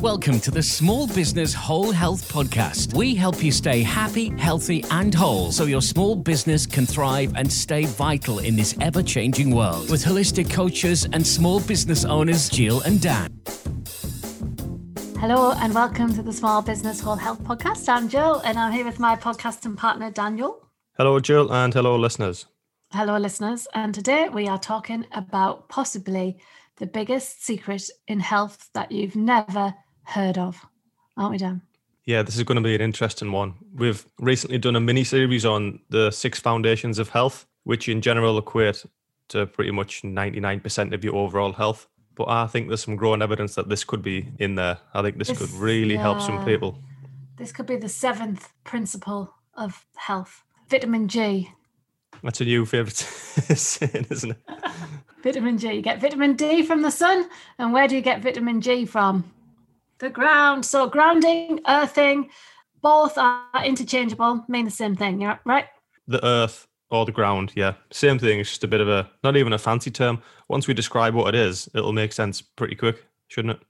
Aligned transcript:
Welcome 0.00 0.38
to 0.42 0.52
the 0.52 0.62
Small 0.62 1.08
Business 1.08 1.52
Whole 1.52 1.90
Health 1.90 2.32
Podcast. 2.32 2.94
We 2.94 3.16
help 3.16 3.42
you 3.42 3.50
stay 3.50 3.82
happy, 3.82 4.28
healthy, 4.38 4.84
and 4.92 5.12
whole 5.12 5.50
so 5.50 5.64
your 5.64 5.82
small 5.82 6.14
business 6.14 6.66
can 6.66 6.86
thrive 6.86 7.32
and 7.34 7.52
stay 7.52 7.84
vital 7.84 8.38
in 8.38 8.54
this 8.54 8.76
ever 8.80 9.02
changing 9.02 9.52
world. 9.52 9.90
With 9.90 10.04
holistic 10.04 10.52
coaches 10.52 11.08
and 11.12 11.26
small 11.26 11.58
business 11.58 12.04
owners, 12.04 12.48
Jill 12.48 12.80
and 12.82 13.00
Dan. 13.02 13.40
Hello, 15.18 15.50
and 15.56 15.74
welcome 15.74 16.14
to 16.14 16.22
the 16.22 16.32
Small 16.32 16.62
Business 16.62 17.00
Whole 17.00 17.16
Health 17.16 17.42
Podcast. 17.42 17.88
I'm 17.88 18.08
Jill, 18.08 18.38
and 18.44 18.56
I'm 18.56 18.70
here 18.70 18.84
with 18.84 19.00
my 19.00 19.16
podcasting 19.16 19.76
partner, 19.76 20.12
Daniel. 20.12 20.64
Hello, 20.96 21.18
Jill, 21.18 21.52
and 21.52 21.74
hello, 21.74 21.96
listeners. 21.96 22.46
Hello, 22.92 23.18
listeners. 23.18 23.66
And 23.74 23.92
today 23.92 24.28
we 24.28 24.46
are 24.46 24.60
talking 24.60 25.06
about 25.10 25.68
possibly 25.68 26.38
the 26.76 26.86
biggest 26.86 27.44
secret 27.44 27.90
in 28.06 28.20
health 28.20 28.70
that 28.74 28.92
you've 28.92 29.16
never 29.16 29.74
heard 30.08 30.38
of, 30.38 30.64
aren't 31.16 31.32
we, 31.32 31.38
Dan? 31.38 31.62
Yeah, 32.04 32.22
this 32.22 32.36
is 32.36 32.42
going 32.42 32.56
to 32.56 32.62
be 32.62 32.74
an 32.74 32.80
interesting 32.80 33.32
one. 33.32 33.54
We've 33.74 34.04
recently 34.18 34.56
done 34.56 34.76
a 34.76 34.80
mini 34.80 35.04
series 35.04 35.44
on 35.44 35.80
the 35.90 36.10
six 36.10 36.40
foundations 36.40 36.98
of 36.98 37.10
health, 37.10 37.46
which 37.64 37.88
in 37.88 38.00
general 38.00 38.38
equate 38.38 38.84
to 39.28 39.46
pretty 39.46 39.70
much 39.70 40.02
99% 40.02 40.94
of 40.94 41.04
your 41.04 41.14
overall 41.14 41.52
health. 41.52 41.86
But 42.14 42.28
I 42.28 42.46
think 42.46 42.68
there's 42.68 42.82
some 42.82 42.96
growing 42.96 43.20
evidence 43.20 43.54
that 43.56 43.68
this 43.68 43.84
could 43.84 44.02
be 44.02 44.26
in 44.38 44.54
there. 44.54 44.78
I 44.94 45.02
think 45.02 45.18
this, 45.18 45.28
this 45.28 45.38
could 45.38 45.50
really 45.50 45.94
yeah, 45.94 46.00
help 46.00 46.22
some 46.22 46.44
people. 46.44 46.82
This 47.36 47.52
could 47.52 47.66
be 47.66 47.76
the 47.76 47.90
seventh 47.90 48.52
principle 48.64 49.34
of 49.54 49.84
health 49.96 50.42
vitamin 50.68 51.08
G. 51.08 51.50
That's 52.22 52.40
a 52.40 52.44
new 52.44 52.64
favorite 52.64 52.96
saying, 52.96 54.06
isn't 54.10 54.30
it? 54.30 54.38
vitamin 55.22 55.58
G. 55.58 55.74
You 55.74 55.82
get 55.82 56.00
vitamin 56.00 56.34
D 56.34 56.62
from 56.62 56.82
the 56.82 56.90
sun. 56.90 57.28
And 57.58 57.72
where 57.72 57.86
do 57.86 57.94
you 57.94 58.02
get 58.02 58.22
vitamin 58.22 58.62
G 58.62 58.86
from? 58.86 59.30
The 59.98 60.10
ground. 60.10 60.64
So 60.64 60.88
grounding, 60.88 61.60
earthing, 61.68 62.30
both 62.80 63.18
are 63.18 63.64
interchangeable, 63.64 64.44
mean 64.48 64.64
the 64.64 64.70
same 64.70 64.96
thing, 64.96 65.20
yeah, 65.20 65.38
right? 65.44 65.66
The 66.06 66.24
earth 66.24 66.66
or 66.90 67.04
the 67.04 67.12
ground, 67.12 67.52
yeah. 67.54 67.74
Same 67.90 68.18
thing. 68.18 68.40
It's 68.40 68.50
just 68.50 68.64
a 68.64 68.68
bit 68.68 68.80
of 68.80 68.88
a 68.88 69.10
not 69.22 69.36
even 69.36 69.52
a 69.52 69.58
fancy 69.58 69.90
term. 69.90 70.22
Once 70.48 70.66
we 70.66 70.74
describe 70.74 71.14
what 71.14 71.34
it 71.34 71.38
is, 71.38 71.68
it'll 71.74 71.92
make 71.92 72.12
sense 72.12 72.40
pretty 72.40 72.74
quick, 72.74 73.04
shouldn't 73.28 73.56
it? 73.56 73.66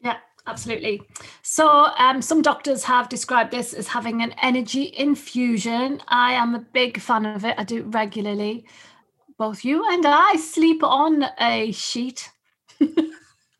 Yeah, 0.00 0.16
absolutely. 0.46 1.02
So 1.42 1.88
um, 1.98 2.22
some 2.22 2.42
doctors 2.42 2.84
have 2.84 3.08
described 3.08 3.50
this 3.50 3.74
as 3.74 3.88
having 3.88 4.22
an 4.22 4.34
energy 4.42 4.94
infusion. 4.96 6.00
I 6.08 6.32
am 6.32 6.54
a 6.54 6.60
big 6.60 7.00
fan 7.00 7.26
of 7.26 7.44
it. 7.44 7.54
I 7.58 7.64
do 7.64 7.78
it 7.78 7.86
regularly. 7.88 8.64
Both 9.36 9.64
you 9.64 9.84
and 9.90 10.04
I 10.06 10.36
sleep 10.36 10.82
on 10.82 11.24
a 11.40 11.72
sheet. 11.72 12.30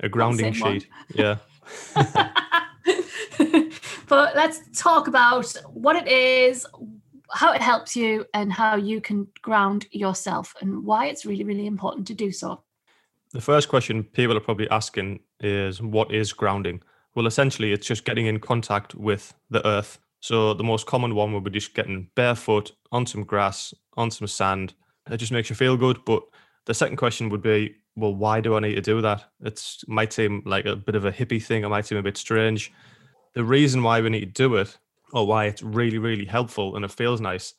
a 0.00 0.08
grounding 0.08 0.52
sheet. 0.52 0.62
One. 0.62 0.80
Yeah. 1.14 1.36
but 4.08 4.36
let's 4.36 4.60
talk 4.76 5.08
about 5.08 5.54
what 5.72 5.96
it 5.96 6.08
is, 6.08 6.66
how 7.30 7.52
it 7.52 7.62
helps 7.62 7.96
you, 7.96 8.26
and 8.34 8.52
how 8.52 8.76
you 8.76 9.00
can 9.00 9.26
ground 9.42 9.86
yourself, 9.90 10.54
and 10.60 10.84
why 10.84 11.06
it's 11.06 11.24
really, 11.24 11.44
really 11.44 11.66
important 11.66 12.06
to 12.06 12.14
do 12.14 12.30
so. 12.32 12.62
The 13.32 13.40
first 13.40 13.68
question 13.68 14.04
people 14.04 14.36
are 14.36 14.40
probably 14.40 14.70
asking 14.70 15.20
is 15.40 15.82
what 15.82 16.12
is 16.12 16.32
grounding? 16.32 16.82
Well, 17.14 17.26
essentially, 17.26 17.72
it's 17.72 17.86
just 17.86 18.04
getting 18.04 18.26
in 18.26 18.40
contact 18.40 18.94
with 18.94 19.34
the 19.50 19.66
earth. 19.66 19.98
So, 20.20 20.54
the 20.54 20.64
most 20.64 20.86
common 20.86 21.14
one 21.14 21.32
would 21.32 21.44
be 21.44 21.50
just 21.50 21.74
getting 21.74 22.08
barefoot 22.14 22.72
on 22.92 23.06
some 23.06 23.24
grass, 23.24 23.74
on 23.96 24.10
some 24.10 24.26
sand. 24.26 24.74
It 25.10 25.18
just 25.18 25.32
makes 25.32 25.50
you 25.50 25.56
feel 25.56 25.76
good. 25.76 26.04
But 26.04 26.22
the 26.66 26.74
second 26.74 26.96
question 26.96 27.28
would 27.28 27.42
be 27.42 27.74
well, 27.96 28.14
why 28.14 28.40
do 28.40 28.56
I 28.56 28.60
need 28.60 28.74
to 28.74 28.80
do 28.80 29.00
that? 29.02 29.24
It 29.42 29.62
might 29.86 30.12
seem 30.12 30.42
like 30.44 30.66
a 30.66 30.76
bit 30.76 30.96
of 30.96 31.04
a 31.04 31.12
hippie 31.12 31.42
thing. 31.42 31.62
It 31.64 31.68
might 31.68 31.86
seem 31.86 31.98
a 31.98 32.02
bit 32.02 32.16
strange. 32.16 32.72
The 33.34 33.44
reason 33.44 33.82
why 33.82 34.00
we 34.00 34.10
need 34.10 34.34
to 34.34 34.48
do 34.48 34.56
it, 34.56 34.76
or 35.12 35.26
why 35.26 35.46
it's 35.46 35.62
really, 35.62 35.98
really 35.98 36.24
helpful 36.24 36.76
and 36.76 36.84
it 36.84 36.90
feels 36.90 37.20
nice, 37.20 37.54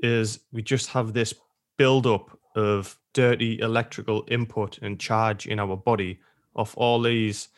is 0.00 0.40
we 0.52 0.62
just 0.62 0.88
have 0.90 1.12
this 1.12 1.34
build-up 1.76 2.36
of 2.56 2.98
dirty 3.12 3.60
electrical 3.60 4.24
input 4.28 4.78
and 4.82 4.98
charge 4.98 5.46
in 5.46 5.60
our 5.60 5.76
body 5.76 6.18
of 6.56 6.74
all 6.76 7.00
these 7.00 7.48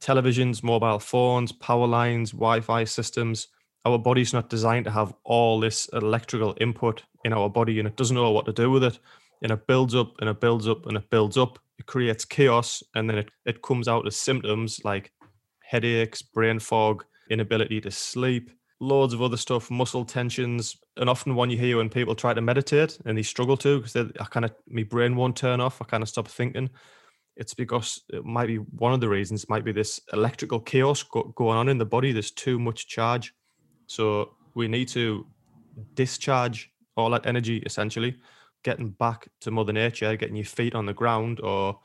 televisions, 0.00 0.62
mobile 0.62 0.98
phones, 0.98 1.52
power 1.52 1.86
lines, 1.86 2.32
Wi-Fi 2.32 2.84
systems. 2.84 3.48
Our 3.84 3.98
body's 3.98 4.32
not 4.32 4.50
designed 4.50 4.86
to 4.86 4.90
have 4.90 5.14
all 5.24 5.60
this 5.60 5.88
electrical 5.92 6.56
input 6.60 7.02
in 7.24 7.32
our 7.32 7.48
body, 7.48 7.78
and 7.78 7.86
it 7.86 7.96
doesn't 7.96 8.14
know 8.14 8.30
what 8.30 8.46
to 8.46 8.52
do 8.52 8.70
with 8.70 8.84
it 8.84 8.98
and 9.44 9.52
it 9.52 9.66
builds 9.66 9.94
up 9.94 10.14
and 10.20 10.28
it 10.28 10.40
builds 10.40 10.66
up 10.66 10.86
and 10.86 10.96
it 10.96 11.08
builds 11.10 11.36
up. 11.36 11.58
It 11.78 11.84
creates 11.86 12.24
chaos 12.24 12.82
and 12.94 13.08
then 13.08 13.18
it, 13.18 13.30
it 13.44 13.62
comes 13.62 13.86
out 13.86 14.06
as 14.06 14.16
symptoms 14.16 14.80
like 14.84 15.12
headaches, 15.62 16.22
brain 16.22 16.58
fog, 16.58 17.04
inability 17.28 17.82
to 17.82 17.90
sleep, 17.90 18.50
loads 18.80 19.12
of 19.12 19.20
other 19.20 19.36
stuff, 19.36 19.70
muscle 19.70 20.06
tensions. 20.06 20.78
And 20.96 21.10
often 21.10 21.34
one 21.34 21.50
you 21.50 21.58
hear 21.58 21.76
when 21.76 21.90
people 21.90 22.14
try 22.14 22.32
to 22.32 22.40
meditate 22.40 22.98
and 23.04 23.18
they 23.18 23.22
struggle 23.22 23.58
to 23.58 23.80
because 23.80 23.96
I 23.96 24.24
kind 24.24 24.46
of 24.46 24.54
my 24.66 24.82
brain 24.82 25.14
won't 25.14 25.36
turn 25.36 25.60
off. 25.60 25.80
I 25.82 25.84
kind 25.84 26.02
of 26.02 26.08
stop 26.08 26.26
thinking. 26.26 26.70
It's 27.36 27.52
because 27.52 28.00
it 28.10 28.24
might 28.24 28.46
be 28.46 28.56
one 28.56 28.94
of 28.94 29.00
the 29.00 29.08
reasons. 29.10 29.48
Might 29.50 29.64
be 29.64 29.72
this 29.72 30.00
electrical 30.14 30.60
chaos 30.60 31.02
go, 31.02 31.34
going 31.36 31.58
on 31.58 31.68
in 31.68 31.76
the 31.76 31.84
body. 31.84 32.12
There's 32.12 32.30
too 32.30 32.58
much 32.58 32.86
charge, 32.86 33.34
so 33.88 34.36
we 34.54 34.68
need 34.68 34.88
to 34.88 35.26
discharge 35.94 36.70
all 36.96 37.10
that 37.10 37.26
energy 37.26 37.58
essentially 37.66 38.16
getting 38.64 38.90
back 38.90 39.28
to 39.42 39.50
Mother 39.50 39.72
Nature, 39.72 40.16
getting 40.16 40.36
your 40.36 40.44
feet 40.44 40.74
on 40.74 40.86
the 40.86 40.94
ground, 40.94 41.40
or 41.40 41.78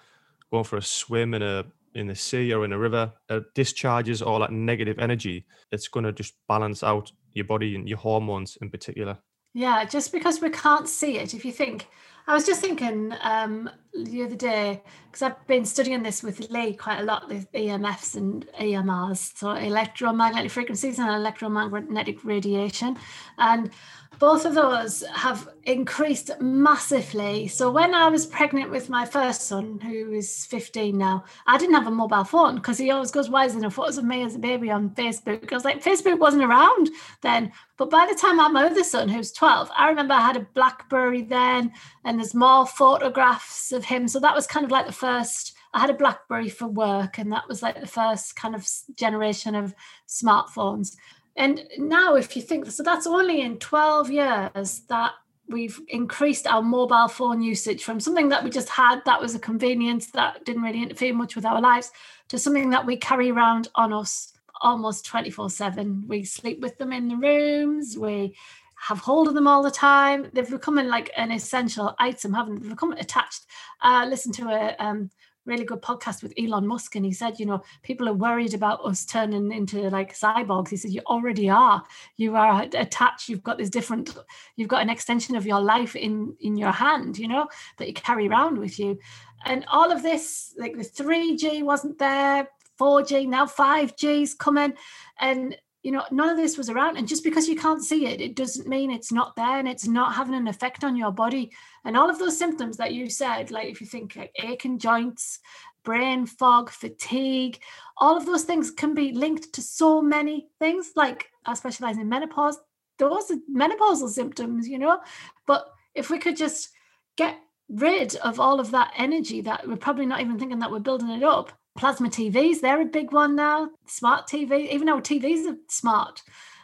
going 0.51 0.63
for 0.63 0.78
a 0.78 0.81
swim 0.81 1.34
in 1.34 1.44
a 1.44 1.66
in 1.95 2.07
the 2.07 2.16
sea 2.16 2.53
or 2.53 2.66
in 2.66 2.72
a 2.72 2.78
river, 2.78 3.12
it 3.29 3.44
discharges 3.56 4.22
all 4.22 4.40
that 4.40 4.51
negative 4.51 5.00
energy. 5.00 5.45
It's 5.72 5.88
going 5.88 6.06
to 6.06 6.12
just 6.12 6.35
balance 6.47 6.84
out 6.84 7.12
your 7.34 7.45
body 7.45 7.75
and 7.75 7.88
your 7.88 7.97
hormones 7.97 8.57
in 8.62 8.69
particular. 8.69 9.18
Yeah, 9.53 9.84
just 9.85 10.12
because 10.12 10.41
we 10.41 10.50
can't 10.51 10.88
see 10.88 11.18
it. 11.18 11.34
If 11.34 11.44
you 11.44 11.51
think, 11.51 11.88
I 12.28 12.35
was 12.35 12.45
just 12.45 12.62
thinking 12.62 13.12
um, 13.23 13.69
the 13.94 14.23
other 14.23 14.35
day 14.35 14.84
because 15.07 15.23
I've 15.23 15.47
been 15.47 15.66
studying 15.66 16.03
this 16.03 16.22
with 16.22 16.51
Lee 16.51 16.75
quite 16.75 17.00
a 17.00 17.03
lot, 17.03 17.28
the 17.28 17.45
EMFs 17.56 18.16
and 18.16 18.47
EMRs, 18.59 19.38
so 19.38 19.51
electromagnetic 19.51 20.51
frequencies 20.51 21.00
and 21.00 21.09
electromagnetic 21.09 22.23
radiation, 22.23 22.97
and 23.39 23.72
both 24.19 24.44
of 24.46 24.53
those 24.53 25.02
have 25.13 25.47
increased 25.63 26.30
massively. 26.41 27.47
So 27.47 27.72
when 27.72 27.94
I 27.94 28.09
was 28.09 28.25
pregnant 28.25 28.69
with 28.69 28.90
my 28.90 29.06
first 29.06 29.44
son, 29.44 29.80
who 29.80 30.12
is 30.12 30.46
15 30.46 30.97
now, 30.97 31.24
I 31.47 31.57
didn't 31.57 31.75
have 31.75 31.88
a 31.88 31.91
mobile 31.91 32.25
phone 32.25 32.56
because 32.56 32.78
he 32.78 32.91
always 32.91 33.12
goes, 33.12 33.30
Why 33.30 33.46
is 33.46 33.53
there 33.53 33.62
no 33.62 33.69
photos 33.69 33.97
of 33.97 34.03
me 34.03 34.24
as 34.24 34.35
a 34.35 34.40
baby 34.40 34.69
on 34.69 34.90
Facebook? 34.90 35.52
I 35.52 35.56
was 35.56 35.63
like, 35.63 35.81
Facebook 35.81 36.19
wasn't 36.19 36.44
around 36.44 36.90
then. 37.22 37.53
But 37.78 37.90
by 37.90 38.06
the 38.09 38.19
time 38.19 38.40
I 38.40 38.44
had 38.44 38.52
my 38.52 38.66
other 38.66 38.84
son, 38.84 39.07
who's 39.07 39.31
12, 39.31 39.72
I 39.75 39.88
remember 39.88 40.13
I 40.13 40.22
had 40.22 40.36
a 40.36 40.47
Blackberry 40.53 41.22
then, 41.22 41.72
and 42.03 42.19
there's 42.19 42.36
more 42.36 42.68
photographs 42.68 43.72
of 43.72 43.86
him. 43.86 44.09
So 44.09 44.19
that 44.19 44.36
was 44.36 44.47
kind 44.47 44.66
of 44.66 44.72
like 44.72 44.86
the 44.86 44.91
first. 44.91 45.56
I 45.74 45.80
had 45.80 45.91
a 45.91 45.94
Blackberry 45.94 46.50
for 46.50 46.68
work, 46.68 47.19
and 47.19 47.31
that 47.31 47.47
was 47.47 47.62
like 47.62 47.80
the 47.80 47.88
first 47.88 48.36
kind 48.36 48.53
of 48.53 48.68
generation 48.96 49.56
of 49.56 49.74
smartphones. 50.07 50.97
And 51.39 51.63
now, 51.77 52.16
if 52.16 52.35
you 52.35 52.41
think 52.41 52.69
so, 52.69 52.83
that's 52.83 53.07
only 53.07 53.39
in 53.39 53.59
12 53.59 54.11
years 54.11 54.81
that 54.89 55.13
we've 55.47 55.79
increased 55.88 56.45
our 56.45 56.61
mobile 56.61 57.07
phone 57.07 57.41
usage 57.41 57.81
from 57.81 58.01
something 58.01 58.27
that 58.27 58.44
we 58.44 58.50
just 58.50 58.67
had 58.67 59.00
that 59.05 59.22
was 59.22 59.33
a 59.33 59.39
convenience 59.39 60.07
that 60.07 60.44
didn't 60.44 60.63
really 60.63 60.83
interfere 60.83 61.13
much 61.13 61.38
with 61.38 61.45
our 61.45 61.61
lives 61.61 61.91
to 62.27 62.38
something 62.38 62.72
that 62.72 62.85
we 62.85 62.97
carry 62.97 63.31
around 63.31 63.69
on 63.75 63.94
us 63.94 64.33
almost 64.61 65.05
24 65.05 65.50
7. 65.50 66.03
We 66.09 66.25
sleep 66.25 66.59
with 66.59 66.77
them 66.77 66.91
in 66.91 67.07
the 67.07 67.16
rooms, 67.16 67.97
we 67.97 68.35
have 68.75 69.00
hold 69.00 69.29
of 69.29 69.33
them 69.33 69.47
all 69.47 69.63
the 69.63 69.71
time. 69.71 70.29
They've 70.33 70.50
become 70.50 70.75
like 70.75 71.09
an 71.16 71.31
essential 71.31 71.95
item, 72.00 72.33
haven't 72.33 72.56
they? 72.56 72.61
They've 72.63 72.71
become 72.71 72.91
attached. 72.91 73.45
Uh, 73.81 74.06
listen 74.09 74.33
to 74.33 74.50
a 74.50 74.75
um, 74.77 75.09
really 75.49 75.65
good 75.65 75.81
podcast 75.81 76.23
with 76.23 76.33
Elon 76.37 76.67
Musk, 76.67 76.95
and 76.95 77.03
he 77.03 77.11
said, 77.11 77.39
you 77.39 77.45
know, 77.45 77.61
people 77.83 78.07
are 78.07 78.13
worried 78.13 78.53
about 78.53 78.85
us 78.85 79.05
turning 79.05 79.51
into 79.51 79.89
like 79.89 80.13
cyborgs. 80.13 80.69
He 80.69 80.77
said, 80.77 80.91
you 80.91 81.01
already 81.07 81.50
are. 81.50 81.83
You 82.15 82.35
are 82.35 82.62
attached. 82.74 83.27
You've 83.27 83.44
got 83.44 83.57
this 83.57 83.69
different. 83.69 84.15
You've 84.56 84.69
got 84.69 84.81
an 84.81 84.89
extension 84.89 85.35
of 85.35 85.45
your 85.45 85.59
life 85.59 85.95
in 85.95 86.35
in 86.39 86.56
your 86.56 86.71
hand. 86.71 87.18
You 87.18 87.27
know 87.27 87.47
that 87.77 87.88
you 87.88 87.94
carry 87.94 88.27
around 88.27 88.57
with 88.57 88.79
you, 88.79 88.97
and 89.45 89.65
all 89.68 89.91
of 89.91 90.03
this, 90.03 90.53
like 90.57 90.77
the 90.77 90.83
three 90.83 91.35
G 91.35 91.63
wasn't 91.63 91.97
there, 91.97 92.47
four 92.77 93.03
G 93.03 93.25
now 93.25 93.45
five 93.45 93.97
G's 93.97 94.33
coming, 94.33 94.74
and 95.19 95.56
you 95.83 95.91
know 95.91 96.03
none 96.11 96.29
of 96.29 96.37
this 96.37 96.57
was 96.57 96.69
around. 96.69 96.97
And 96.97 97.07
just 97.07 97.23
because 97.23 97.47
you 97.47 97.55
can't 97.55 97.83
see 97.83 98.05
it 98.05 98.21
it 98.21 98.35
doesn't 98.35 98.67
mean 98.67 98.91
it's 98.91 99.11
not 99.11 99.35
there 99.35 99.59
and 99.59 99.67
it's 99.67 99.87
not 99.87 100.15
having 100.15 100.35
an 100.35 100.47
effect 100.47 100.83
on 100.83 100.95
your 100.95 101.11
body. 101.11 101.51
And 101.85 101.95
all 101.95 102.09
of 102.09 102.19
those 102.19 102.37
symptoms 102.37 102.77
that 102.77 102.93
you 102.93 103.09
said 103.09 103.51
like 103.51 103.67
if 103.67 103.81
you 103.81 103.87
think 103.87 104.15
like 104.15 104.31
aching 104.41 104.79
joints 104.79 105.39
brain 105.83 106.25
fog 106.25 106.69
fatigue 106.69 107.57
all 107.97 108.17
of 108.17 108.25
those 108.25 108.43
things 108.43 108.69
can 108.69 108.93
be 108.93 109.13
linked 109.13 109.53
to 109.53 109.61
so 109.61 110.01
many 110.01 110.49
things 110.59 110.91
like 110.95 111.29
i 111.45 111.53
specialize 111.53 111.97
in 111.97 112.09
menopause. 112.09 112.59
Those 112.97 113.31
are 113.31 113.37
menopausal 113.51 114.09
symptoms 114.09 114.67
you 114.67 114.77
know? 114.77 114.99
But 115.45 115.71
if 115.95 116.09
we 116.09 116.19
could 116.19 116.35
just 116.35 116.69
get 117.15 117.37
rid 117.69 118.15
of 118.17 118.39
all 118.39 118.59
of 118.59 118.71
that 118.71 118.91
energy 118.97 119.41
that 119.41 119.67
we're 119.67 119.77
probably 119.77 120.05
not 120.05 120.21
even 120.21 120.39
thinking 120.39 120.59
that 120.59 120.71
we're 120.71 120.79
building 120.79 121.09
it 121.09 121.23
up 121.23 121.53
plasma 121.79 122.09
TVs, 122.09 122.59
they're 122.59 122.81
a 122.81 122.85
big 122.85 123.13
one 123.13 123.35
now. 123.35 123.69
Smart 123.87 124.27
TV, 124.27 124.69
even 124.69 124.85
though 124.87 124.99
TVs 124.99 125.49
are 125.49 125.57
smart. 125.69 126.21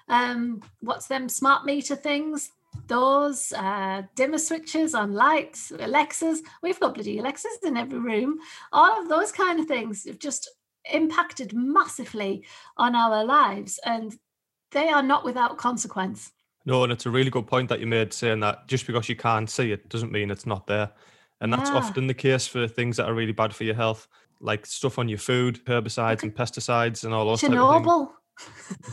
Um, 0.10 0.62
what's 0.82 1.08
them 1.08 1.30
smart 1.30 1.66
meter 1.66 1.96
things? 1.96 2.52
Those 2.88 3.54
uh, 3.54 4.04
dimmer 4.16 4.38
switches 4.38 4.94
on 4.94 5.14
lights, 5.14 5.72
Alexas. 5.72 6.42
We've 6.62 6.80
got 6.80 6.94
bloody 6.96 7.20
Alexas 7.20 7.58
in 7.64 7.78
every 7.78 8.00
room. 8.00 8.40
All 8.74 9.02
of 9.02 9.08
those 9.08 9.32
kind 9.32 9.60
of 9.60 9.68
things 9.68 10.06
have 10.06 10.20
just 10.20 10.52
impacted 10.92 11.54
massively 11.54 12.44
on 12.78 12.94
our 12.94 13.24
lives, 13.24 13.80
and 13.86 14.16
they 14.72 14.90
are 14.90 15.02
not 15.02 15.24
without 15.24 15.58
consequence. 15.58 16.34
No, 16.66 16.84
and 16.84 16.92
it's 16.92 17.06
a 17.06 17.12
really 17.12 17.30
good 17.30 17.48
point 17.48 17.70
that 17.70 17.80
you 17.80 17.88
made 17.88 18.12
saying 18.12 18.42
that 18.42 18.68
just 18.68 18.86
because 18.86 19.08
you 19.08 19.16
can't 19.16 19.50
see 19.50 19.72
it 19.72 19.88
doesn't 19.88 20.12
mean 20.12 20.30
it's 20.30 20.46
not 20.46 20.68
there. 20.68 20.92
And 21.42 21.54
that's 21.54 21.70
Yeah. 21.70 21.78
often 21.78 22.08
the 22.08 22.14
case 22.14 22.48
for 22.48 22.68
things 22.68 22.98
that 22.98 23.08
are 23.08 23.14
really 23.14 23.32
bad 23.32 23.54
for 23.54 23.64
your 23.66 23.76
health, 23.76 24.08
like 24.40 24.66
stuff 24.66 25.00
on 25.00 25.08
your 25.10 25.18
food, 25.20 25.64
herbicides 25.66 26.24
and 26.24 26.34
pesticides 26.36 27.04
and 27.04 27.14
all 27.14 27.26
those 27.26 27.42
type 27.42 27.52
of 27.52 27.58
things. 27.58 27.88
Chernobyl. 27.88 28.10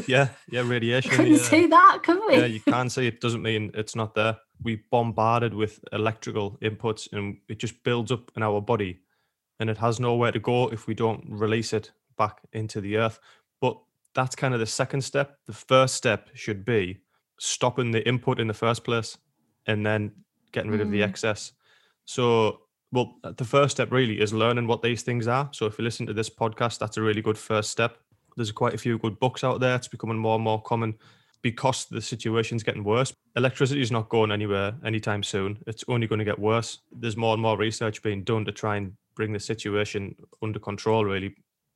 Yeah, 0.06 0.28
yeah, 0.50 0.62
radiation. 0.64 1.10
Couldn't 1.16 1.32
yeah. 1.32 1.38
see 1.38 1.66
that, 1.66 1.98
could 2.04 2.20
we? 2.28 2.36
yeah, 2.36 2.44
you 2.46 2.60
can 2.60 2.88
see 2.88 3.06
it 3.06 3.20
doesn't 3.20 3.42
mean 3.42 3.70
it's 3.74 3.96
not 3.96 4.14
there. 4.14 4.36
We 4.62 4.82
bombarded 4.90 5.52
with 5.54 5.80
electrical 5.92 6.58
inputs 6.62 7.12
and 7.12 7.38
it 7.48 7.58
just 7.58 7.82
builds 7.82 8.12
up 8.12 8.30
in 8.36 8.42
our 8.44 8.60
body 8.60 9.00
and 9.58 9.68
it 9.68 9.78
has 9.78 9.98
nowhere 9.98 10.30
to 10.32 10.38
go 10.38 10.68
if 10.68 10.86
we 10.86 10.94
don't 10.94 11.24
release 11.28 11.72
it 11.72 11.90
back 12.16 12.40
into 12.52 12.80
the 12.80 12.96
earth. 12.96 13.18
But 13.60 13.76
that's 14.14 14.36
kind 14.36 14.54
of 14.54 14.60
the 14.60 14.66
second 14.66 15.02
step. 15.02 15.38
The 15.46 15.52
first 15.52 15.94
step 15.96 16.30
should 16.34 16.64
be 16.64 16.98
stopping 17.40 17.90
the 17.90 18.06
input 18.06 18.38
in 18.38 18.46
the 18.46 18.54
first 18.54 18.84
place 18.84 19.18
and 19.66 19.84
then 19.84 20.12
getting 20.52 20.70
rid 20.70 20.80
of 20.80 20.90
the 20.90 21.00
Mm. 21.00 21.08
excess. 21.08 21.52
So, 22.04 22.60
well, 22.92 23.16
the 23.22 23.44
first 23.44 23.76
step 23.76 23.90
really 23.90 24.20
is 24.20 24.34
learning 24.34 24.66
what 24.66 24.82
these 24.82 25.02
things 25.02 25.26
are. 25.26 25.48
So, 25.52 25.66
if 25.66 25.78
you 25.78 25.84
listen 25.84 26.06
to 26.06 26.12
this 26.12 26.30
podcast, 26.30 26.78
that's 26.78 26.98
a 26.98 27.02
really 27.02 27.22
good 27.22 27.38
first 27.38 27.70
step. 27.70 27.96
There's 28.36 28.52
quite 28.52 28.74
a 28.74 28.78
few 28.78 28.98
good 28.98 29.18
books 29.18 29.42
out 29.44 29.60
there. 29.60 29.76
It's 29.76 29.88
becoming 29.88 30.18
more 30.18 30.34
and 30.34 30.44
more 30.44 30.60
common 30.62 30.94
because 31.42 31.86
the 31.86 32.00
situation's 32.00 32.62
getting 32.62 32.84
worse. 32.84 33.12
Electricity 33.36 33.80
is 33.80 33.90
not 33.90 34.08
going 34.08 34.30
anywhere 34.30 34.74
anytime 34.84 35.22
soon. 35.22 35.58
It's 35.66 35.84
only 35.88 36.06
going 36.06 36.20
to 36.20 36.24
get 36.24 36.38
worse. 36.38 36.78
There's 36.92 37.16
more 37.16 37.34
and 37.34 37.42
more 37.42 37.58
research 37.58 38.02
being 38.02 38.22
done 38.22 38.44
to 38.44 38.52
try 38.52 38.76
and 38.76 38.92
bring 39.16 39.32
the 39.32 39.40
situation 39.40 40.14
under 40.42 40.58
control, 40.58 41.04
really. 41.04 41.30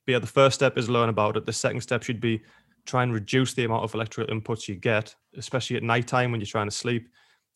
But 0.07 0.13
yeah, 0.13 0.19
the 0.19 0.27
first 0.27 0.55
step 0.55 0.79
is 0.79 0.89
learn 0.89 1.09
about 1.09 1.37
it. 1.37 1.47
The 1.47 1.53
second 1.53 1.81
step 1.81 2.03
should 2.03 2.21
be 2.21 2.43
try 2.87 3.03
and 3.03 3.13
reduce 3.13 3.55
the 3.55 3.65
amount 3.65 3.85
of 3.85 3.95
electrical 3.95 4.35
inputs 4.35 4.69
you 4.69 4.77
get, 4.77 5.15
especially 5.37 5.77
at 5.77 5.83
night 5.83 6.07
time 6.07 6.31
when 6.31 6.41
you're 6.41 6.47
trying 6.47 6.69
to 6.69 6.75
sleep. 6.75 7.09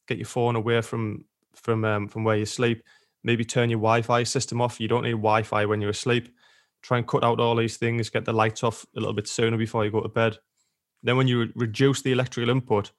Get 0.09 0.19
your 0.19 0.27
phone 0.27 0.57
away 0.57 0.81
from 0.81 1.25
from 1.55 1.85
um, 1.85 2.09
from 2.09 2.25
where 2.25 2.37
you 2.37 2.47
sleep. 2.47 2.83
Maybe 3.23 3.45
turn 3.45 3.71
your 3.71 3.79
Wi-Fi 3.79 4.23
system 4.23 4.61
off. 4.61 4.81
You 4.81 4.89
don't 4.89 5.05
need 5.05 5.13
Wi-Fi 5.13 5.67
when 5.67 5.81
you're 5.81 5.91
asleep. 5.91 6.35
Try 6.83 6.99
and 6.99 7.07
cut 7.07 7.25
out 7.25 7.41
all 7.41 7.57
these 7.57 7.77
things. 7.77 8.09
Get 8.09 8.25
the 8.25 8.33
lights 8.33 8.65
off 8.65 8.87
a 8.97 9.01
little 9.01 9.13
bit 9.13 9.29
sooner 9.29 9.57
before 9.57 9.85
you 9.85 9.91
go 9.91 10.01
to 10.01 10.09
bed. 10.09 10.39
Then, 11.03 11.17
when 11.17 11.29
you 11.29 11.53
reduce 11.55 12.03
the 12.03 12.13
electrical 12.13 12.51
input, 12.51 12.93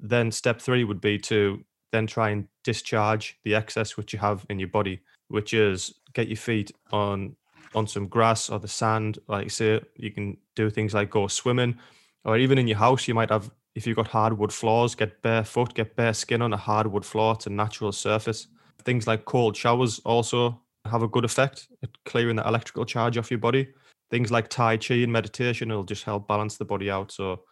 then 0.00 0.30
step 0.30 0.60
three 0.60 0.84
would 0.84 1.00
be 1.00 1.18
to 1.18 1.64
then 1.92 2.06
try 2.06 2.30
and 2.30 2.48
discharge 2.64 3.38
the 3.44 3.54
excess 3.54 3.96
which 3.96 4.12
you 4.12 4.18
have 4.18 4.44
in 4.50 4.58
your 4.58 4.68
body, 4.68 5.00
which 5.28 5.54
is 5.54 5.94
get 6.12 6.28
your 6.28 6.36
feet 6.36 6.72
on 6.92 7.36
on 7.74 7.86
some 7.86 8.06
grass 8.06 8.50
or 8.50 8.58
the 8.58 8.68
sand. 8.68 9.18
Like 9.28 9.50
say, 9.50 9.80
you 9.96 10.10
can 10.10 10.36
do 10.54 10.70
things 10.70 10.94
like 10.94 11.10
go 11.10 11.26
swimming, 11.28 11.78
or 12.24 12.36
even 12.36 12.58
in 12.58 12.66
your 12.66 12.78
house, 12.78 13.06
you 13.06 13.14
might 13.14 13.30
have 13.30 13.50
if 13.74 13.86
you've 13.86 13.96
got 13.96 14.08
hardwood 14.08 14.52
floors, 14.52 14.94
get 14.94 15.20
barefoot, 15.22 15.74
get 15.74 15.96
bare 15.96 16.14
skin 16.14 16.42
on 16.42 16.52
a 16.52 16.56
hardwood 16.56 17.04
floor. 17.04 17.34
It's 17.34 17.46
a 17.46 17.50
natural 17.50 17.92
surface. 17.92 18.46
Things 18.84 19.06
like 19.06 19.24
cold 19.24 19.56
showers 19.56 20.00
also 20.00 20.60
have 20.84 21.02
a 21.02 21.08
good 21.08 21.24
effect 21.24 21.68
at 21.82 21.90
clearing 22.04 22.36
that 22.36 22.46
electrical 22.46 22.84
charge 22.84 23.16
off 23.16 23.30
your 23.30 23.38
body. 23.38 23.68
Things 24.10 24.30
like 24.30 24.48
Tai 24.48 24.76
Chi 24.76 24.94
and 24.96 25.12
meditation 25.12 25.70
will 25.70 25.84
just 25.84 26.04
help 26.04 26.28
balance 26.28 26.56
the 26.56 26.64
body 26.64 26.90
out. 26.90 27.10
So 27.10 27.42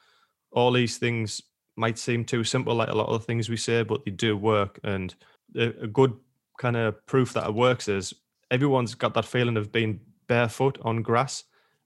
all 0.52 0.70
these 0.70 0.98
things 0.98 1.40
might 1.76 1.98
seem 1.98 2.24
too 2.24 2.44
simple, 2.44 2.74
like 2.74 2.90
a 2.90 2.94
lot 2.94 3.08
of 3.08 3.20
the 3.20 3.26
things 3.26 3.48
we 3.48 3.56
say, 3.56 3.82
but 3.82 4.04
they 4.04 4.10
do 4.10 4.36
work. 4.36 4.78
And 4.84 5.14
a, 5.56 5.68
a 5.82 5.86
good 5.86 6.12
kind 6.58 6.76
of 6.76 7.04
proof 7.06 7.32
that 7.32 7.46
it 7.48 7.54
works 7.54 7.88
is 7.88 8.12
everyone's 8.50 8.94
got 8.94 9.14
that 9.14 9.24
feeling 9.24 9.56
of 9.56 9.72
being 9.72 10.00
barefoot 10.28 10.78
on 10.82 11.02
grass 11.02 11.44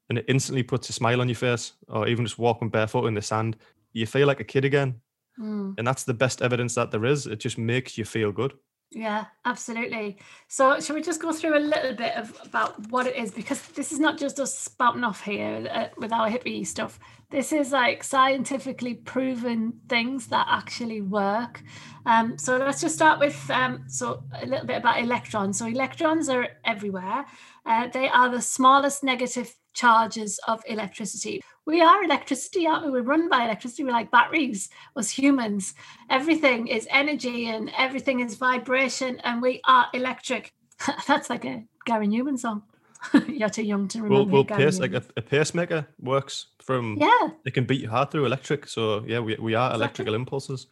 and 0.09 0.17
it 0.17 0.25
instantly 0.27 0.63
puts 0.63 0.89
a 0.89 0.93
smile 0.93 1.21
on 1.21 1.27
your 1.27 1.35
face, 1.35 1.73
or 1.89 2.07
even 2.07 2.25
just 2.25 2.39
walking 2.39 2.69
barefoot 2.69 3.07
in 3.07 3.13
the 3.13 3.21
sand. 3.21 3.57
You 3.93 4.05
feel 4.05 4.27
like 4.27 4.39
a 4.39 4.45
kid 4.45 4.63
again. 4.63 5.01
Mm. 5.39 5.75
And 5.77 5.85
that's 5.85 6.03
the 6.03 6.13
best 6.13 6.41
evidence 6.41 6.75
that 6.75 6.91
there 6.91 7.05
is. 7.05 7.27
It 7.27 7.39
just 7.39 7.57
makes 7.57 7.97
you 7.97 8.05
feel 8.05 8.31
good. 8.31 8.53
Yeah, 8.91 9.25
absolutely. 9.43 10.17
So, 10.47 10.79
shall 10.79 10.95
we 10.95 11.01
just 11.01 11.21
go 11.21 11.33
through 11.33 11.57
a 11.57 11.59
little 11.59 11.93
bit 11.93 12.15
of 12.15 12.33
about 12.45 12.89
what 12.89 13.05
it 13.05 13.17
is? 13.17 13.31
Because 13.31 13.61
this 13.69 13.91
is 13.91 13.99
not 13.99 14.17
just 14.17 14.39
us 14.39 14.57
spouting 14.57 15.03
off 15.03 15.21
here 15.21 15.67
uh, 15.69 15.87
with 15.97 16.13
our 16.13 16.29
hippie 16.29 16.65
stuff. 16.65 16.97
This 17.29 17.51
is 17.51 17.73
like 17.73 18.01
scientifically 18.01 18.93
proven 18.93 19.81
things 19.89 20.27
that 20.27 20.47
actually 20.49 21.01
work. 21.01 21.61
Um, 22.05 22.37
so 22.37 22.55
let's 22.55 22.79
just 22.79 22.95
start 22.95 23.19
with 23.19 23.49
um, 23.51 23.83
so 23.89 24.23
a 24.41 24.45
little 24.45 24.65
bit 24.65 24.77
about 24.77 25.01
electrons. 25.01 25.59
So 25.59 25.65
electrons 25.65 26.29
are 26.29 26.47
everywhere. 26.63 27.25
Uh, 27.65 27.87
they 27.87 28.07
are 28.07 28.29
the 28.29 28.41
smallest 28.41 29.03
negative 29.03 29.53
charges 29.77 30.39
of 30.47 30.61
electricity. 30.67 31.41
We 31.65 31.81
are 31.81 32.03
electricity, 32.03 32.65
aren't 32.67 32.85
we? 32.85 32.91
We're 32.91 33.03
run 33.03 33.29
by 33.29 33.43
electricity. 33.43 33.83
We're 33.83 33.91
like 33.91 34.11
batteries, 34.11 34.69
us 34.95 35.09
humans. 35.09 35.75
Everything 36.09 36.67
is 36.67 36.87
energy 36.89 37.47
and 37.47 37.71
everything 37.77 38.19
is 38.19 38.35
vibration, 38.35 39.19
and 39.23 39.41
we 39.41 39.61
are 39.65 39.87
electric. 39.93 40.53
That's 41.07 41.29
like 41.29 41.45
a 41.45 41.63
Gary 41.85 42.07
Numan 42.07 42.39
song. 42.39 42.63
You're 43.27 43.49
too 43.49 43.63
young 43.63 43.87
to 43.89 44.01
remember. 44.01 44.31
Well, 44.31 44.45
well 44.47 44.57
pace, 44.57 44.79
like 44.79 44.93
a, 44.93 45.03
a 45.15 45.21
pacemaker 45.21 45.87
works 46.01 46.47
from, 46.61 46.97
yeah. 46.99 47.29
it 47.45 47.53
can 47.53 47.65
beat 47.65 47.81
your 47.81 47.91
heart 47.91 48.11
through 48.11 48.25
electric. 48.25 48.67
So, 48.67 49.03
yeah, 49.05 49.19
we, 49.19 49.35
we 49.39 49.53
are 49.53 49.67
Exactly. 49.67 49.83
electrical 49.83 50.15
impulses. 50.15 50.67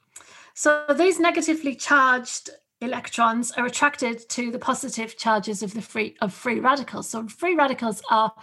So 0.56 0.86
these 0.98 1.20
negatively 1.20 1.76
charged 1.76 2.50
electrons 2.82 3.52
are 3.52 3.66
attracted 3.66 4.28
to 4.30 4.52
the 4.52 4.60
positive 4.60 5.18
charges 5.18 5.64
of 5.64 5.74
the 5.74 5.82
free 5.82 6.16
of 6.22 6.34
free 6.34 6.60
radicals. 6.60 7.10
So 7.10 7.28
free 7.28 7.56
radicals 7.56 8.02
are 8.10 8.34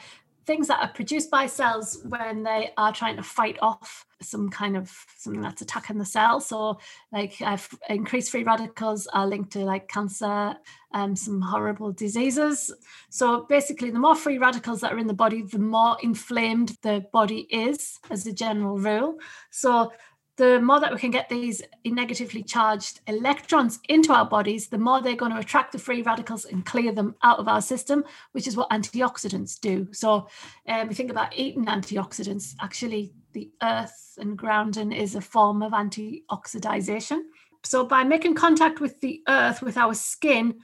things 0.44 0.68
that 0.68 0.80
are 0.82 0.92
produced 0.92 1.30
by 1.30 1.46
cells 1.46 2.00
when 2.08 2.42
they 2.42 2.72
are 2.76 2.92
trying 2.92 3.16
to 3.16 3.22
fight 3.22 3.58
off 3.62 4.06
some 4.20 4.48
kind 4.48 4.76
of 4.76 4.90
something 5.16 5.40
that's 5.40 5.62
attacking 5.62 5.98
the 5.98 6.04
cell. 6.04 6.40
So 6.40 6.78
like 7.12 7.34
uh, 7.40 7.58
increased 7.88 8.30
free 8.30 8.44
radicals 8.44 9.06
are 9.08 9.26
linked 9.26 9.52
to 9.52 9.60
like 9.60 9.88
cancer, 9.88 10.54
um, 10.92 11.16
some 11.16 11.40
horrible 11.40 11.92
diseases. 11.92 12.72
So 13.10 13.42
basically, 13.48 13.90
the 13.90 13.98
more 13.98 14.14
free 14.14 14.38
radicals 14.38 14.80
that 14.80 14.92
are 14.92 14.98
in 14.98 15.06
the 15.06 15.14
body, 15.14 15.42
the 15.42 15.58
more 15.58 15.96
inflamed 16.02 16.76
the 16.82 17.06
body 17.12 17.46
is, 17.50 17.98
as 18.10 18.26
a 18.26 18.32
general 18.32 18.78
rule. 18.78 19.18
So 19.50 19.92
the 20.36 20.60
more 20.60 20.80
that 20.80 20.92
we 20.92 20.98
can 20.98 21.10
get 21.10 21.28
these 21.28 21.62
negatively 21.84 22.42
charged 22.42 23.00
electrons 23.06 23.78
into 23.88 24.12
our 24.12 24.24
bodies, 24.24 24.68
the 24.68 24.78
more 24.78 25.02
they're 25.02 25.14
going 25.14 25.32
to 25.32 25.38
attract 25.38 25.72
the 25.72 25.78
free 25.78 26.02
radicals 26.02 26.46
and 26.46 26.64
clear 26.64 26.92
them 26.92 27.14
out 27.22 27.38
of 27.38 27.48
our 27.48 27.60
system, 27.60 28.02
which 28.32 28.46
is 28.46 28.56
what 28.56 28.70
antioxidants 28.70 29.60
do. 29.60 29.86
So, 29.92 30.28
um, 30.66 30.88
we 30.88 30.94
think 30.94 31.10
about 31.10 31.36
eating 31.36 31.66
antioxidants. 31.66 32.54
Actually, 32.60 33.12
the 33.34 33.50
earth 33.62 34.14
and 34.18 34.36
grounding 34.36 34.92
is 34.92 35.14
a 35.14 35.20
form 35.20 35.62
of 35.62 35.72
antioxidization. 35.72 37.20
So, 37.64 37.84
by 37.84 38.02
making 38.02 38.34
contact 38.34 38.80
with 38.80 39.00
the 39.00 39.22
earth 39.28 39.60
with 39.60 39.76
our 39.76 39.92
skin, 39.92 40.60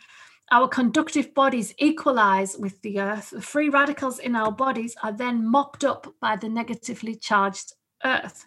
our 0.50 0.66
conductive 0.66 1.34
bodies 1.34 1.74
equalize 1.76 2.56
with 2.56 2.80
the 2.80 3.00
earth. 3.00 3.30
The 3.30 3.42
free 3.42 3.68
radicals 3.68 4.18
in 4.18 4.34
our 4.34 4.50
bodies 4.50 4.96
are 5.02 5.12
then 5.12 5.46
mopped 5.46 5.84
up 5.84 6.06
by 6.22 6.36
the 6.36 6.48
negatively 6.48 7.14
charged 7.16 7.74
earth 8.02 8.46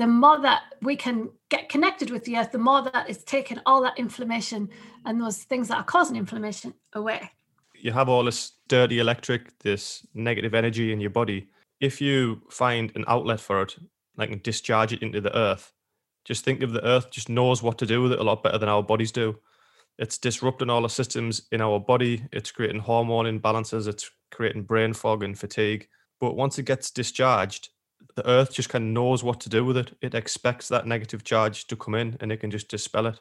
the 0.00 0.06
more 0.06 0.40
that 0.40 0.62
we 0.80 0.96
can 0.96 1.28
get 1.50 1.68
connected 1.68 2.08
with 2.08 2.24
the 2.24 2.38
earth, 2.38 2.52
the 2.52 2.58
more 2.58 2.80
that 2.80 3.04
it's 3.06 3.22
taking 3.22 3.60
all 3.66 3.82
that 3.82 3.98
inflammation 3.98 4.70
and 5.04 5.20
those 5.20 5.42
things 5.42 5.68
that 5.68 5.76
are 5.76 5.84
causing 5.84 6.16
inflammation 6.16 6.72
away. 6.94 7.30
You 7.74 7.92
have 7.92 8.08
all 8.08 8.24
this 8.24 8.52
dirty 8.66 8.98
electric, 8.98 9.58
this 9.58 10.06
negative 10.14 10.54
energy 10.54 10.90
in 10.94 11.02
your 11.02 11.10
body. 11.10 11.50
If 11.80 12.00
you 12.00 12.40
find 12.48 12.90
an 12.94 13.04
outlet 13.08 13.40
for 13.40 13.60
it, 13.60 13.76
like 14.16 14.42
discharge 14.42 14.94
it 14.94 15.02
into 15.02 15.20
the 15.20 15.36
earth, 15.36 15.70
just 16.24 16.46
think 16.46 16.62
of 16.62 16.72
the 16.72 16.84
earth 16.84 17.10
just 17.10 17.28
knows 17.28 17.62
what 17.62 17.76
to 17.76 17.84
do 17.84 18.00
with 18.00 18.12
it 18.12 18.20
a 18.20 18.24
lot 18.24 18.42
better 18.42 18.56
than 18.56 18.70
our 18.70 18.82
bodies 18.82 19.12
do. 19.12 19.36
It's 19.98 20.16
disrupting 20.16 20.70
all 20.70 20.80
the 20.80 20.88
systems 20.88 21.42
in 21.52 21.60
our 21.60 21.78
body. 21.78 22.24
It's 22.32 22.50
creating 22.50 22.80
hormone 22.80 23.26
imbalances. 23.26 23.86
It's 23.86 24.10
creating 24.30 24.62
brain 24.62 24.94
fog 24.94 25.22
and 25.22 25.38
fatigue. 25.38 25.88
But 26.20 26.36
once 26.36 26.58
it 26.58 26.64
gets 26.64 26.90
discharged, 26.90 27.68
the 28.16 28.28
earth 28.28 28.52
just 28.52 28.68
kind 28.68 28.84
of 28.84 28.90
knows 28.90 29.22
what 29.22 29.40
to 29.40 29.48
do 29.48 29.64
with 29.64 29.76
it. 29.76 29.96
It 30.00 30.14
expects 30.14 30.68
that 30.68 30.86
negative 30.86 31.24
charge 31.24 31.66
to 31.68 31.76
come 31.76 31.94
in 31.94 32.16
and 32.20 32.32
it 32.32 32.38
can 32.38 32.50
just 32.50 32.68
dispel 32.68 33.06
it. 33.06 33.20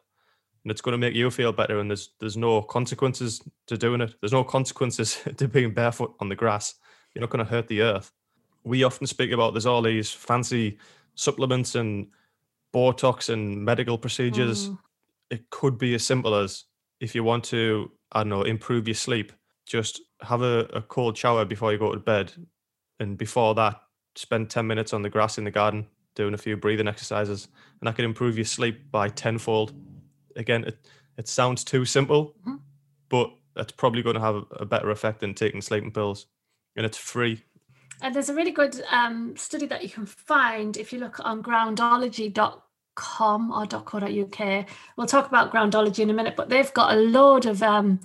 And 0.64 0.72
it's 0.72 0.82
going 0.82 0.94
to 0.94 0.98
make 0.98 1.16
you 1.16 1.32
feel 1.32 1.54
better. 1.54 1.80
And 1.80 1.90
there's 1.90 2.12
there's 2.20 2.38
no 2.38 2.62
consequences 2.62 3.42
to 3.68 3.78
doing 3.78 4.02
it. 4.02 4.16
There's 4.22 4.34
no 4.34 4.44
consequences 4.44 5.22
to 5.38 5.48
being 5.48 5.74
barefoot 5.74 6.16
on 6.20 6.30
the 6.30 6.36
grass. 6.36 6.76
You're 7.14 7.22
not 7.22 7.30
going 7.30 7.46
to 7.46 7.50
hurt 7.52 7.68
the 7.68 7.82
earth. 7.82 8.12
We 8.64 8.84
often 8.84 9.08
speak 9.08 9.32
about 9.32 9.54
there's 9.54 9.66
all 9.66 9.82
these 9.82 10.12
fancy 10.12 10.78
supplements 11.16 11.76
and 11.76 12.08
Botox 12.74 13.30
and 13.30 13.64
medical 13.64 13.98
procedures. 13.98 14.70
Mm. 14.70 14.78
It 15.32 15.50
could 15.50 15.78
be 15.78 15.96
as 15.96 16.06
simple 16.06 16.36
as 16.36 16.66
if 17.00 17.16
you 17.16 17.24
want 17.24 17.46
to, 17.46 17.92
I 18.12 18.20
don't 18.20 18.30
know, 18.30 18.44
improve 18.44 18.88
your 18.88 18.96
sleep, 18.96 19.32
just 19.66 20.02
have 20.22 20.42
a, 20.42 20.68
a 20.74 20.82
cold 20.82 21.18
shower 21.18 21.46
before 21.46 21.72
you 21.72 21.78
go 21.78 21.94
to 21.94 22.00
bed. 22.00 22.34
And 23.00 23.18
before 23.18 23.56
that, 23.56 23.80
spend 24.20 24.50
10 24.50 24.68
minutes 24.68 24.92
on 24.92 25.02
the 25.02 25.10
grass 25.10 25.38
in 25.38 25.46
the 25.46 25.52
garden 25.52 25.88
doing 26.14 26.34
a 26.34 26.38
few 26.38 26.58
breathing 26.58 26.90
exercises. 26.90 27.48
And 27.80 27.88
that 27.88 27.96
can 27.96 28.04
improve 28.04 28.38
your 28.38 28.46
sleep 28.46 28.92
by 28.92 29.08
tenfold. 29.08 29.72
Again, 30.36 30.66
it, 30.66 30.78
it 31.18 31.30
sounds 31.30 31.64
too 31.64 31.86
simple, 31.86 32.36
mm-hmm. 32.42 32.56
but 33.08 33.32
it's 33.56 33.72
probably 33.72 34.02
going 34.02 34.16
to 34.16 34.22
have 34.22 34.44
a 34.52 34.66
better 34.66 34.92
effect 34.92 35.22
than 35.22 35.34
taking 35.34 35.62
sleeping 35.62 35.92
pills. 35.92 36.26
And 36.76 36.86
it's 36.86 36.98
free. 36.98 37.42
And 38.02 38.14
there's 38.14 38.28
a 38.28 38.34
really 38.34 38.52
good 38.52 38.82
um, 38.92 39.38
study 39.38 39.66
that 39.68 39.84
you 39.84 39.90
can 39.90 40.06
find 40.06 40.76
if 40.76 40.92
you 40.92 41.00
look 41.00 41.26
on 41.26 41.42
groundology.com 41.42 43.52
or 43.52 43.68
.co.uk. 43.68 44.66
We'll 44.98 45.08
talk 45.08 45.28
about 45.28 45.54
groundology 45.54 46.00
in 46.00 46.10
a 46.10 46.14
minute, 46.14 46.36
but 46.36 46.50
they've 46.50 46.74
got 46.74 46.94
a 46.94 47.00
load 47.00 47.46
of 47.46 47.64
um, 47.64 48.02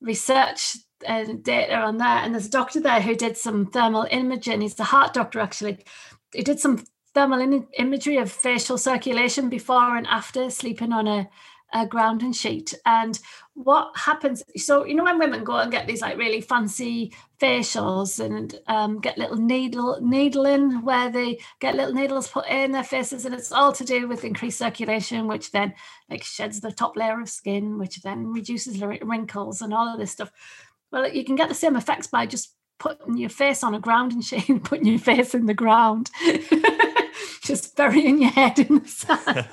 research 0.00 0.76
uh, 1.06 1.24
data 1.42 1.76
on 1.76 1.98
that. 1.98 2.24
And 2.24 2.34
there's 2.34 2.46
a 2.46 2.50
doctor 2.50 2.80
there 2.80 3.00
who 3.00 3.14
did 3.14 3.36
some 3.36 3.66
thermal 3.66 4.06
imaging. 4.10 4.60
He's 4.60 4.78
a 4.80 4.84
heart 4.84 5.14
doctor, 5.14 5.40
actually. 5.40 5.84
He 6.32 6.42
did 6.42 6.60
some 6.60 6.84
thermal 7.14 7.40
in- 7.40 7.68
imagery 7.78 8.18
of 8.18 8.30
facial 8.30 8.78
circulation 8.78 9.48
before 9.48 9.96
and 9.96 10.06
after 10.06 10.50
sleeping 10.50 10.92
on 10.92 11.06
a 11.06 11.28
a 11.72 11.86
grounding 11.86 12.32
sheet. 12.32 12.74
And 12.84 13.18
what 13.54 13.90
happens? 13.96 14.42
So 14.56 14.84
you 14.84 14.94
know 14.94 15.04
when 15.04 15.18
women 15.18 15.44
go 15.44 15.56
and 15.56 15.70
get 15.70 15.86
these 15.86 16.00
like 16.00 16.16
really 16.16 16.40
fancy 16.40 17.12
facials 17.40 18.24
and 18.24 18.58
um, 18.66 19.00
get 19.00 19.18
little 19.18 19.36
needle 19.36 19.98
needling 20.00 20.82
where 20.82 21.10
they 21.10 21.38
get 21.60 21.74
little 21.74 21.92
needles 21.92 22.28
put 22.28 22.46
in 22.46 22.72
their 22.72 22.84
faces, 22.84 23.24
and 23.24 23.34
it's 23.34 23.52
all 23.52 23.72
to 23.72 23.84
do 23.84 24.08
with 24.08 24.24
increased 24.24 24.58
circulation, 24.58 25.26
which 25.26 25.50
then 25.50 25.74
like 26.08 26.22
sheds 26.22 26.60
the 26.60 26.72
top 26.72 26.96
layer 26.96 27.20
of 27.20 27.28
skin, 27.28 27.78
which 27.78 28.02
then 28.02 28.28
reduces 28.28 28.80
wrinkles 28.80 29.60
and 29.62 29.74
all 29.74 29.88
of 29.92 29.98
this 29.98 30.12
stuff. 30.12 30.30
Well, 30.96 31.12
you 31.12 31.24
can 31.24 31.36
get 31.36 31.50
the 31.50 31.54
same 31.54 31.76
effects 31.76 32.06
by 32.06 32.24
just 32.24 32.54
putting 32.78 33.18
your 33.18 33.28
face 33.28 33.62
on 33.62 33.74
a 33.74 33.78
grounding 33.78 34.20
sheet, 34.22 34.64
putting 34.64 34.86
your 34.86 34.98
face 34.98 35.34
in 35.34 35.44
the 35.44 35.52
ground. 35.52 36.10
just 37.42 37.76
burying 37.76 38.22
your 38.22 38.30
head 38.30 38.58
in 38.58 38.78
the 38.78 38.88
sand. 38.88 39.46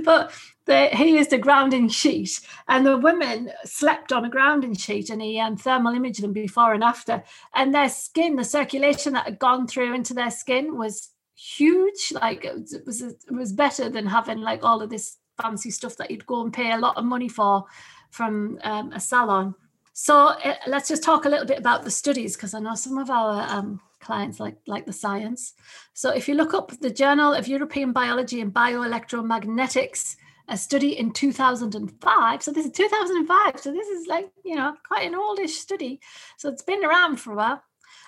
but 0.04 0.32
the, 0.64 0.86
he 0.96 1.18
used 1.18 1.34
a 1.34 1.38
grounding 1.38 1.90
sheet, 1.90 2.40
and 2.68 2.86
the 2.86 2.96
women 2.96 3.50
slept 3.66 4.14
on 4.14 4.24
a 4.24 4.30
grounding 4.30 4.74
sheet, 4.74 5.10
and 5.10 5.20
he 5.20 5.38
um, 5.38 5.58
thermal 5.58 5.94
imaged 5.94 6.22
them 6.22 6.32
before 6.32 6.72
and 6.72 6.82
after. 6.82 7.22
And 7.54 7.74
their 7.74 7.90
skin, 7.90 8.36
the 8.36 8.44
circulation 8.44 9.12
that 9.12 9.26
had 9.26 9.38
gone 9.38 9.66
through 9.66 9.92
into 9.92 10.14
their 10.14 10.30
skin 10.30 10.78
was 10.78 11.10
huge. 11.36 12.14
Like 12.14 12.46
it 12.46 12.54
was, 12.54 12.72
it 12.72 12.86
was, 12.86 13.02
it 13.02 13.16
was 13.30 13.52
better 13.52 13.90
than 13.90 14.06
having 14.06 14.38
like 14.38 14.64
all 14.64 14.80
of 14.80 14.88
this 14.88 15.18
fancy 15.42 15.70
stuff 15.70 15.98
that 15.98 16.10
you'd 16.10 16.24
go 16.24 16.42
and 16.42 16.50
pay 16.52 16.72
a 16.72 16.78
lot 16.78 16.96
of 16.96 17.04
money 17.04 17.28
for 17.28 17.64
from 18.10 18.58
um, 18.64 18.90
a 18.92 19.00
salon. 19.00 19.54
So 19.94 20.28
uh, 20.28 20.56
let's 20.66 20.88
just 20.88 21.02
talk 21.02 21.24
a 21.24 21.28
little 21.28 21.46
bit 21.46 21.58
about 21.58 21.84
the 21.84 21.90
studies 21.90 22.36
because 22.36 22.52
I 22.52 22.60
know 22.60 22.74
some 22.74 22.98
of 22.98 23.10
our 23.10 23.42
um, 23.48 23.80
clients 24.00 24.40
like 24.40 24.56
like 24.66 24.86
the 24.86 24.92
science. 24.92 25.54
So 25.94 26.10
if 26.10 26.28
you 26.28 26.34
look 26.34 26.52
up 26.52 26.72
the 26.80 26.90
Journal 26.90 27.32
of 27.32 27.48
European 27.48 27.92
Biology 27.92 28.40
and 28.40 28.52
Bioelectromagnetics 28.52 30.16
a 30.48 30.56
study 30.56 30.98
in 30.98 31.10
2005. 31.10 32.42
So 32.42 32.52
this 32.52 32.66
is 32.66 32.72
2005. 32.72 33.60
So 33.60 33.72
this 33.72 33.88
is 33.88 34.06
like, 34.06 34.30
you 34.44 34.54
know, 34.54 34.74
quite 34.86 35.06
an 35.06 35.14
oldish 35.14 35.54
study. 35.54 36.00
So 36.36 36.50
it's 36.50 36.62
been 36.62 36.84
around 36.84 37.16
for 37.16 37.32
a 37.32 37.36
while. 37.36 37.62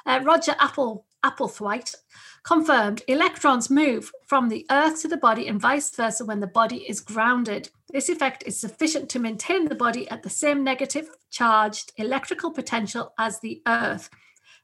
Uh, 0.05 0.21
Roger 0.23 0.55
Apple 0.59 1.07
Applewhite 1.25 1.95
confirmed 2.43 3.03
electrons 3.09 3.71
move 3.71 4.13
from 4.27 4.49
the 4.49 4.67
earth 4.71 5.03
to 5.03 5.09
the 5.09 5.17
body 5.17 5.49
and 5.49 5.61
vice 5.61 5.91
versa 5.91 6.25
when 6.25 6.41
the 6.41 6.47
body 6.47 6.89
is 6.89 7.01
grounded. 7.01 7.71
This 7.93 8.09
effect 8.09 8.43
is 8.47 8.59
sufficient 8.59 9.09
to 9.11 9.21
maintain 9.21 9.67
the 9.67 9.75
body 9.75 10.09
at 10.11 10.23
the 10.23 10.31
same 10.31 10.65
negative 10.65 11.09
charged 11.31 11.93
electrical 11.97 12.51
potential 12.51 13.13
as 13.19 13.39
the 13.39 13.63
earth. 13.67 14.11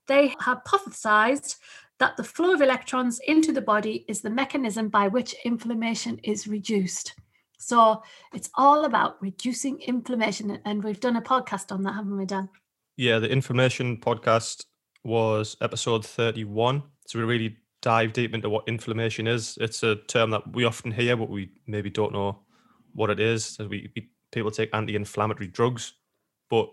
They 0.08 0.30
hypothesized 0.30 1.56
that 2.00 2.16
the 2.16 2.24
flow 2.24 2.52
of 2.52 2.60
electrons 2.60 3.20
into 3.26 3.52
the 3.52 3.60
body 3.60 4.04
is 4.08 4.22
the 4.22 4.30
mechanism 4.30 4.88
by 4.88 5.06
which 5.06 5.36
inflammation 5.44 6.18
is 6.24 6.48
reduced. 6.48 7.14
So 7.58 8.02
it's 8.34 8.50
all 8.56 8.84
about 8.84 9.22
reducing 9.22 9.80
inflammation. 9.82 10.58
And 10.64 10.82
we've 10.82 10.98
done 10.98 11.16
a 11.16 11.22
podcast 11.22 11.70
on 11.70 11.84
that, 11.84 11.94
haven't 11.94 12.16
we, 12.16 12.26
Dan? 12.26 12.48
Yeah, 12.96 13.20
the 13.20 13.30
inflammation 13.30 13.98
podcast 13.98 14.64
was 15.04 15.56
episode 15.60 16.04
31. 16.04 16.82
So 17.06 17.20
we 17.20 17.24
really 17.24 17.56
dive 17.82 18.12
deep 18.12 18.34
into 18.34 18.50
what 18.50 18.66
inflammation 18.66 19.28
is. 19.28 19.56
It's 19.60 19.84
a 19.84 19.94
term 19.94 20.30
that 20.30 20.52
we 20.52 20.64
often 20.64 20.90
hear, 20.90 21.16
but 21.16 21.30
we 21.30 21.52
maybe 21.68 21.88
don't 21.88 22.12
know 22.12 22.40
what 22.94 23.10
it 23.10 23.20
is. 23.20 23.44
So 23.44 23.66
we, 23.66 23.90
we 23.94 24.08
people 24.30 24.50
take 24.50 24.70
anti-inflammatory 24.72 25.48
drugs, 25.48 25.94
but 26.48 26.70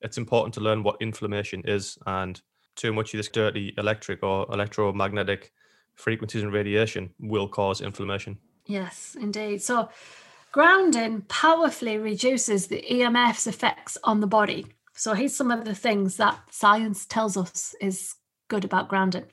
it's 0.00 0.18
important 0.18 0.54
to 0.54 0.60
learn 0.60 0.82
what 0.82 0.96
inflammation 1.00 1.62
is. 1.64 1.98
And 2.06 2.40
too 2.76 2.92
much 2.92 3.12
of 3.12 3.18
this 3.18 3.28
dirty 3.28 3.74
electric 3.78 4.22
or 4.22 4.46
electromagnetic 4.52 5.52
frequencies 5.94 6.42
and 6.42 6.52
radiation 6.52 7.10
will 7.18 7.48
cause 7.48 7.80
inflammation. 7.80 8.38
Yes, 8.66 9.16
indeed. 9.20 9.60
So 9.60 9.90
Grounding 10.52 11.20
powerfully 11.28 11.96
reduces 11.96 12.66
the 12.66 12.84
EMF's 12.90 13.46
effects 13.46 13.96
on 14.02 14.18
the 14.18 14.26
body. 14.26 14.66
So 14.94 15.14
here's 15.14 15.34
some 15.34 15.52
of 15.52 15.64
the 15.64 15.76
things 15.76 16.16
that 16.16 16.40
science 16.50 17.06
tells 17.06 17.36
us 17.36 17.76
is 17.80 18.16
good 18.48 18.64
about 18.64 18.88
grounding. 18.88 19.26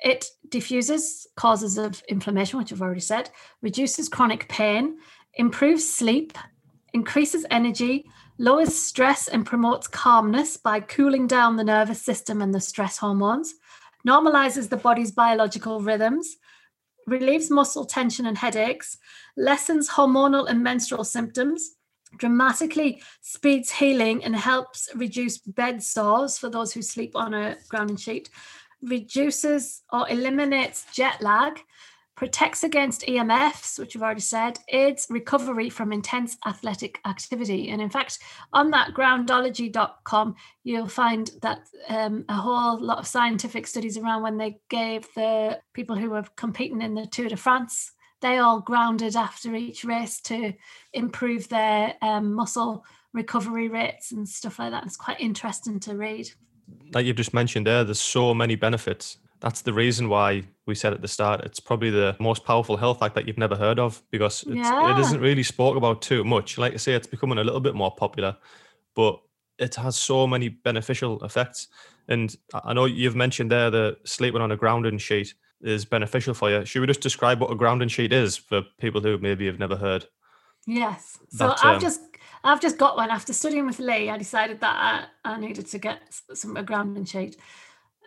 It 0.00 0.26
diffuses 0.50 1.26
causes 1.34 1.78
of 1.78 2.02
inflammation, 2.08 2.58
which 2.58 2.72
I've 2.72 2.82
already 2.82 3.00
said, 3.00 3.30
reduces 3.62 4.10
chronic 4.10 4.48
pain, 4.48 4.98
improves 5.34 5.90
sleep, 5.90 6.36
increases 6.92 7.46
energy, 7.50 8.04
lowers 8.38 8.74
stress, 8.74 9.28
and 9.28 9.46
promotes 9.46 9.86
calmness 9.86 10.56
by 10.56 10.80
cooling 10.80 11.26
down 11.26 11.56
the 11.56 11.64
nervous 11.64 12.02
system 12.02 12.40
and 12.40 12.54
the 12.54 12.60
stress 12.60 12.98
hormones, 12.98 13.54
normalizes 14.06 14.68
the 14.68 14.76
body's 14.76 15.12
biological 15.12 15.80
rhythms, 15.80 16.36
relieves 17.06 17.50
muscle 17.50 17.84
tension 17.84 18.26
and 18.26 18.38
headaches, 18.38 18.96
lessens 19.36 19.90
hormonal 19.90 20.48
and 20.48 20.62
menstrual 20.62 21.04
symptoms, 21.04 21.76
dramatically 22.16 23.02
speeds 23.20 23.70
healing 23.70 24.24
and 24.24 24.34
helps 24.34 24.88
reduce 24.94 25.38
bed 25.38 25.82
sores 25.82 26.38
for 26.38 26.48
those 26.48 26.72
who 26.72 26.82
sleep 26.82 27.14
on 27.14 27.34
a 27.34 27.56
grounding 27.68 27.96
sheet, 27.96 28.30
reduces 28.82 29.82
or 29.92 30.08
eliminates 30.08 30.86
jet 30.92 31.20
lag, 31.20 31.60
protects 32.16 32.62
against 32.64 33.06
EMFs, 33.06 33.78
which 33.78 33.94
we've 33.94 34.02
already 34.02 34.20
said, 34.20 34.58
aids 34.68 35.06
recovery 35.08 35.70
from 35.70 35.92
intense 35.92 36.36
athletic 36.46 37.00
activity. 37.06 37.70
And 37.70 37.80
in 37.80 37.88
fact, 37.88 38.18
on 38.52 38.70
that 38.72 38.92
groundology.com, 38.92 40.34
you'll 40.64 40.88
find 40.88 41.30
that 41.42 41.60
um, 41.88 42.24
a 42.28 42.34
whole 42.34 42.78
lot 42.78 42.98
of 42.98 43.06
scientific 43.06 43.66
studies 43.66 43.96
around 43.96 44.22
when 44.22 44.36
they 44.36 44.60
gave 44.68 45.08
the 45.14 45.60
people 45.72 45.96
who 45.96 46.10
were 46.10 46.24
competing 46.36 46.82
in 46.82 46.94
the 46.94 47.06
Tour 47.06 47.28
de 47.28 47.36
France, 47.36 47.92
they 48.20 48.38
all 48.38 48.60
grounded 48.60 49.16
after 49.16 49.54
each 49.54 49.84
race 49.84 50.20
to 50.22 50.52
improve 50.92 51.48
their 51.48 51.94
um, 52.02 52.34
muscle 52.34 52.84
recovery 53.14 53.68
rates 53.68 54.12
and 54.12 54.28
stuff 54.28 54.58
like 54.58 54.72
that. 54.72 54.84
It's 54.84 54.96
quite 54.96 55.20
interesting 55.20 55.80
to 55.80 55.96
read. 55.96 56.30
Like 56.92 57.06
you've 57.06 57.16
just 57.16 57.34
mentioned 57.34 57.66
there, 57.66 57.82
there's 57.82 58.00
so 58.00 58.34
many 58.34 58.56
benefits 58.56 59.16
that's 59.40 59.62
the 59.62 59.72
reason 59.72 60.08
why 60.08 60.42
we 60.66 60.74
said 60.74 60.92
at 60.92 61.02
the 61.02 61.08
start 61.08 61.40
it's 61.40 61.60
probably 61.60 61.90
the 61.90 62.16
most 62.20 62.44
powerful 62.44 62.76
health 62.76 63.00
hack 63.00 63.14
that 63.14 63.26
you've 63.26 63.38
never 63.38 63.56
heard 63.56 63.78
of 63.78 64.02
because 64.10 64.44
yeah. 64.46 64.94
it 64.94 65.00
isn't 65.00 65.20
really 65.20 65.42
spoke 65.42 65.76
about 65.76 66.02
too 66.02 66.22
much. 66.24 66.58
Like 66.58 66.74
I 66.74 66.76
say, 66.76 66.92
it's 66.92 67.06
becoming 67.06 67.38
a 67.38 67.44
little 67.44 67.60
bit 67.60 67.74
more 67.74 67.90
popular, 67.90 68.36
but 68.94 69.20
it 69.58 69.74
has 69.76 69.96
so 69.96 70.26
many 70.26 70.48
beneficial 70.48 71.22
effects. 71.24 71.68
And 72.08 72.34
I 72.52 72.72
know 72.72 72.86
you've 72.86 73.16
mentioned 73.16 73.50
there 73.50 73.70
the 73.70 73.96
sleeping 74.04 74.40
on 74.40 74.52
a 74.52 74.56
grounding 74.56 74.98
sheet 74.98 75.34
is 75.60 75.84
beneficial 75.84 76.34
for 76.34 76.50
you. 76.50 76.64
Should 76.64 76.80
we 76.80 76.86
just 76.86 77.00
describe 77.00 77.40
what 77.40 77.52
a 77.52 77.54
grounding 77.54 77.88
sheet 77.88 78.12
is 78.12 78.36
for 78.36 78.62
people 78.78 79.00
who 79.00 79.18
maybe 79.18 79.46
have 79.46 79.58
never 79.58 79.76
heard? 79.76 80.06
Yes. 80.66 81.18
So 81.28 81.48
that, 81.48 81.64
I've 81.64 81.74
um, 81.76 81.80
just 81.80 82.00
I've 82.42 82.60
just 82.60 82.78
got 82.78 82.96
one 82.96 83.10
after 83.10 83.32
studying 83.32 83.66
with 83.66 83.78
Lee. 83.78 84.10
I 84.10 84.16
decided 84.16 84.60
that 84.60 85.08
I, 85.24 85.32
I 85.32 85.38
needed 85.38 85.66
to 85.68 85.78
get 85.78 86.00
some 86.34 86.56
a 86.56 86.62
grounding 86.62 87.04
sheet. 87.04 87.36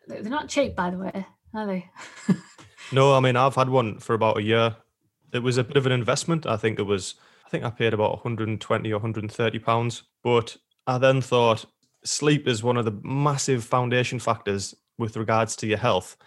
They're 0.08 0.24
not 0.24 0.50
cheap, 0.50 0.76
by 0.76 0.90
the 0.90 0.98
way, 0.98 1.26
are 1.54 1.66
they? 1.66 1.90
no, 2.92 3.16
I 3.16 3.20
mean 3.20 3.36
I've 3.36 3.56
had 3.56 3.70
one 3.70 4.00
for 4.00 4.14
about 4.14 4.38
a 4.38 4.44
year. 4.44 4.76
It 5.34 5.40
was 5.40 5.58
a 5.58 5.64
bit 5.64 5.78
of 5.78 5.86
an 5.86 5.92
investment. 5.92 6.46
I 6.46 6.58
think 6.58 6.80
it 6.80 6.84
was. 6.84 7.16
I 7.46 7.50
think 7.50 7.64
I 7.64 7.70
paid 7.70 7.94
about 7.94 8.12
120 8.12 8.92
or 8.92 8.96
130 8.96 9.60
pounds. 9.60 10.04
But 10.24 10.58
I 10.88 10.98
then 10.98 11.22
thought 11.22 11.66
sleep 12.04 12.48
is 12.48 12.64
one 12.64 12.78
of 12.78 12.86
the 12.86 13.00
massive 13.04 13.64
foundation 13.64 14.20
factors 14.20 14.76
with 14.98 15.18
regards 15.18 15.56
to 15.58 15.68
your 15.68 15.78
health. 15.78 16.18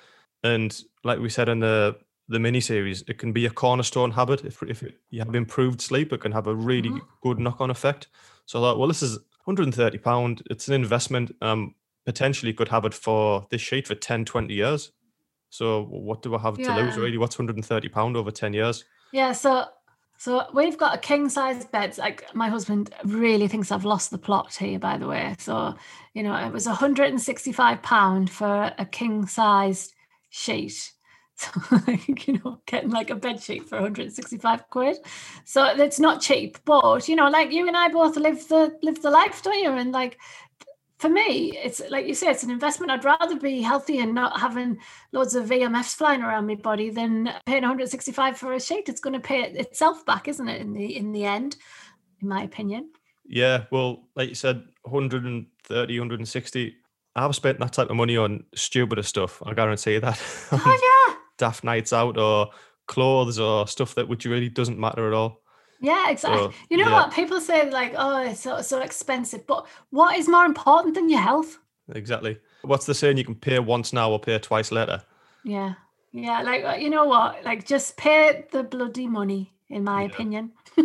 And 0.42 0.78
like 1.04 1.18
we 1.18 1.28
said 1.28 1.48
in 1.48 1.60
the 1.60 1.96
the 2.28 2.40
mini 2.40 2.60
series, 2.60 3.04
it 3.06 3.18
can 3.18 3.32
be 3.32 3.46
a 3.46 3.50
cornerstone 3.50 4.10
habit. 4.10 4.44
If 4.44 4.62
if 4.62 4.82
you 5.10 5.20
have 5.20 5.34
improved 5.34 5.80
sleep, 5.80 6.12
it 6.12 6.20
can 6.20 6.32
have 6.32 6.46
a 6.46 6.54
really 6.54 6.90
mm-hmm. 6.90 7.06
good 7.22 7.38
knock 7.38 7.60
on 7.60 7.70
effect. 7.70 8.08
So 8.46 8.58
I 8.58 8.62
thought, 8.62 8.78
well, 8.78 8.88
this 8.88 9.02
is 9.02 9.18
130 9.44 9.98
pound. 9.98 10.42
It's 10.50 10.68
an 10.68 10.74
investment. 10.74 11.34
Um, 11.40 11.74
potentially 12.06 12.54
could 12.54 12.68
have 12.68 12.86
it 12.86 12.94
for 12.94 13.46
this 13.50 13.60
sheet 13.60 13.86
for 13.86 13.94
10, 13.94 14.24
20 14.24 14.54
years. 14.54 14.92
So 15.50 15.84
what 15.84 16.22
do 16.22 16.34
I 16.34 16.38
have 16.38 16.58
yeah. 16.58 16.74
to 16.74 16.82
lose 16.82 16.96
really? 16.96 17.18
What's 17.18 17.38
130 17.38 17.88
pound 17.88 18.16
over 18.16 18.30
10 18.30 18.54
years? 18.54 18.84
Yeah. 19.12 19.32
So 19.32 19.66
So 20.18 20.46
we've 20.54 20.78
got 20.78 20.94
a 20.94 20.98
king 20.98 21.28
size 21.28 21.64
bed. 21.66 21.98
Like 21.98 22.34
my 22.34 22.48
husband 22.48 22.94
really 23.04 23.48
thinks 23.48 23.70
I've 23.70 23.84
lost 23.84 24.10
the 24.10 24.18
plot 24.18 24.54
here, 24.54 24.78
by 24.78 24.96
the 24.96 25.06
way. 25.06 25.34
So, 25.38 25.74
you 26.14 26.22
know, 26.22 26.34
it 26.34 26.52
was 26.52 26.66
165 26.66 27.82
pound 27.82 28.30
for 28.30 28.72
a 28.78 28.86
king 28.86 29.26
sized 29.26 29.94
sheet. 30.30 30.92
So 31.38 31.50
like, 31.86 32.26
you 32.26 32.40
know, 32.42 32.62
getting 32.64 32.88
like 32.88 33.10
a 33.10 33.14
bed 33.14 33.42
sheet 33.42 33.68
for 33.68 33.76
165 33.76 34.70
quid. 34.70 34.96
So 35.44 35.66
it's 35.66 36.00
not 36.00 36.22
cheap, 36.22 36.56
but 36.64 37.10
you 37.10 37.14
know, 37.14 37.28
like 37.28 37.52
you 37.52 37.68
and 37.68 37.76
I 37.76 37.88
both 37.88 38.16
live 38.16 38.48
the 38.48 38.74
live 38.82 39.02
the 39.02 39.10
life, 39.10 39.42
don't 39.42 39.58
you? 39.58 39.70
And 39.70 39.92
like 39.92 40.16
for 40.98 41.10
me, 41.10 41.56
it's 41.62 41.82
like 41.90 42.06
you 42.06 42.14
say, 42.14 42.28
it's 42.28 42.42
an 42.42 42.50
investment. 42.50 42.90
I'd 42.90 43.04
rather 43.04 43.38
be 43.38 43.60
healthy 43.60 43.98
and 43.98 44.14
not 44.14 44.40
having 44.40 44.78
loads 45.12 45.34
of 45.34 45.46
EMFs 45.46 45.94
flying 45.94 46.22
around 46.22 46.46
my 46.46 46.54
body 46.54 46.88
than 46.88 47.32
paying 47.44 47.62
165 47.62 48.38
for 48.38 48.54
a 48.54 48.60
sheet. 48.60 48.88
It's 48.88 49.00
going 49.00 49.12
to 49.12 49.20
pay 49.20 49.42
itself 49.42 50.06
back, 50.06 50.26
isn't 50.26 50.48
it? 50.48 50.60
In 50.60 50.72
the 50.72 50.96
in 50.96 51.12
the 51.12 51.24
end, 51.24 51.56
in 52.20 52.28
my 52.28 52.42
opinion. 52.42 52.90
Yeah, 53.28 53.64
well, 53.70 54.04
like 54.14 54.28
you 54.28 54.34
said, 54.34 54.62
130, 54.82 55.98
160. 55.98 56.76
I've 57.14 57.34
spent 57.34 57.58
that 57.58 57.72
type 57.72 57.90
of 57.90 57.96
money 57.96 58.16
on 58.16 58.44
stupider 58.54 59.02
stuff. 59.02 59.42
I 59.44 59.52
guarantee 59.54 59.94
you 59.94 60.00
that. 60.00 60.20
Oh 60.52 61.06
yeah. 61.08 61.16
Daft 61.38 61.64
nights 61.64 61.92
out 61.92 62.16
or 62.16 62.50
clothes 62.86 63.38
or 63.38 63.66
stuff 63.66 63.94
that 63.96 64.08
which 64.08 64.24
really 64.24 64.48
doesn't 64.48 64.78
matter 64.78 65.06
at 65.06 65.12
all. 65.12 65.42
Yeah, 65.80 66.10
exactly. 66.10 66.38
So, 66.38 66.52
you 66.70 66.76
know 66.78 66.88
yeah. 66.88 66.92
what? 66.92 67.12
People 67.12 67.40
say 67.40 67.70
like, 67.70 67.94
oh, 67.96 68.22
it's 68.22 68.40
so, 68.40 68.60
so 68.62 68.80
expensive. 68.80 69.46
But 69.46 69.66
what 69.90 70.16
is 70.16 70.28
more 70.28 70.44
important 70.44 70.94
than 70.94 71.08
your 71.08 71.20
health? 71.20 71.58
Exactly. 71.94 72.38
What's 72.62 72.86
the 72.86 72.94
saying? 72.94 73.16
You 73.18 73.24
can 73.24 73.34
pay 73.34 73.58
once 73.58 73.92
now 73.92 74.10
or 74.10 74.18
pay 74.18 74.38
twice 74.38 74.72
later. 74.72 75.02
Yeah. 75.44 75.74
Yeah. 76.12 76.42
Like, 76.42 76.64
uh, 76.64 76.76
you 76.76 76.90
know 76.90 77.04
what? 77.04 77.44
Like, 77.44 77.66
just 77.66 77.96
pay 77.96 78.46
the 78.52 78.62
bloody 78.62 79.06
money, 79.06 79.52
in 79.68 79.84
my 79.84 80.02
Yeah. 80.02 80.08
opinion. 80.08 80.52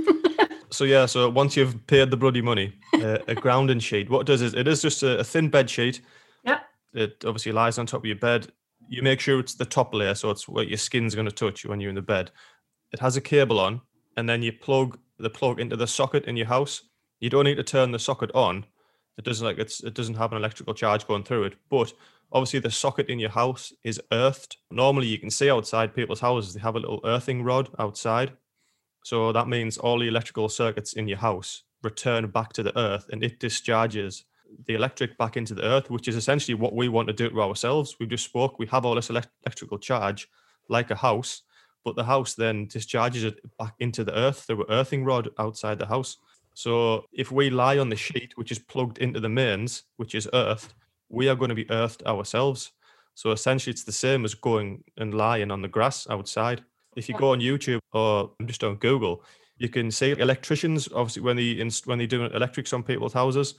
So 0.71 0.85
yeah, 0.85 1.05
so 1.05 1.29
once 1.29 1.57
you've 1.57 1.85
paid 1.87 2.11
the 2.11 2.17
bloody 2.17 2.41
money, 2.41 2.73
uh, 2.93 3.17
a 3.27 3.35
grounding 3.35 3.79
sheet. 3.79 4.09
What 4.09 4.21
it 4.21 4.27
does 4.27 4.41
is 4.41 4.53
it 4.53 4.69
is 4.69 4.81
just 4.81 5.03
a, 5.03 5.19
a 5.19 5.23
thin 5.23 5.49
bed 5.49 5.69
sheet. 5.69 6.01
Yep. 6.45 6.61
It 6.93 7.25
obviously 7.25 7.51
lies 7.51 7.77
on 7.77 7.85
top 7.85 8.01
of 8.01 8.05
your 8.05 8.15
bed. 8.15 8.47
You 8.87 9.03
make 9.03 9.19
sure 9.19 9.39
it's 9.39 9.55
the 9.55 9.65
top 9.65 9.93
layer, 9.93 10.15
so 10.15 10.29
it's 10.29 10.47
what 10.47 10.69
your 10.69 10.77
skin's 10.77 11.13
going 11.13 11.27
to 11.27 11.31
touch 11.31 11.65
when 11.65 11.81
you're 11.81 11.89
in 11.89 11.95
the 11.95 12.01
bed. 12.01 12.31
It 12.93 12.99
has 12.99 13.17
a 13.17 13.21
cable 13.21 13.59
on, 13.59 13.81
and 14.21 14.29
then 14.29 14.43
you 14.43 14.53
plug 14.53 14.99
the 15.17 15.31
plug 15.31 15.59
into 15.59 15.75
the 15.75 15.87
socket 15.87 16.25
in 16.25 16.37
your 16.37 16.45
house. 16.45 16.83
You 17.19 17.31
don't 17.31 17.45
need 17.45 17.55
to 17.55 17.63
turn 17.63 17.91
the 17.91 17.97
socket 17.97 18.29
on. 18.35 18.67
It 19.17 19.25
doesn't 19.25 19.43
like 19.43 19.57
it's 19.57 19.83
it 19.83 19.95
doesn't 19.95 20.13
have 20.13 20.31
an 20.31 20.37
electrical 20.37 20.75
charge 20.75 21.07
going 21.07 21.23
through 21.23 21.45
it. 21.45 21.55
But 21.71 21.91
obviously 22.31 22.59
the 22.59 22.69
socket 22.69 23.09
in 23.09 23.17
your 23.17 23.31
house 23.31 23.73
is 23.83 23.99
earthed. 24.11 24.57
Normally 24.69 25.07
you 25.07 25.17
can 25.17 25.31
see 25.31 25.49
outside 25.49 25.95
people's 25.95 26.19
houses 26.19 26.53
they 26.53 26.59
have 26.59 26.75
a 26.75 26.79
little 26.79 27.01
earthing 27.03 27.41
rod 27.41 27.69
outside. 27.79 28.33
So 29.03 29.31
that 29.31 29.47
means 29.47 29.79
all 29.79 29.97
the 29.97 30.07
electrical 30.07 30.49
circuits 30.49 30.93
in 30.93 31.07
your 31.07 31.17
house 31.17 31.63
return 31.81 32.29
back 32.29 32.53
to 32.53 32.61
the 32.61 32.77
earth 32.77 33.07
and 33.11 33.23
it 33.23 33.39
discharges 33.39 34.25
the 34.67 34.75
electric 34.75 35.17
back 35.17 35.35
into 35.35 35.55
the 35.55 35.63
earth, 35.63 35.89
which 35.89 36.07
is 36.07 36.15
essentially 36.15 36.53
what 36.53 36.75
we 36.75 36.89
want 36.89 37.07
to 37.07 37.13
do 37.13 37.27
to 37.27 37.41
ourselves. 37.41 37.95
We 37.99 38.05
just 38.05 38.25
spoke, 38.25 38.59
we 38.59 38.67
have 38.67 38.85
all 38.85 38.93
this 38.93 39.09
elec- 39.09 39.33
electrical 39.47 39.79
charge 39.79 40.27
like 40.69 40.91
a 40.91 40.95
house, 40.95 41.41
but 41.83 41.95
the 41.95 42.03
house 42.03 42.35
then 42.35 42.67
discharges 42.67 43.23
it 43.23 43.39
back 43.57 43.73
into 43.79 44.03
the 44.03 44.17
earth 44.17 44.41
through 44.41 44.61
an 44.63 44.71
earthing 44.71 45.03
rod 45.03 45.29
outside 45.39 45.79
the 45.79 45.85
house. 45.85 46.17
So 46.53 47.05
if 47.13 47.31
we 47.31 47.49
lie 47.49 47.77
on 47.77 47.89
the 47.89 47.95
sheet, 47.95 48.33
which 48.35 48.51
is 48.51 48.59
plugged 48.59 48.97
into 48.97 49.19
the 49.19 49.29
mains, 49.29 49.83
which 49.97 50.15
is 50.15 50.29
earthed, 50.33 50.73
we 51.09 51.29
are 51.29 51.35
going 51.35 51.49
to 51.49 51.55
be 51.55 51.69
earthed 51.71 52.03
ourselves. 52.03 52.71
So 53.15 53.31
essentially, 53.31 53.71
it's 53.71 53.83
the 53.83 53.91
same 53.91 54.25
as 54.25 54.33
going 54.33 54.83
and 54.97 55.13
lying 55.13 55.51
on 55.51 55.61
the 55.61 55.67
grass 55.67 56.07
outside. 56.09 56.63
If 56.95 57.07
you 57.07 57.15
go 57.15 57.31
on 57.31 57.39
YouTube 57.39 57.79
or 57.93 58.31
just 58.45 58.63
on 58.63 58.75
Google, 58.75 59.23
you 59.57 59.69
can 59.69 59.91
see 59.91 60.11
electricians. 60.11 60.89
Obviously, 60.93 61.21
when 61.21 61.37
they 61.37 61.69
when 61.85 61.99
they 61.99 62.07
do 62.07 62.25
electrics 62.25 62.73
on 62.73 62.83
people's 62.83 63.13
houses, 63.13 63.55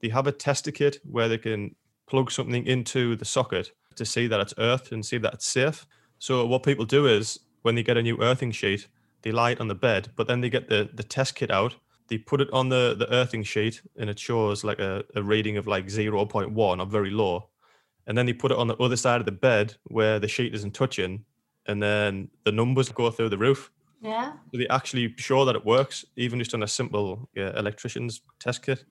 they 0.00 0.08
have 0.08 0.26
a 0.26 0.32
tester 0.32 0.70
kit 0.70 0.98
where 1.04 1.28
they 1.28 1.38
can 1.38 1.74
plug 2.06 2.30
something 2.30 2.66
into 2.66 3.16
the 3.16 3.24
socket 3.24 3.72
to 3.96 4.04
see 4.04 4.26
that 4.26 4.40
it's 4.40 4.54
earthed 4.58 4.92
and 4.92 5.04
see 5.04 5.18
that 5.18 5.34
it's 5.34 5.46
safe. 5.46 5.86
So 6.18 6.46
what 6.46 6.62
people 6.62 6.84
do 6.84 7.06
is 7.06 7.38
when 7.62 7.74
they 7.74 7.82
get 7.82 7.96
a 7.96 8.02
new 8.02 8.20
earthing 8.22 8.52
sheet, 8.52 8.88
they 9.22 9.32
lie 9.32 9.50
it 9.50 9.60
on 9.60 9.68
the 9.68 9.74
bed, 9.74 10.10
but 10.16 10.26
then 10.26 10.40
they 10.40 10.50
get 10.50 10.68
the 10.68 10.90
the 10.92 11.02
test 11.02 11.34
kit 11.34 11.50
out. 11.50 11.76
They 12.08 12.18
put 12.18 12.40
it 12.40 12.48
on 12.52 12.68
the 12.68 12.94
the 12.98 13.12
earthing 13.12 13.42
sheet, 13.42 13.82
and 13.98 14.10
it 14.10 14.18
shows 14.18 14.64
like 14.64 14.78
a, 14.78 15.04
a 15.14 15.22
reading 15.22 15.56
of 15.56 15.66
like 15.66 15.90
zero 15.90 16.24
point 16.26 16.52
one 16.52 16.80
or 16.80 16.86
very 16.86 17.10
low. 17.10 17.48
And 18.06 18.16
then 18.16 18.26
they 18.26 18.32
put 18.32 18.50
it 18.50 18.58
on 18.58 18.66
the 18.66 18.76
other 18.76 18.96
side 18.96 19.20
of 19.20 19.26
the 19.26 19.32
bed 19.32 19.74
where 19.84 20.18
the 20.18 20.26
sheet 20.26 20.54
isn't 20.54 20.74
touching, 20.74 21.24
and 21.66 21.82
then 21.82 22.28
the 22.44 22.52
numbers 22.52 22.88
go 22.88 23.10
through 23.10 23.28
the 23.28 23.38
roof. 23.38 23.70
Yeah. 24.00 24.32
So 24.50 24.58
they 24.58 24.68
actually 24.68 25.14
show 25.18 25.44
that 25.44 25.54
it 25.54 25.64
works, 25.64 26.04
even 26.16 26.38
just 26.38 26.54
on 26.54 26.62
a 26.62 26.68
simple 26.68 27.28
yeah, 27.34 27.56
electrician's 27.58 28.22
test 28.38 28.64
kit. 28.64 28.84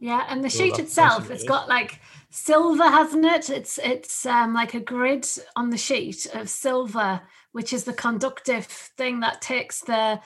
Yeah, 0.00 0.24
and 0.28 0.44
the 0.44 0.50
So 0.50 0.64
sheet 0.64 0.78
itself, 0.78 1.30
it's 1.30 1.44
got 1.44 1.68
like 1.68 2.00
silver, 2.30 2.84
hasn't 2.84 3.24
it? 3.24 3.50
It's 3.50 3.78
it's 3.78 4.26
um, 4.26 4.54
like 4.54 4.74
a 4.74 4.80
grid 4.80 5.26
on 5.56 5.70
the 5.70 5.78
sheet 5.78 6.26
of 6.34 6.48
silver, 6.48 7.22
which 7.54 7.72
is 7.72 7.84
the 7.84 7.92
conductive 7.92 8.66
thing 8.66 9.20
that 9.20 9.40
takes 9.40 9.80
the 9.80 10.20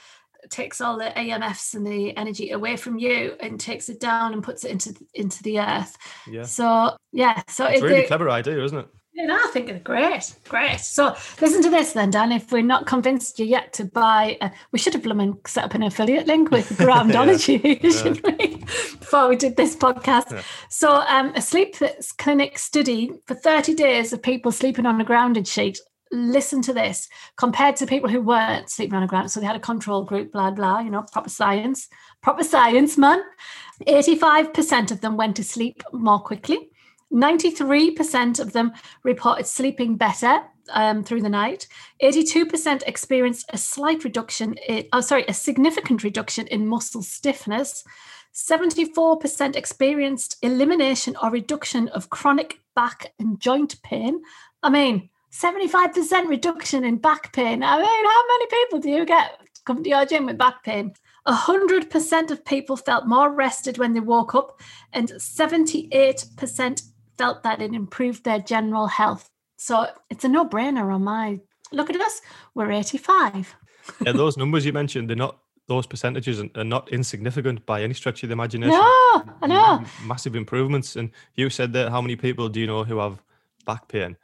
takes 0.51 0.81
all 0.81 0.97
the 0.97 1.11
EMFs 1.17 1.75
and 1.75 1.87
the 1.87 2.17
energy 2.17 2.53
away 2.53 2.77
from 2.77 2.99
you 2.99 3.35
and 3.41 3.59
takes 3.61 3.88
it 3.88 4.01
down 4.01 4.33
and 4.33 4.43
puts 4.43 4.64
it 4.64 4.71
into 4.71 4.95
into 5.14 5.43
the 5.43 5.61
earth. 5.61 5.97
Yeah, 6.27 6.45
So 6.45 6.97
yeah, 7.12 7.43
so 7.49 7.67
it's 7.67 7.83
a 7.83 7.85
really 7.85 7.99
it- 8.01 8.07
clever 8.07 8.31
idea, 8.31 8.62
isn't 8.64 8.79
it? 8.79 8.87
yeah, 9.14 9.27
I 9.33 9.51
think 9.53 9.69
it's 9.69 9.83
great, 9.83 10.33
great. 10.49 10.79
So 10.79 11.17
listen 11.41 11.61
to 11.64 11.71
this 11.71 11.93
then, 11.93 12.11
Dan. 12.11 12.31
If 12.31 12.53
we're 12.53 12.62
not 12.62 12.87
convinced 12.87 13.41
you 13.41 13.47
yet 13.47 13.73
to 13.75 13.85
buy, 13.85 14.38
we 14.71 14.79
should 14.79 14.93
have 14.95 15.03
blooming 15.03 15.37
set 15.45 15.64
up 15.64 15.75
an 15.75 15.83
affiliate 15.83 16.29
link 16.29 16.53
with 16.53 16.69
Groundology, 16.79 17.61
shouldn't 17.99 18.25
we? 18.25 18.59
Before 19.01 19.29
we 19.29 19.35
did 19.35 19.57
this 19.57 19.75
podcast. 19.75 20.31
Yeah. 20.31 20.43
So 20.69 20.93
um, 20.93 21.33
a 21.35 21.43
sleep 21.43 21.75
clinic 22.19 22.59
study 22.59 23.11
for 23.27 23.35
30 23.35 23.75
days 23.75 24.12
of 24.12 24.23
people 24.23 24.53
sleeping 24.53 24.87
on 24.87 25.01
a 25.01 25.05
grounded 25.05 25.49
sheet. 25.49 25.81
Listen 26.11 26.62
to 26.62 26.73
this 26.73 27.09
compared 27.37 27.77
to 27.77 27.87
people 27.87 28.09
who 28.09 28.23
weren't 28.23 28.73
a 28.79 29.07
ground. 29.07 29.31
So 29.31 29.40
they 29.40 29.47
had 29.47 29.57
a 29.57 29.61
control 29.61 30.05
group, 30.05 30.33
blah, 30.33 30.51
blah, 30.51 30.81
you 30.81 30.90
know, 30.90 31.05
proper 31.12 31.29
science, 31.29 31.88
proper 32.23 32.44
science, 32.44 32.97
man. 32.97 33.23
85% 33.87 34.90
of 34.90 35.01
them 35.01 35.16
went 35.16 35.37
to 35.37 35.44
sleep 35.44 35.83
more 35.92 36.18
quickly. 36.18 36.71
93% 37.12 38.38
of 38.38 38.53
them 38.53 38.73
reported 39.03 39.47
sleeping 39.47 39.97
better 39.97 40.42
um, 40.71 41.03
through 41.03 41.23
the 41.23 41.29
night. 41.29 41.66
82% 42.03 42.83
experienced 42.87 43.47
a 43.51 43.59
slight 43.59 44.05
reduction, 44.05 44.55
in, 44.68 44.87
oh, 44.92 45.01
sorry, 45.01 45.25
a 45.29 45.35
significant 45.35 46.05
reduction 46.05 46.47
in 46.49 46.66
muscle 46.66 47.03
stiffness. 47.03 47.85
74% 48.35 49.57
experienced 49.57 50.37
elimination 50.42 51.16
or 51.23 51.31
reduction 51.31 51.88
of 51.88 52.11
chronic 52.11 52.61
back 52.77 53.12
and 53.18 53.40
joint 53.40 53.81
pain. 53.83 54.23
I 54.62 54.71
mean, 54.71 55.09
75% 55.33 56.29
reduction 56.29 56.85
in 56.85 56.97
back 56.97 57.33
pain. 57.33 57.62
I 57.62 57.79
mean, 57.79 58.07
how 58.07 58.27
many 58.27 58.47
people 58.47 58.79
do 58.81 58.91
you 58.91 59.05
get 59.05 59.41
come 59.64 59.83
to 59.83 59.91
your 59.91 60.07
gym 60.07 60.27
with 60.27 60.38
back 60.38 60.64
pain? 60.64 60.95
100% 61.27 62.31
of 62.31 62.45
people 62.45 62.77
felt 62.77 63.07
more 63.07 63.31
rested 63.31 63.77
when 63.77 63.93
they 63.93 64.01
woke 64.01 64.35
up, 64.35 64.61
and 64.93 65.09
78% 65.11 66.83
felt 67.19 67.43
that 67.43 67.61
it 67.61 67.75
improved 67.75 68.25
their 68.25 68.38
general 68.38 68.87
health. 68.87 69.29
So 69.59 69.88
it's 70.09 70.25
a 70.25 70.29
no 70.29 70.47
brainer 70.47 70.95
on 70.95 71.05
my 71.05 71.41
look 71.73 71.91
at 71.91 72.01
us, 72.01 72.23
we're 72.55 72.73
85. 72.73 73.57
yeah, 74.07 74.12
those 74.12 74.37
numbers 74.37 74.64
you 74.64 74.73
mentioned, 74.73 75.11
they're 75.11 75.17
not 75.17 75.38
those 75.67 75.87
percentages 75.87 76.41
are 76.41 76.49
are 76.55 76.64
not 76.64 76.88
insignificant 76.91 77.67
by 77.67 77.83
any 77.83 77.93
stretch 77.93 78.23
of 78.23 78.31
the 78.31 78.33
imagination. 78.33 78.73
No, 78.73 79.23
I 79.43 79.47
know. 79.47 79.85
Massive 80.07 80.35
improvements. 80.35 80.97
And 80.97 81.11
you 81.35 81.51
said 81.51 81.75
that 81.75 81.91
how 81.91 82.01
many 82.01 82.17
people 82.17 82.49
do 82.49 82.59
you 82.59 82.67
know 82.67 82.85
who 82.85 82.99
have 82.99 83.23
back 83.67 83.88
pain? 83.88 84.17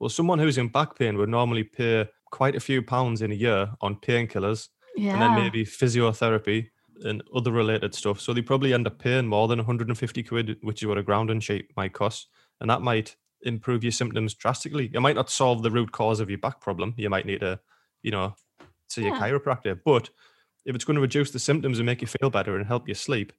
Well, 0.00 0.08
someone 0.08 0.38
who's 0.38 0.58
in 0.58 0.68
back 0.68 0.98
pain 0.98 1.16
would 1.18 1.28
normally 1.28 1.62
pay 1.62 2.08
quite 2.30 2.56
a 2.56 2.60
few 2.60 2.82
pounds 2.82 3.22
in 3.22 3.30
a 3.30 3.34
year 3.34 3.70
on 3.80 3.96
painkillers 3.96 4.68
Yeah. 4.96 5.12
and 5.12 5.22
then 5.22 5.34
maybe 5.34 5.64
physiotherapy 5.64 6.70
and 7.04 7.22
other 7.34 7.52
related 7.52 7.94
stuff. 7.94 8.20
So 8.20 8.32
they 8.32 8.42
probably 8.42 8.72
end 8.72 8.86
up 8.86 8.98
paying 8.98 9.26
more 9.26 9.46
than 9.48 9.58
150 9.58 10.22
quid, 10.22 10.56
which 10.62 10.82
is 10.82 10.86
what 10.88 10.98
a 10.98 11.02
grounding 11.02 11.40
sheet 11.40 11.68
might 11.76 11.92
cost. 11.92 12.28
And 12.60 12.68
that 12.70 12.82
might 12.82 13.16
improve 13.42 13.82
your 13.84 13.92
symptoms 13.92 14.34
drastically. 14.34 14.90
It 14.92 15.00
might 15.00 15.16
not 15.16 15.30
solve 15.30 15.62
the 15.62 15.70
root 15.70 15.92
cause 15.92 16.20
of 16.20 16.28
your 16.28 16.38
back 16.38 16.60
problem. 16.60 16.94
You 16.96 17.08
might 17.10 17.26
need 17.26 17.40
to, 17.40 17.60
you 18.02 18.10
know, 18.10 18.34
see 18.88 19.06
a 19.06 19.12
chiropractor. 19.12 19.78
But 19.84 20.10
if 20.66 20.74
it's 20.74 20.84
going 20.84 20.96
to 20.96 21.00
reduce 21.00 21.30
the 21.30 21.38
symptoms 21.38 21.78
and 21.78 21.86
make 21.86 22.02
you 22.02 22.06
feel 22.06 22.28
better 22.30 22.56
and 22.56 22.66
help 22.66 22.86
you 22.88 22.94
sleep, 22.94 23.32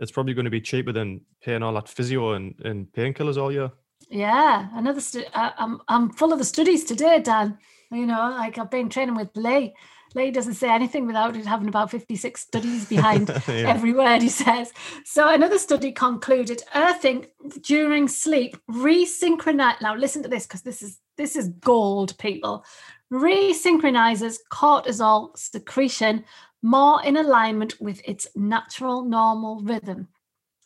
it's 0.00 0.10
probably 0.12 0.34
going 0.34 0.44
to 0.44 0.50
be 0.50 0.60
cheaper 0.60 0.92
than 0.92 1.20
paying 1.40 1.62
all 1.62 1.74
that 1.74 1.88
physio 1.88 2.32
and, 2.32 2.54
and 2.64 2.86
painkillers 2.92 3.36
all 3.40 3.52
year. 3.52 3.70
Yeah, 4.10 4.68
another. 4.74 5.00
Stu- 5.00 5.24
I, 5.34 5.52
I'm 5.58 5.80
I'm 5.88 6.10
full 6.10 6.32
of 6.32 6.38
the 6.38 6.44
studies 6.44 6.84
today, 6.84 7.20
Dan. 7.20 7.58
You 7.90 8.06
know, 8.06 8.30
like 8.38 8.58
I've 8.58 8.70
been 8.70 8.88
training 8.88 9.14
with 9.16 9.30
Lee. 9.34 9.74
Lee 10.14 10.30
doesn't 10.30 10.54
say 10.54 10.70
anything 10.70 11.06
without 11.06 11.36
it 11.36 11.44
having 11.44 11.68
about 11.68 11.90
56 11.90 12.40
studies 12.40 12.86
behind 12.88 13.28
Yeah. 13.48 13.68
every 13.68 13.92
word 13.92 14.22
he 14.22 14.30
says. 14.30 14.72
So 15.04 15.28
another 15.28 15.58
study 15.58 15.92
concluded 15.92 16.62
earthing 16.74 17.26
during 17.60 18.08
sleep 18.08 18.56
resynchronize. 18.70 19.82
Now 19.82 19.94
listen 19.94 20.22
to 20.22 20.28
this 20.28 20.46
because 20.46 20.62
this 20.62 20.80
is 20.82 20.98
this 21.16 21.36
is 21.36 21.48
gold, 21.60 22.16
people. 22.18 22.64
Resynchronizes 23.12 24.38
cortisol 24.50 25.36
secretion 25.36 26.24
more 26.62 27.02
in 27.04 27.16
alignment 27.16 27.80
with 27.80 28.00
its 28.04 28.26
natural 28.34 29.02
normal 29.04 29.60
rhythm. 29.60 30.08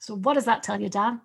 So, 0.01 0.17
what 0.17 0.35
does 0.35 0.45
that 0.47 0.63
tell 0.63 0.81
you, 0.81 0.89
Dan? 0.89 1.21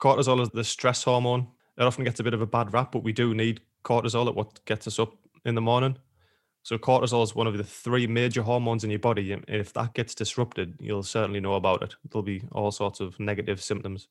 Cortisol 0.00 0.40
is 0.40 0.50
the 0.50 0.64
stress 0.64 1.02
hormone. 1.02 1.46
It 1.76 1.82
often 1.82 2.04
gets 2.04 2.20
a 2.20 2.24
bit 2.24 2.34
of 2.34 2.42
a 2.42 2.46
bad 2.46 2.72
rap, 2.72 2.92
but 2.92 3.02
we 3.02 3.12
do 3.12 3.34
need 3.34 3.60
cortisol 3.84 4.26
at 4.28 4.34
what 4.34 4.64
gets 4.64 4.86
us 4.86 4.98
up 4.98 5.14
in 5.44 5.54
the 5.54 5.60
morning. 5.60 5.96
So 6.62 6.76
cortisol 6.76 7.22
is 7.22 7.34
one 7.34 7.46
of 7.46 7.56
the 7.56 7.64
three 7.64 8.06
major 8.06 8.42
hormones 8.42 8.84
in 8.84 8.90
your 8.90 8.98
body. 8.98 9.32
And 9.32 9.44
if 9.48 9.72
that 9.74 9.94
gets 9.94 10.14
disrupted, 10.14 10.74
you'll 10.78 11.02
certainly 11.02 11.40
know 11.40 11.54
about 11.54 11.82
it. 11.82 11.94
There'll 12.10 12.22
be 12.22 12.42
all 12.52 12.70
sorts 12.70 13.00
of 13.00 13.18
negative 13.18 13.62
symptoms. 13.62 14.08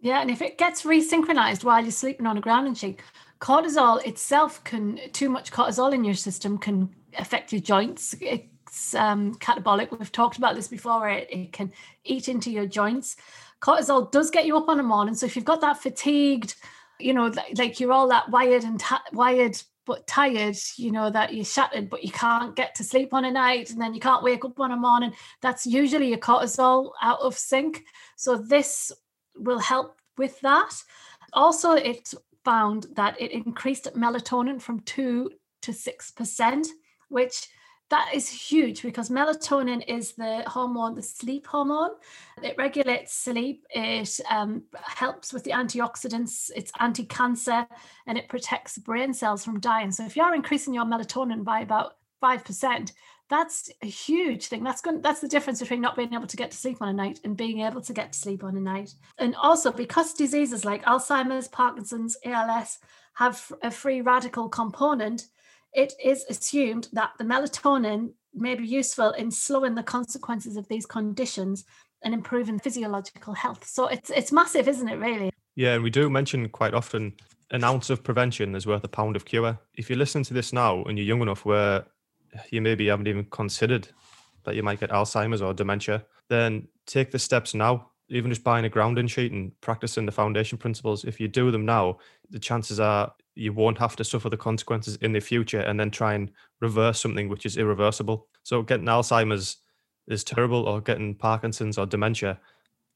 Yeah, 0.00 0.22
and 0.22 0.30
if 0.30 0.40
it 0.40 0.56
gets 0.56 0.82
resynchronized 0.82 1.62
while 1.62 1.82
you're 1.82 1.90
sleeping 1.90 2.26
on 2.26 2.38
a 2.38 2.40
grounding 2.40 2.74
sheet, 2.74 3.00
cortisol 3.38 4.04
itself 4.06 4.64
can 4.64 4.98
too 5.12 5.28
much 5.28 5.52
cortisol 5.52 5.92
in 5.92 6.04
your 6.04 6.14
system 6.14 6.56
can 6.56 6.88
affect 7.18 7.52
your 7.52 7.60
joints. 7.60 8.14
It's 8.20 8.94
um, 8.94 9.34
catabolic. 9.34 9.98
We've 9.98 10.12
talked 10.12 10.38
about 10.38 10.54
this 10.54 10.68
before. 10.68 11.10
It, 11.10 11.28
it 11.30 11.52
can 11.52 11.70
eat 12.04 12.28
into 12.28 12.50
your 12.50 12.64
joints. 12.66 13.16
Cortisol 13.60 14.10
does 14.10 14.30
get 14.30 14.46
you 14.46 14.56
up 14.56 14.68
on 14.68 14.76
the 14.78 14.82
morning. 14.82 15.14
So 15.14 15.26
if 15.26 15.36
you've 15.36 15.44
got 15.44 15.60
that 15.60 15.82
fatigued, 15.82 16.54
you 16.98 17.12
know, 17.12 17.32
like 17.56 17.80
you're 17.80 17.92
all 17.92 18.08
that 18.08 18.30
wired 18.30 18.64
and 18.64 18.80
t- 18.80 18.96
wired 19.12 19.60
but 19.86 20.06
tired, 20.06 20.56
you 20.76 20.92
know, 20.92 21.10
that 21.10 21.34
you're 21.34 21.44
shattered, 21.44 21.90
but 21.90 22.04
you 22.04 22.10
can't 22.10 22.54
get 22.54 22.74
to 22.76 22.84
sleep 22.84 23.12
on 23.12 23.24
a 23.24 23.30
night 23.30 23.70
and 23.70 23.80
then 23.80 23.94
you 23.94 24.00
can't 24.00 24.22
wake 24.22 24.44
up 24.44 24.60
on 24.60 24.70
a 24.70 24.76
morning, 24.76 25.12
that's 25.40 25.66
usually 25.66 26.08
your 26.08 26.18
cortisol 26.18 26.92
out 27.02 27.20
of 27.20 27.36
sync. 27.36 27.84
So 28.16 28.36
this 28.36 28.92
will 29.34 29.58
help 29.58 30.00
with 30.16 30.40
that. 30.40 30.70
Also, 31.32 31.72
it's 31.72 32.14
found 32.44 32.86
that 32.94 33.20
it 33.20 33.32
increased 33.32 33.88
melatonin 33.94 34.60
from 34.60 34.80
2 34.80 35.30
to 35.62 35.72
6%, 35.72 36.66
which 37.08 37.48
that 37.90 38.10
is 38.14 38.28
huge 38.28 38.82
because 38.82 39.10
melatonin 39.10 39.82
is 39.86 40.12
the 40.12 40.42
hormone, 40.46 40.94
the 40.94 41.02
sleep 41.02 41.46
hormone. 41.46 41.90
It 42.42 42.54
regulates 42.56 43.12
sleep. 43.12 43.66
It 43.70 44.20
um, 44.30 44.62
helps 44.82 45.32
with 45.32 45.44
the 45.44 45.50
antioxidants. 45.50 46.50
It's 46.54 46.72
anti-cancer, 46.78 47.66
and 48.06 48.16
it 48.16 48.28
protects 48.28 48.78
brain 48.78 49.12
cells 49.12 49.44
from 49.44 49.60
dying. 49.60 49.90
So 49.92 50.04
if 50.04 50.16
you're 50.16 50.34
increasing 50.34 50.72
your 50.72 50.84
melatonin 50.84 51.44
by 51.44 51.60
about 51.60 51.96
five 52.20 52.44
percent, 52.44 52.92
that's 53.28 53.70
a 53.82 53.86
huge 53.86 54.46
thing. 54.46 54.62
That's 54.62 54.80
going. 54.80 55.02
That's 55.02 55.20
the 55.20 55.28
difference 55.28 55.60
between 55.60 55.80
not 55.80 55.96
being 55.96 56.14
able 56.14 56.28
to 56.28 56.36
get 56.36 56.52
to 56.52 56.56
sleep 56.56 56.80
on 56.80 56.88
a 56.88 56.92
night 56.92 57.20
and 57.24 57.36
being 57.36 57.60
able 57.60 57.80
to 57.82 57.92
get 57.92 58.12
to 58.12 58.18
sleep 58.18 58.44
on 58.44 58.56
a 58.56 58.60
night. 58.60 58.94
And 59.18 59.34
also 59.34 59.72
because 59.72 60.14
diseases 60.14 60.64
like 60.64 60.84
Alzheimer's, 60.84 61.48
Parkinson's, 61.48 62.16
ALS 62.24 62.78
have 63.14 63.52
a 63.62 63.70
free 63.70 64.00
radical 64.00 64.48
component 64.48 65.26
it 65.72 65.94
is 66.02 66.24
assumed 66.28 66.88
that 66.92 67.12
the 67.18 67.24
melatonin 67.24 68.12
may 68.34 68.54
be 68.54 68.66
useful 68.66 69.10
in 69.12 69.30
slowing 69.30 69.74
the 69.74 69.82
consequences 69.82 70.56
of 70.56 70.68
these 70.68 70.86
conditions 70.86 71.64
and 72.02 72.14
improving 72.14 72.58
physiological 72.58 73.34
health. 73.34 73.66
So 73.66 73.86
it's 73.86 74.10
it's 74.10 74.32
massive, 74.32 74.68
isn't 74.68 74.88
it? 74.88 74.96
Really. 74.96 75.30
Yeah, 75.56 75.74
and 75.74 75.82
we 75.82 75.90
do 75.90 76.08
mention 76.08 76.48
quite 76.48 76.74
often 76.74 77.14
an 77.50 77.64
ounce 77.64 77.90
of 77.90 78.02
prevention 78.02 78.54
is 78.54 78.66
worth 78.66 78.84
a 78.84 78.88
pound 78.88 79.16
of 79.16 79.24
cure. 79.24 79.58
If 79.74 79.90
you 79.90 79.96
listen 79.96 80.22
to 80.24 80.34
this 80.34 80.52
now 80.52 80.84
and 80.84 80.96
you're 80.96 81.06
young 81.06 81.22
enough 81.22 81.44
where 81.44 81.84
you 82.50 82.60
maybe 82.60 82.86
haven't 82.86 83.08
even 83.08 83.24
considered 83.24 83.88
that 84.44 84.54
you 84.54 84.62
might 84.62 84.80
get 84.80 84.90
Alzheimer's 84.90 85.42
or 85.42 85.52
dementia, 85.52 86.04
then 86.28 86.68
take 86.86 87.10
the 87.10 87.18
steps 87.18 87.54
now. 87.54 87.90
Even 88.10 88.30
just 88.30 88.44
buying 88.44 88.64
a 88.64 88.68
grounding 88.68 89.06
sheet 89.06 89.32
and 89.32 89.58
practicing 89.60 90.04
the 90.04 90.12
foundation 90.12 90.58
principles. 90.58 91.04
If 91.04 91.20
you 91.20 91.28
do 91.28 91.50
them 91.50 91.64
now, 91.64 91.98
the 92.30 92.38
chances 92.38 92.80
are 92.80 93.12
you 93.34 93.52
won't 93.52 93.78
have 93.78 93.96
to 93.96 94.04
suffer 94.04 94.28
the 94.28 94.36
consequences 94.36 94.96
in 94.96 95.12
the 95.12 95.20
future 95.20 95.60
and 95.60 95.78
then 95.78 95.90
try 95.90 96.14
and 96.14 96.30
reverse 96.60 97.00
something 97.00 97.28
which 97.28 97.46
is 97.46 97.56
irreversible. 97.56 98.26
So 98.42 98.62
getting 98.62 98.86
Alzheimer's 98.86 99.58
is 100.08 100.24
terrible, 100.24 100.64
or 100.64 100.80
getting 100.80 101.14
Parkinson's 101.14 101.78
or 101.78 101.86
dementia, 101.86 102.40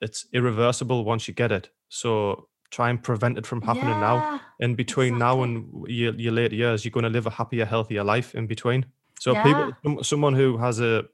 it's 0.00 0.26
irreversible 0.32 1.04
once 1.04 1.28
you 1.28 1.34
get 1.34 1.52
it. 1.52 1.70
So 1.88 2.48
try 2.70 2.90
and 2.90 3.00
prevent 3.00 3.38
it 3.38 3.46
from 3.46 3.62
happening 3.62 3.90
yeah, 3.90 4.00
now. 4.00 4.40
In 4.58 4.74
between 4.74 5.14
exactly. 5.14 5.36
now 5.36 5.42
and 5.44 5.84
your, 5.88 6.12
your 6.14 6.32
later 6.32 6.56
years, 6.56 6.84
you're 6.84 6.90
going 6.90 7.04
to 7.04 7.10
live 7.10 7.26
a 7.26 7.30
happier, 7.30 7.64
healthier 7.64 8.02
life 8.02 8.34
in 8.34 8.48
between. 8.48 8.86
So 9.20 9.32
yeah. 9.32 9.42
people, 9.44 10.02
someone 10.02 10.34
who 10.34 10.56
has 10.58 10.80
a, 10.80 11.04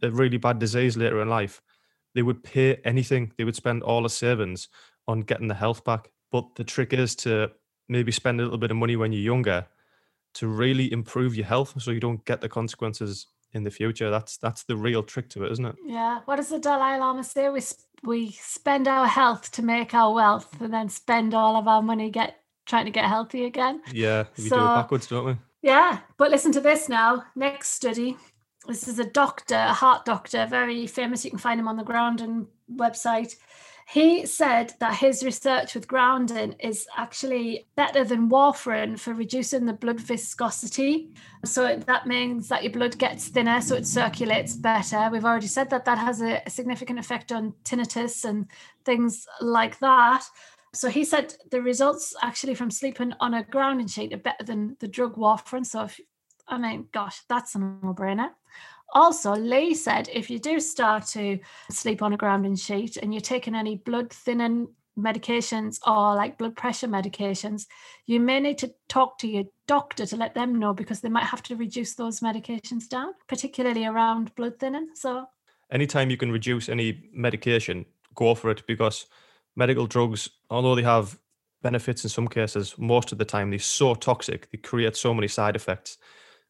a 0.00 0.10
really 0.10 0.36
bad 0.36 0.60
disease 0.60 0.96
later 0.96 1.20
in 1.20 1.28
life, 1.28 1.60
they 2.14 2.22
would 2.22 2.42
pay 2.42 2.76
anything. 2.84 3.32
They 3.36 3.44
would 3.44 3.56
spend 3.56 3.82
all 3.82 4.02
the 4.02 4.10
savings 4.10 4.68
on 5.08 5.20
getting 5.20 5.48
the 5.48 5.54
health 5.54 5.84
back. 5.84 6.10
But 6.30 6.54
the 6.54 6.64
trick 6.64 6.92
is 6.92 7.14
to 7.16 7.50
maybe 7.88 8.12
spend 8.12 8.40
a 8.40 8.44
little 8.44 8.58
bit 8.58 8.70
of 8.70 8.76
money 8.76 8.96
when 8.96 9.12
you're 9.12 9.22
younger 9.22 9.66
to 10.34 10.48
really 10.48 10.90
improve 10.92 11.34
your 11.34 11.46
health 11.46 11.80
so 11.80 11.90
you 11.90 12.00
don't 12.00 12.24
get 12.24 12.40
the 12.40 12.48
consequences 12.48 13.26
in 13.52 13.64
the 13.64 13.70
future. 13.70 14.10
That's 14.10 14.38
that's 14.38 14.64
the 14.64 14.76
real 14.76 15.02
trick 15.02 15.28
to 15.30 15.44
it, 15.44 15.52
isn't 15.52 15.66
it? 15.66 15.76
Yeah. 15.84 16.20
What 16.24 16.36
does 16.36 16.48
the 16.48 16.58
Dalai 16.58 16.98
Lama 16.98 17.24
say? 17.24 17.48
We 17.50 17.60
we 18.02 18.30
spend 18.32 18.88
our 18.88 19.06
health 19.06 19.52
to 19.52 19.62
make 19.62 19.94
our 19.94 20.12
wealth, 20.12 20.60
and 20.60 20.72
then 20.72 20.88
spend 20.88 21.34
all 21.34 21.56
of 21.56 21.68
our 21.68 21.82
money 21.82 22.10
get 22.10 22.38
trying 22.66 22.86
to 22.86 22.90
get 22.90 23.04
healthy 23.04 23.44
again. 23.44 23.82
Yeah, 23.92 24.24
we 24.36 24.48
so, 24.48 24.56
do 24.56 24.62
it 24.62 24.74
backwards, 24.74 25.06
don't 25.06 25.26
we? 25.26 25.36
Yeah, 25.62 26.00
but 26.16 26.30
listen 26.30 26.52
to 26.52 26.60
this 26.60 26.88
now. 26.88 27.24
Next 27.36 27.70
study. 27.70 28.16
This 28.66 28.86
is 28.86 28.98
a 28.98 29.04
doctor, 29.04 29.56
a 29.56 29.72
heart 29.72 30.04
doctor, 30.04 30.46
very 30.48 30.86
famous. 30.86 31.24
You 31.24 31.30
can 31.30 31.38
find 31.38 31.58
him 31.58 31.68
on 31.68 31.76
the 31.76 31.82
Grounding 31.82 32.46
website. 32.74 33.34
He 33.88 34.24
said 34.26 34.72
that 34.80 34.94
his 34.94 35.24
research 35.24 35.74
with 35.74 35.88
grounding 35.88 36.54
is 36.60 36.86
actually 36.96 37.66
better 37.74 38.04
than 38.04 38.30
warfarin 38.30 38.98
for 38.98 39.12
reducing 39.12 39.66
the 39.66 39.72
blood 39.72 40.00
viscosity. 40.00 41.10
So 41.44 41.76
that 41.76 42.06
means 42.06 42.48
that 42.48 42.62
your 42.62 42.72
blood 42.72 42.96
gets 42.96 43.28
thinner, 43.28 43.60
so 43.60 43.74
it 43.74 43.86
circulates 43.86 44.54
better. 44.54 45.08
We've 45.10 45.24
already 45.24 45.48
said 45.48 45.68
that 45.70 45.84
that 45.84 45.98
has 45.98 46.22
a, 46.22 46.42
significant 46.48 47.00
effect 47.00 47.32
on 47.32 47.54
tinnitus 47.64 48.24
and 48.24 48.46
things 48.84 49.26
like 49.40 49.78
that. 49.80 50.24
So 50.72 50.88
he 50.88 51.04
said 51.04 51.34
the 51.50 51.60
results 51.60 52.14
actually 52.22 52.54
from 52.54 52.70
sleeping 52.70 53.12
on 53.20 53.34
a 53.34 53.42
grounding 53.42 53.88
sheet 53.88 54.14
are 54.14 54.18
better 54.18 54.44
than 54.44 54.76
the 54.80 54.88
drug 54.88 55.16
warfarin. 55.16 55.66
So 55.66 55.84
if, 55.84 56.00
I 56.48 56.56
mean, 56.56 56.86
gosh, 56.92 57.22
that's 57.28 57.54
a 57.56 57.58
no-brainer. 57.58 58.30
Also, 58.92 59.34
Lee 59.34 59.74
said 59.74 60.08
if 60.12 60.28
you 60.30 60.38
do 60.38 60.60
start 60.60 61.06
to 61.06 61.38
sleep 61.70 62.02
on 62.02 62.12
a 62.12 62.16
grounding 62.16 62.56
sheet 62.56 62.96
and 62.98 63.12
you're 63.12 63.20
taking 63.20 63.54
any 63.54 63.76
blood 63.76 64.12
thinning 64.12 64.68
medications 64.98 65.78
or 65.86 66.14
like 66.14 66.36
blood 66.36 66.54
pressure 66.54 66.88
medications, 66.88 67.66
you 68.06 68.20
may 68.20 68.38
need 68.38 68.58
to 68.58 68.70
talk 68.88 69.18
to 69.18 69.26
your 69.26 69.44
doctor 69.66 70.04
to 70.04 70.16
let 70.16 70.34
them 70.34 70.58
know 70.58 70.74
because 70.74 71.00
they 71.00 71.08
might 71.08 71.24
have 71.24 71.42
to 71.42 71.56
reduce 71.56 71.94
those 71.94 72.20
medications 72.20 72.88
down, 72.88 73.12
particularly 73.28 73.86
around 73.86 74.34
blood 74.34 74.58
thinning. 74.58 74.88
So, 74.94 75.26
anytime 75.70 76.10
you 76.10 76.18
can 76.18 76.30
reduce 76.30 76.68
any 76.68 77.08
medication, 77.12 77.86
go 78.14 78.34
for 78.34 78.50
it 78.50 78.66
because 78.66 79.06
medical 79.56 79.86
drugs, 79.86 80.28
although 80.50 80.74
they 80.74 80.82
have 80.82 81.18
benefits 81.62 82.04
in 82.04 82.10
some 82.10 82.28
cases, 82.28 82.74
most 82.76 83.12
of 83.12 83.18
the 83.18 83.24
time 83.24 83.48
they're 83.48 83.58
so 83.58 83.94
toxic, 83.94 84.50
they 84.50 84.58
create 84.58 84.96
so 84.96 85.14
many 85.14 85.28
side 85.28 85.56
effects 85.56 85.96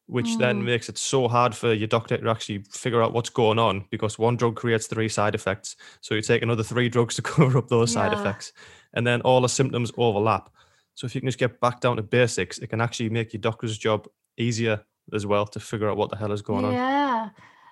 which 0.07 0.27
mm. 0.27 0.39
then 0.39 0.63
makes 0.63 0.89
it 0.89 0.97
so 0.97 1.27
hard 1.27 1.55
for 1.55 1.73
your 1.73 1.87
doctor 1.87 2.17
to 2.17 2.29
actually 2.29 2.63
figure 2.69 3.01
out 3.01 3.13
what's 3.13 3.29
going 3.29 3.59
on 3.59 3.85
because 3.89 4.19
one 4.19 4.35
drug 4.35 4.55
creates 4.55 4.87
three 4.87 5.09
side 5.09 5.35
effects. 5.35 5.75
So 6.01 6.15
you 6.15 6.21
take 6.21 6.41
another 6.41 6.63
three 6.63 6.89
drugs 6.89 7.15
to 7.15 7.21
cover 7.23 7.57
up 7.57 7.67
those 7.67 7.93
yeah. 7.93 8.09
side 8.09 8.13
effects, 8.13 8.53
and 8.93 9.05
then 9.07 9.21
all 9.21 9.41
the 9.41 9.49
symptoms 9.49 9.91
overlap. 9.97 10.49
So 10.95 11.05
if 11.05 11.15
you 11.15 11.21
can 11.21 11.27
just 11.27 11.39
get 11.39 11.59
back 11.59 11.79
down 11.79 11.95
to 11.95 12.03
basics, 12.03 12.59
it 12.59 12.67
can 12.67 12.81
actually 12.81 13.09
make 13.09 13.33
your 13.33 13.41
doctor's 13.41 13.77
job 13.77 14.07
easier 14.37 14.83
as 15.11 15.25
well 15.25 15.45
to 15.47 15.59
figure 15.59 15.89
out 15.89 15.97
what 15.97 16.09
the 16.09 16.17
hell 16.17 16.31
is 16.31 16.41
going 16.41 16.63
yeah. 16.63 16.69
on. 16.69 16.73
Yeah. 16.73 17.29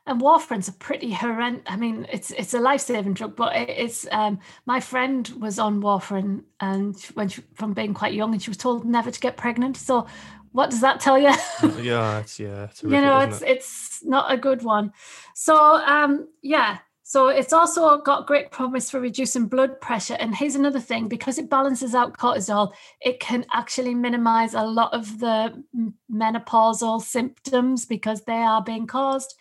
And 0.08 0.20
warfarin's 0.20 0.68
a 0.68 0.74
pretty 0.74 1.12
horrendous. 1.12 1.62
I 1.68 1.76
mean, 1.76 2.08
it's 2.12 2.32
it's 2.32 2.56
a 2.56 2.60
life 2.60 2.82
saving 2.82 3.14
drug, 3.14 3.36
but 3.36 3.56
it's. 3.56 4.08
Um, 4.12 4.40
my 4.66 4.80
friend 4.80 5.28
was 5.40 5.60
on 5.60 5.80
warfarin, 5.80 6.44
and 6.60 7.00
when 7.14 7.30
she, 7.30 7.44
from 7.54 7.74
being 7.74 7.94
quite 7.94 8.14
young, 8.14 8.34
and 8.34 8.42
she 8.42 8.50
was 8.50 8.58
told 8.58 8.84
never 8.84 9.12
to 9.12 9.20
get 9.20 9.38
pregnant. 9.38 9.78
So 9.78 10.08
what 10.52 10.70
does 10.70 10.82
that 10.82 11.00
tell 11.00 11.18
you? 11.18 11.34
yeah, 11.82 12.20
it's 12.20 12.40
yeah, 12.40 12.66
it's 12.66 12.82
horrific, 12.82 12.84
you 12.84 13.02
know, 13.02 13.20
it's 13.20 13.42
it? 13.42 13.50
it's 13.50 14.04
not 14.04 14.32
a 14.32 14.38
good 14.38 14.64
one. 14.64 14.92
So 15.34 15.56
um, 15.56 16.28
yeah, 16.42 16.80
so 17.04 17.28
it's 17.28 17.54
also 17.54 17.98
got 18.02 18.28
great 18.28 18.52
promise 18.52 18.90
for 18.90 19.00
reducing 19.00 19.48
blood 19.48 19.80
pressure. 19.82 20.16
And 20.20 20.36
here's 20.36 20.56
another 20.56 20.80
thing: 20.80 21.08
because 21.08 21.38
it 21.38 21.50
balances 21.50 21.96
out 21.96 22.18
cortisol, 22.18 22.74
it 23.02 23.20
can 23.20 23.46
actually 23.54 23.96
minimize 23.96 24.54
a 24.54 24.64
lot 24.64 24.94
of 24.94 25.20
the 25.20 25.64
menopausal 26.12 27.02
symptoms 27.02 27.86
because 27.86 28.22
they 28.24 28.42
are 28.42 28.64
being 28.64 28.88
caused 28.88 29.36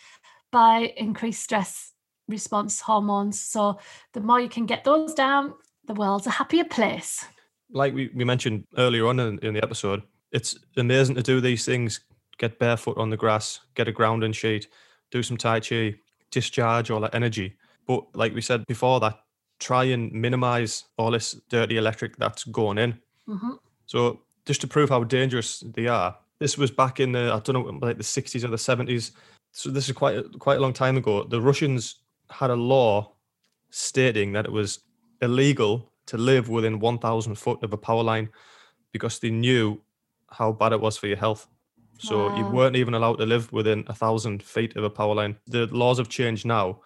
by 0.53 0.93
increased 0.97 1.43
stress 1.43 1.93
response 2.29 2.81
hormones. 2.81 3.41
So 3.41 3.79
the 4.13 4.21
more 4.21 4.41
you 4.41 4.49
can 4.49 4.67
get 4.67 4.85
those 4.85 5.15
down, 5.15 5.55
the 5.87 5.95
world's 5.95 6.27
a 6.27 6.31
happier 6.31 6.65
place. 6.65 7.25
Like 7.73 7.95
we, 7.95 8.11
we 8.15 8.25
mentioned 8.25 8.65
earlier 8.77 9.07
on 9.07 9.21
in, 9.21 9.39
in 9.41 9.55
the 9.55 9.63
episode, 9.63 10.03
it's 10.33 10.59
amazing 10.77 11.15
to 11.15 11.23
do 11.23 11.41
these 11.41 11.65
things 11.65 12.01
get 12.39 12.59
barefoot 12.59 12.97
on 12.99 13.11
the 13.11 13.17
grass 13.17 13.61
get 13.75 13.89
a 13.89 13.93
grounding 13.93 14.33
sheet 14.33 14.69
do 15.11 15.23
some 15.23 15.37
tai 15.37 15.61
chi 15.61 15.95
discharge 16.31 16.91
all 16.91 17.01
that 17.01 17.15
energy 17.15 17.57
but 17.87 18.05
like 18.15 18.35
we 18.35 18.41
said 18.41 18.65
before 18.67 19.01
that 19.01 19.19
try 19.59 19.85
and 19.85 20.13
minimize 20.13 20.85
all 20.97 21.11
this 21.11 21.33
dirty 21.49 21.77
electric 21.77 22.17
that's 22.17 22.45
going 22.45 22.79
in 22.79 22.93
mm-hmm. 23.29 23.53
so 23.87 24.21
just 24.47 24.61
to 24.61 24.67
prove 24.67 24.89
how 24.89 25.05
dangerous 25.05 25.61
they 25.75 25.87
are 25.87 26.17
this 26.39 26.57
was 26.57 26.71
back 26.71 27.01
in 27.01 27.13
the 27.13 27.33
i 27.33 27.39
don't 27.41 27.53
know 27.55 27.87
like 27.87 27.99
the 27.99 28.03
60s 28.03 28.45
or 28.45 28.49
the 28.49 28.57
70s 28.57 29.13
so 29.53 29.71
this 29.71 29.89
is 29.89 29.95
quite 29.95 30.17
a, 30.17 30.23
quite 30.39 30.59
a 30.59 30.61
long 30.61 30.73
time 30.73 30.97
ago. 30.97 31.25
The 31.25 31.41
Russians 31.41 31.97
had 32.31 32.51
a 32.51 32.57
law 32.57 33.13
stating 33.71 34.33
that 34.33 34.45
it 34.45 34.53
was 34.53 34.81
illegal 35.23 35.93
to 36.07 36.17
live 36.17 36.49
within 36.49 36.81
1,000 36.81 37.35
foot 37.37 37.63
of 37.63 37.73
a 37.73 37.77
power 37.77 38.03
line 38.03 38.31
because 38.93 39.19
they 39.19 39.31
knew 39.31 39.81
how 40.31 40.53
bad 40.53 40.73
it 40.73 40.81
was 40.81 40.97
for 40.97 41.07
your 41.07 41.17
health. 41.17 41.49
So 41.99 42.29
wow. 42.29 42.37
you 42.37 42.47
weren't 42.47 42.77
even 42.77 42.95
allowed 42.95 43.17
to 43.17 43.27
live 43.27 43.53
within 43.53 43.85
a 43.87 43.95
thousand 43.95 44.43
feet 44.43 44.77
of 44.77 44.85
a 44.85 44.91
power 44.91 45.15
line. 45.15 45.37
The 45.47 45.67
laws 45.67 45.99
have 45.99 46.09
changed 46.09 46.47
now, 46.47 46.81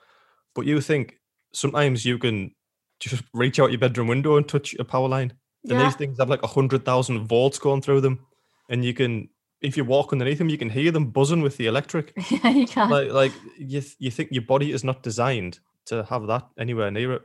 but 0.54 0.66
you 0.66 0.80
think 0.80 1.20
sometimes 1.52 2.04
you 2.04 2.18
can 2.18 2.52
just 3.00 3.22
reach 3.33 3.61
out 3.61 3.70
your 3.70 3.78
bedroom 3.78 4.09
window 4.09 4.37
and 4.37 4.48
touch 4.48 4.74
a 4.74 4.85
power 4.85 5.09
line. 5.09 5.33
And 5.68 5.80
these 5.80 5.94
things 5.94 6.18
have 6.18 6.28
like 6.28 6.42
a 6.42 6.48
hundred 6.48 6.85
thousand 6.85 7.26
volts 7.26 7.59
going 7.59 7.80
through 7.80 8.02
them, 8.02 8.26
and 8.68 8.85
you 8.85 8.92
can, 8.92 9.30
if 9.62 9.78
you 9.78 9.85
walk 9.85 10.12
underneath 10.12 10.37
them, 10.37 10.50
you 10.50 10.59
can 10.59 10.68
hear 10.68 10.90
them 10.90 11.07
buzzing 11.07 11.40
with 11.40 11.57
the 11.57 11.66
electric. 11.66 12.12
Yeah, 12.30 12.50
you 12.50 12.66
can. 12.66 12.90
Like, 12.90 13.12
like 13.12 13.33
you, 13.57 13.80
you 13.98 14.11
think 14.11 14.30
your 14.30 14.42
body 14.42 14.72
is 14.72 14.85
not 14.85 15.02
designed 15.02 15.61
to 15.87 16.04
have 16.04 16.26
that 16.26 16.46
anywhere 16.59 16.90
near 16.90 17.14
it. 17.14 17.22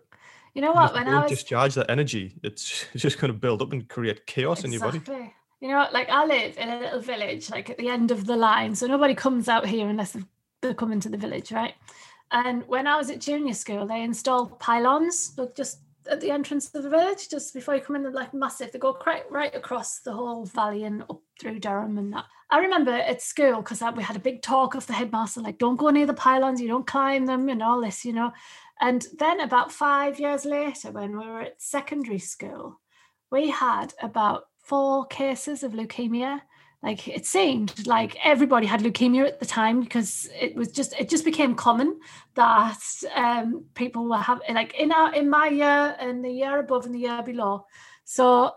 You 0.53 0.61
know 0.61 0.71
what? 0.71 0.93
When 0.93 1.07
I 1.07 1.21
was 1.21 1.31
discharge 1.31 1.75
that 1.75 1.89
energy, 1.91 2.39
it's 2.41 2.85
just 2.95 3.19
going 3.19 3.31
to 3.31 3.37
build 3.37 3.61
up 3.61 3.73
and 3.73 3.87
create 3.87 4.25
chaos 4.25 4.63
exactly. 4.63 4.75
in 4.75 4.81
your 4.81 5.01
body. 5.01 5.33
You 5.61 5.67
know, 5.67 5.87
like 5.91 6.09
I 6.09 6.25
live 6.25 6.57
in 6.57 6.69
a 6.69 6.79
little 6.79 7.01
village, 7.01 7.49
like 7.49 7.69
at 7.69 7.77
the 7.77 7.89
end 7.89 8.11
of 8.11 8.25
the 8.25 8.35
line, 8.35 8.75
so 8.75 8.87
nobody 8.87 9.13
comes 9.13 9.49
out 9.49 9.65
here 9.65 9.89
unless 9.89 10.15
they're 10.61 10.73
coming 10.73 10.99
to 11.01 11.09
the 11.09 11.17
village, 11.17 11.51
right? 11.51 11.73
And 12.31 12.65
when 12.67 12.87
I 12.87 12.95
was 12.95 13.09
at 13.09 13.19
junior 13.19 13.53
school, 13.53 13.85
they 13.85 14.03
installed 14.03 14.59
pylons, 14.59 15.33
but 15.35 15.55
just 15.55 15.79
at 16.09 16.21
the 16.21 16.31
entrance 16.31 16.73
of 16.73 16.83
the 16.83 16.89
village, 16.89 17.29
just 17.29 17.53
before 17.53 17.75
you 17.75 17.81
come 17.81 17.95
in, 17.95 18.11
like 18.13 18.33
massive. 18.33 18.71
They 18.71 18.79
go 18.79 18.97
right, 19.05 19.29
right 19.29 19.53
across 19.53 19.99
the 19.99 20.13
whole 20.13 20.45
valley 20.45 20.83
and 20.83 21.03
up 21.03 21.21
through 21.39 21.59
Durham 21.59 21.97
and 21.97 22.13
that. 22.13 22.25
I 22.49 22.59
remember 22.59 22.91
at 22.91 23.21
school 23.21 23.57
because 23.57 23.83
we 23.95 24.03
had 24.03 24.15
a 24.15 24.19
big 24.19 24.41
talk 24.41 24.75
of 24.75 24.87
the 24.87 24.93
headmaster, 24.93 25.41
like, 25.41 25.59
don't 25.59 25.75
go 25.75 25.89
near 25.89 26.05
the 26.05 26.13
pylons, 26.13 26.61
you 26.61 26.67
don't 26.67 26.87
climb 26.87 27.25
them, 27.25 27.49
and 27.49 27.61
all 27.61 27.81
this, 27.81 28.05
you 28.05 28.13
know. 28.13 28.31
And 28.81 29.05
then 29.17 29.39
about 29.39 29.71
five 29.71 30.19
years 30.19 30.45
later, 30.45 30.91
when 30.91 31.17
we 31.17 31.27
were 31.27 31.41
at 31.41 31.61
secondary 31.61 32.19
school, 32.19 32.79
we 33.31 33.49
had 33.49 33.93
about 34.01 34.48
four 34.69 35.05
cases 35.07 35.63
of 35.63 35.73
leukemia. 35.73 36.41
Like 36.81 37.07
it 37.09 37.25
seemed 37.25 37.85
like 37.87 38.15
everybody 38.23 38.65
had 38.65 38.81
leukemia 38.81 39.27
at 39.27 39.39
the 39.39 39.45
time 39.45 39.81
because 39.81 40.29
it 40.39 40.55
was 40.55 40.71
just 40.71 40.93
it 40.97 41.09
just 41.09 41.25
became 41.25 41.53
common 41.55 41.99
that 42.35 42.79
um, 43.15 43.65
people 43.73 44.07
were 44.07 44.17
having 44.17 44.53
like 44.53 44.75
in 44.75 44.93
our 44.93 45.13
in 45.13 45.29
my 45.29 45.47
year 45.47 45.95
and 45.99 46.23
the 46.23 46.31
year 46.31 46.59
above 46.59 46.85
and 46.85 46.95
the 46.95 46.99
year 46.99 47.21
below. 47.21 47.65
So 48.05 48.53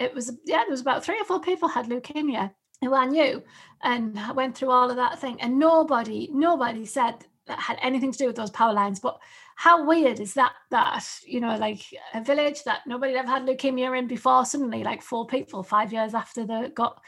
it 0.00 0.14
was 0.14 0.32
yeah 0.46 0.62
there 0.62 0.70
was 0.70 0.80
about 0.80 1.04
three 1.04 1.20
or 1.20 1.24
four 1.24 1.40
people 1.40 1.68
had 1.68 1.86
leukemia 1.86 2.52
who 2.80 2.94
I 2.94 3.04
knew 3.04 3.42
and 3.82 4.18
I 4.18 4.32
went 4.32 4.56
through 4.56 4.70
all 4.70 4.90
of 4.90 4.96
that 4.96 5.18
thing. 5.20 5.38
And 5.42 5.58
nobody 5.58 6.30
nobody 6.32 6.86
said 6.86 7.26
that 7.46 7.58
had 7.58 7.78
anything 7.82 8.12
to 8.12 8.18
do 8.18 8.26
with 8.28 8.36
those 8.36 8.50
power 8.50 8.72
lines 8.72 9.00
but 9.00 9.18
how 9.58 9.84
weird 9.84 10.20
is 10.20 10.34
that 10.34 10.52
that 10.70 11.04
you 11.26 11.40
know 11.40 11.56
like 11.56 11.80
a 12.14 12.22
village 12.22 12.62
that 12.62 12.80
nobody 12.86 13.14
ever 13.14 13.26
had 13.26 13.42
leukemia 13.42 13.98
in 13.98 14.06
before 14.06 14.44
suddenly 14.44 14.84
like 14.84 15.02
four 15.02 15.26
people 15.26 15.64
five 15.64 15.92
years 15.92 16.14
after 16.14 16.46
they 16.46 16.68
got 16.68 17.00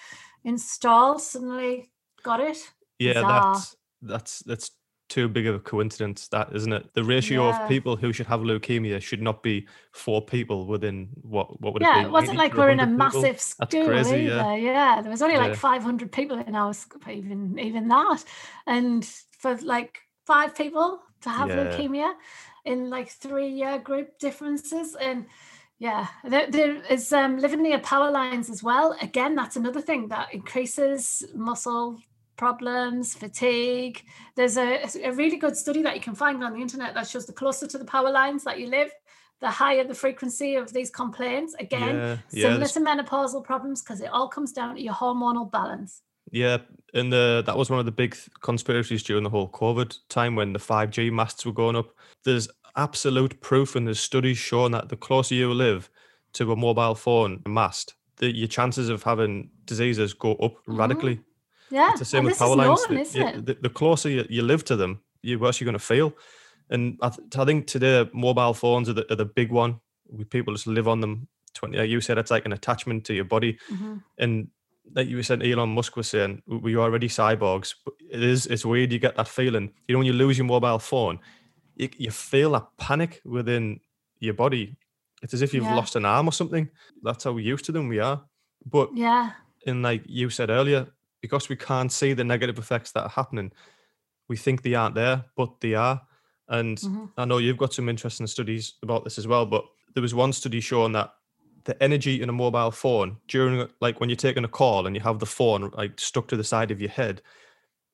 installed 0.42 1.22
suddenly 1.22 1.92
got 2.24 2.40
it. 2.40 2.58
Yeah, 2.98 3.14
Bizarre. 3.14 3.54
that's 3.54 3.76
that's 4.02 4.38
that's 4.40 4.70
too 5.08 5.28
big 5.28 5.46
of 5.46 5.54
a 5.54 5.60
coincidence, 5.60 6.26
that 6.28 6.48
isn't 6.52 6.72
it? 6.72 6.92
The 6.94 7.04
ratio 7.04 7.48
yeah. 7.48 7.62
of 7.62 7.68
people 7.68 7.94
who 7.94 8.12
should 8.12 8.26
have 8.26 8.40
leukemia 8.40 9.00
should 9.00 9.22
not 9.22 9.44
be 9.44 9.68
four 9.92 10.20
people 10.20 10.66
within 10.66 11.08
what 11.22 11.60
what 11.60 11.72
would 11.72 11.82
yeah, 11.82 12.00
it 12.00 12.02
be? 12.02 12.08
it 12.08 12.10
wasn't 12.10 12.38
like 12.38 12.54
we're 12.54 12.70
in 12.70 12.80
a 12.80 12.84
people? 12.84 12.96
massive 12.96 13.40
school 13.40 13.84
crazy, 13.84 14.26
either. 14.26 14.34
Yeah. 14.34 14.56
yeah. 14.56 15.02
there 15.02 15.10
was 15.10 15.22
only 15.22 15.36
like 15.36 15.50
yeah. 15.50 15.56
500 15.56 16.10
people 16.10 16.38
in 16.38 16.56
our 16.56 16.74
school, 16.74 17.00
even 17.08 17.60
even 17.60 17.86
that, 17.86 18.24
and 18.66 19.04
for 19.38 19.56
like 19.62 20.00
five 20.26 20.56
people 20.56 21.00
to 21.22 21.30
have 21.30 21.48
leukemia 21.48 22.12
in 22.64 22.90
like 22.90 23.08
three 23.08 23.48
year 23.48 23.78
group 23.78 24.18
differences 24.18 24.94
and 24.94 25.26
yeah, 25.80 26.08
there, 26.24 26.50
there 26.50 26.82
is 26.90 27.10
um, 27.10 27.38
living 27.38 27.62
near 27.62 27.78
power 27.78 28.10
lines 28.10 28.50
as 28.50 28.62
well. 28.62 28.94
Again, 29.00 29.34
that's 29.34 29.56
another 29.56 29.80
thing 29.80 30.08
that 30.08 30.32
increases 30.34 31.24
muscle 31.34 31.98
problems, 32.36 33.14
fatigue. 33.14 34.02
There's 34.36 34.58
a, 34.58 34.86
a 35.02 35.12
really 35.12 35.38
good 35.38 35.56
study 35.56 35.82
that 35.82 35.94
you 35.94 36.02
can 36.02 36.14
find 36.14 36.44
on 36.44 36.52
the 36.52 36.60
internet 36.60 36.92
that 36.94 37.08
shows 37.08 37.24
the 37.24 37.32
closer 37.32 37.66
to 37.66 37.78
the 37.78 37.86
power 37.86 38.10
lines 38.10 38.44
that 38.44 38.60
you 38.60 38.66
live, 38.66 38.90
the 39.40 39.50
higher 39.50 39.84
the 39.84 39.94
frequency 39.94 40.54
of 40.54 40.70
these 40.70 40.90
complaints. 40.90 41.54
Again, 41.58 41.96
yeah, 41.96 42.16
yeah, 42.30 42.42
similar 42.42 42.66
to 42.66 42.80
menopausal 42.80 43.42
problems 43.42 43.80
because 43.80 44.02
it 44.02 44.10
all 44.10 44.28
comes 44.28 44.52
down 44.52 44.74
to 44.74 44.82
your 44.82 44.94
hormonal 44.94 45.50
balance. 45.50 46.02
Yeah, 46.30 46.58
and 46.94 47.12
the 47.12 47.42
that 47.46 47.56
was 47.56 47.70
one 47.70 47.78
of 47.78 47.86
the 47.86 47.92
big 47.92 48.16
conspiracies 48.40 49.02
during 49.02 49.24
the 49.24 49.30
whole 49.30 49.48
COVID 49.48 49.96
time 50.08 50.36
when 50.36 50.52
the 50.52 50.58
5G 50.58 51.12
masts 51.12 51.44
were 51.44 51.52
going 51.52 51.76
up. 51.76 51.90
There's 52.24 52.48
absolute 52.76 53.40
proof 53.40 53.76
and 53.76 53.86
there's 53.86 54.00
studies 54.00 54.38
showing 54.38 54.72
that 54.72 54.88
the 54.88 54.96
closer 54.96 55.34
you 55.34 55.52
live 55.52 55.90
to 56.34 56.52
a 56.52 56.56
mobile 56.56 56.94
phone 56.94 57.42
mast, 57.46 57.94
the, 58.16 58.34
your 58.34 58.48
chances 58.48 58.88
of 58.88 59.02
having 59.02 59.50
diseases 59.64 60.14
go 60.14 60.32
up 60.34 60.52
mm-hmm. 60.52 60.76
radically. 60.76 61.20
Yeah, 61.70 61.90
it's 61.90 62.00
the 62.00 62.04
same 62.04 62.24
with 62.24 62.38
power 62.38 62.56
lines. 62.56 62.80
Normal, 62.88 63.04
the, 63.04 63.42
the, 63.42 63.58
the, 63.62 63.68
closer 63.68 64.08
you, 64.08 64.26
you, 64.28 64.42
live 64.42 64.64
to 64.66 64.76
them, 64.76 65.00
the 65.22 65.36
worse 65.36 65.60
you're 65.60 65.66
going 65.66 65.74
to 65.74 65.78
feel. 65.78 66.12
And 66.68 66.98
I, 67.00 67.10
th- 67.10 67.36
I, 67.36 67.44
think 67.44 67.66
today 67.66 68.08
mobile 68.12 68.54
phones 68.54 68.88
are 68.88 68.92
the, 68.92 69.12
are 69.12 69.16
the 69.16 69.24
big 69.24 69.52
one. 69.52 69.80
We 70.08 70.24
people 70.24 70.54
just 70.54 70.66
live 70.66 70.88
on 70.88 71.00
them. 71.00 71.28
Twenty, 71.54 71.78
like 71.78 71.90
you 71.90 72.00
said, 72.00 72.18
it's 72.18 72.30
like 72.30 72.46
an 72.46 72.52
attachment 72.52 73.04
to 73.06 73.14
your 73.14 73.24
body, 73.24 73.58
mm-hmm. 73.70 73.96
and 74.18 74.48
like 74.94 75.08
you 75.08 75.22
said, 75.22 75.44
Elon 75.44 75.70
Musk 75.70 75.96
was 75.96 76.08
saying, 76.08 76.42
we 76.46 76.74
are 76.74 76.80
already 76.80 77.08
cyborgs. 77.08 77.74
It 78.10 78.22
is, 78.22 78.46
it's 78.46 78.64
weird. 78.64 78.92
You 78.92 78.98
get 78.98 79.16
that 79.16 79.28
feeling. 79.28 79.72
You 79.86 79.94
know, 79.94 79.98
when 79.98 80.06
you 80.06 80.12
lose 80.12 80.38
your 80.38 80.46
mobile 80.46 80.78
phone, 80.78 81.18
you, 81.76 81.88
you 81.96 82.10
feel 82.10 82.52
that 82.52 82.66
panic 82.78 83.20
within 83.24 83.80
your 84.18 84.34
body. 84.34 84.76
It's 85.22 85.34
as 85.34 85.42
if 85.42 85.54
you've 85.54 85.64
yeah. 85.64 85.74
lost 85.74 85.96
an 85.96 86.04
arm 86.04 86.28
or 86.28 86.32
something. 86.32 86.68
That's 87.02 87.24
how 87.24 87.32
we're 87.32 87.40
used 87.44 87.64
to 87.66 87.72
them 87.72 87.88
we 87.88 88.00
are. 88.00 88.22
But 88.64 88.90
yeah, 88.94 89.32
and 89.66 89.82
like 89.82 90.02
you 90.06 90.30
said 90.30 90.50
earlier, 90.50 90.86
because 91.20 91.48
we 91.48 91.56
can't 91.56 91.92
see 91.92 92.12
the 92.12 92.24
negative 92.24 92.58
effects 92.58 92.92
that 92.92 93.02
are 93.02 93.10
happening, 93.10 93.52
we 94.28 94.36
think 94.36 94.62
they 94.62 94.74
aren't 94.74 94.94
there, 94.94 95.24
but 95.36 95.60
they 95.60 95.74
are. 95.74 96.00
And 96.48 96.78
mm-hmm. 96.78 97.04
I 97.16 97.24
know 97.24 97.38
you've 97.38 97.58
got 97.58 97.72
some 97.74 97.88
interesting 97.88 98.26
studies 98.26 98.74
about 98.82 99.04
this 99.04 99.18
as 99.18 99.26
well. 99.26 99.46
But 99.46 99.64
there 99.94 100.02
was 100.02 100.14
one 100.14 100.32
study 100.32 100.60
showing 100.60 100.92
that 100.92 101.12
the 101.64 101.80
energy 101.82 102.22
in 102.22 102.28
a 102.28 102.32
mobile 102.32 102.70
phone 102.70 103.16
during 103.28 103.68
like 103.80 104.00
when 104.00 104.08
you're 104.08 104.16
taking 104.16 104.44
a 104.44 104.48
call 104.48 104.86
and 104.86 104.96
you 104.96 105.02
have 105.02 105.18
the 105.18 105.26
phone 105.26 105.70
like 105.74 105.98
stuck 106.00 106.28
to 106.28 106.36
the 106.36 106.44
side 106.44 106.70
of 106.70 106.80
your 106.80 106.90
head, 106.90 107.22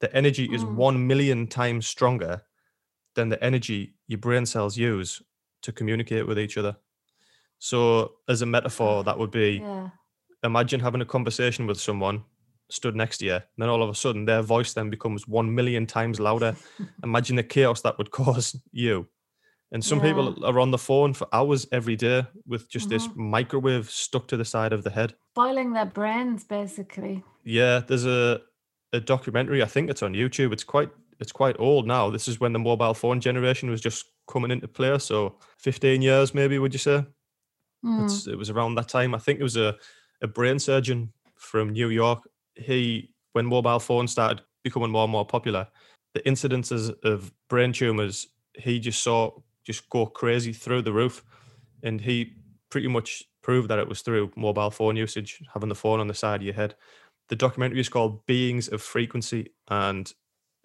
the 0.01 0.15
energy 0.15 0.49
mm. 0.49 0.55
is 0.55 0.65
one 0.65 1.07
million 1.07 1.47
times 1.47 1.87
stronger 1.87 2.43
than 3.15 3.29
the 3.29 3.43
energy 3.43 3.95
your 4.07 4.19
brain 4.19 4.47
cells 4.47 4.77
use 4.77 5.23
to 5.63 5.73
communicate 5.73 6.27
with 6.27 6.39
each 6.39 6.57
other. 6.57 6.77
So, 7.59 8.13
as 8.29 8.43
a 8.43 8.47
metaphor, 8.47 9.03
that 9.05 9.19
would 9.19 9.31
be 9.31 9.61
yeah. 9.63 9.89
imagine 10.45 10.81
having 10.81 11.01
a 11.01 11.07
conversation 11.07 11.67
with 11.67 11.81
someone 11.81 12.23
stood 12.71 12.95
next 12.95 13.19
to 13.19 13.27
you, 13.27 13.35
and 13.35 13.43
then 13.59 13.69
all 13.69 13.83
of 13.83 13.89
a 13.89 13.95
sudden 13.95 14.25
their 14.25 14.43
voice 14.43 14.75
then 14.75 14.91
becomes 14.91 15.27
one 15.27 15.55
million 15.55 15.87
times 15.87 16.21
louder. 16.21 16.55
imagine 17.03 17.37
the 17.37 17.43
chaos 17.43 17.81
that 17.83 17.97
would 17.99 18.11
cause 18.23 18.57
you. 18.73 19.09
And 19.73 19.85
some 19.85 19.99
yeah. 19.99 20.05
people 20.05 20.45
are 20.45 20.61
on 20.61 20.71
the 20.71 20.79
phone 20.79 21.13
for 21.13 21.27
hours 21.33 21.67
every 21.73 21.97
day 21.97 22.25
with 22.47 22.69
just 22.69 22.89
mm-hmm. 22.89 22.95
this 22.95 23.09
microwave 23.17 23.91
stuck 23.91 24.29
to 24.29 24.37
the 24.37 24.45
side 24.45 24.73
of 24.73 24.85
the 24.85 24.91
head, 24.91 25.15
boiling 25.35 25.73
their 25.73 25.87
brains, 25.87 26.45
basically. 26.45 27.25
Yeah, 27.45 27.81
there's 27.81 28.07
a 28.07 28.41
a 28.93 29.01
documentary. 29.01 29.63
I 29.63 29.67
think 29.67 29.91
it's 29.91 30.03
on 30.03 30.15
YouTube. 30.15 30.53
It's 30.53 30.65
quite 30.65 30.91
it's 31.19 31.33
quite 31.33 31.57
old 31.59 31.87
now. 31.87 32.11
This 32.11 32.29
is 32.29 32.41
when 32.41 32.53
the 32.53 32.59
mobile 32.59 32.95
phone 32.95 33.21
generation 33.21 33.71
was 33.71 33.81
just 33.81 34.05
coming 34.29 34.51
into 34.51 34.69
play. 34.69 34.99
So 34.99 35.37
15 35.59 36.03
years, 36.03 36.35
maybe, 36.35 36.59
would 36.59 36.75
you 36.75 36.79
say? 36.79 37.05
Mm. 37.85 38.29
it 38.29 38.37
was 38.37 38.51
around 38.51 38.75
that 38.75 38.89
time. 38.89 39.15
I 39.15 39.19
think 39.19 39.39
it 39.39 39.45
was 39.45 39.57
a, 39.57 39.77
a 40.21 40.27
brain 40.27 40.59
surgeon 40.59 41.13
from 41.37 41.71
New 41.71 41.89
York. 41.89 42.29
He, 42.55 43.15
when 43.33 43.47
mobile 43.47 43.79
phones 43.79 44.13
started 44.13 44.43
becoming 44.65 44.91
more 44.91 45.05
and 45.05 45.13
more 45.13 45.27
popular, 45.27 45.69
the 46.15 46.21
incidences 46.21 46.93
of 47.05 47.33
brain 47.49 47.73
tumors, 47.73 48.27
he 48.55 48.81
just 48.81 49.03
saw 49.03 49.31
just 49.67 49.89
go 49.91 50.07
crazy 50.07 50.53
through 50.53 50.83
the 50.83 50.93
roof. 50.93 51.25
And 51.83 52.01
he 52.01 52.35
pretty 52.71 52.89
much 52.89 53.25
proved 53.43 53.69
that 53.69 53.79
it 53.79 53.89
was 53.89 54.03
through 54.03 54.33
mobile 54.37 54.71
phone 54.71 54.97
usage, 54.97 55.43
having 55.53 55.69
the 55.69 55.75
phone 55.75 56.01
on 56.01 56.07
the 56.07 56.15
side 56.15 56.41
of 56.41 56.47
your 56.47 56.55
head. 56.55 56.75
The 57.29 57.37
documentary 57.37 57.81
is 57.81 57.89
called 57.89 58.25
Beings 58.27 58.69
of 58.69 58.81
Frequency, 58.81 59.51
and 59.69 60.13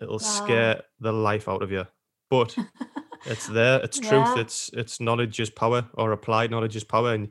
It'll 0.02 0.16
wow. 0.16 0.20
scare 0.20 0.82
the 1.00 1.14
life 1.14 1.48
out 1.48 1.62
of 1.62 1.72
you. 1.72 1.86
But 2.30 2.56
it's 3.26 3.48
there. 3.48 3.80
It's 3.82 4.00
truth. 4.00 4.12
Yeah. 4.36 4.40
It's 4.40 4.70
it's 4.74 5.00
knowledge 5.00 5.40
is 5.40 5.50
power, 5.50 5.88
or 5.94 6.12
applied 6.12 6.52
knowledge 6.52 6.76
is 6.76 6.84
power, 6.84 7.14
and 7.14 7.30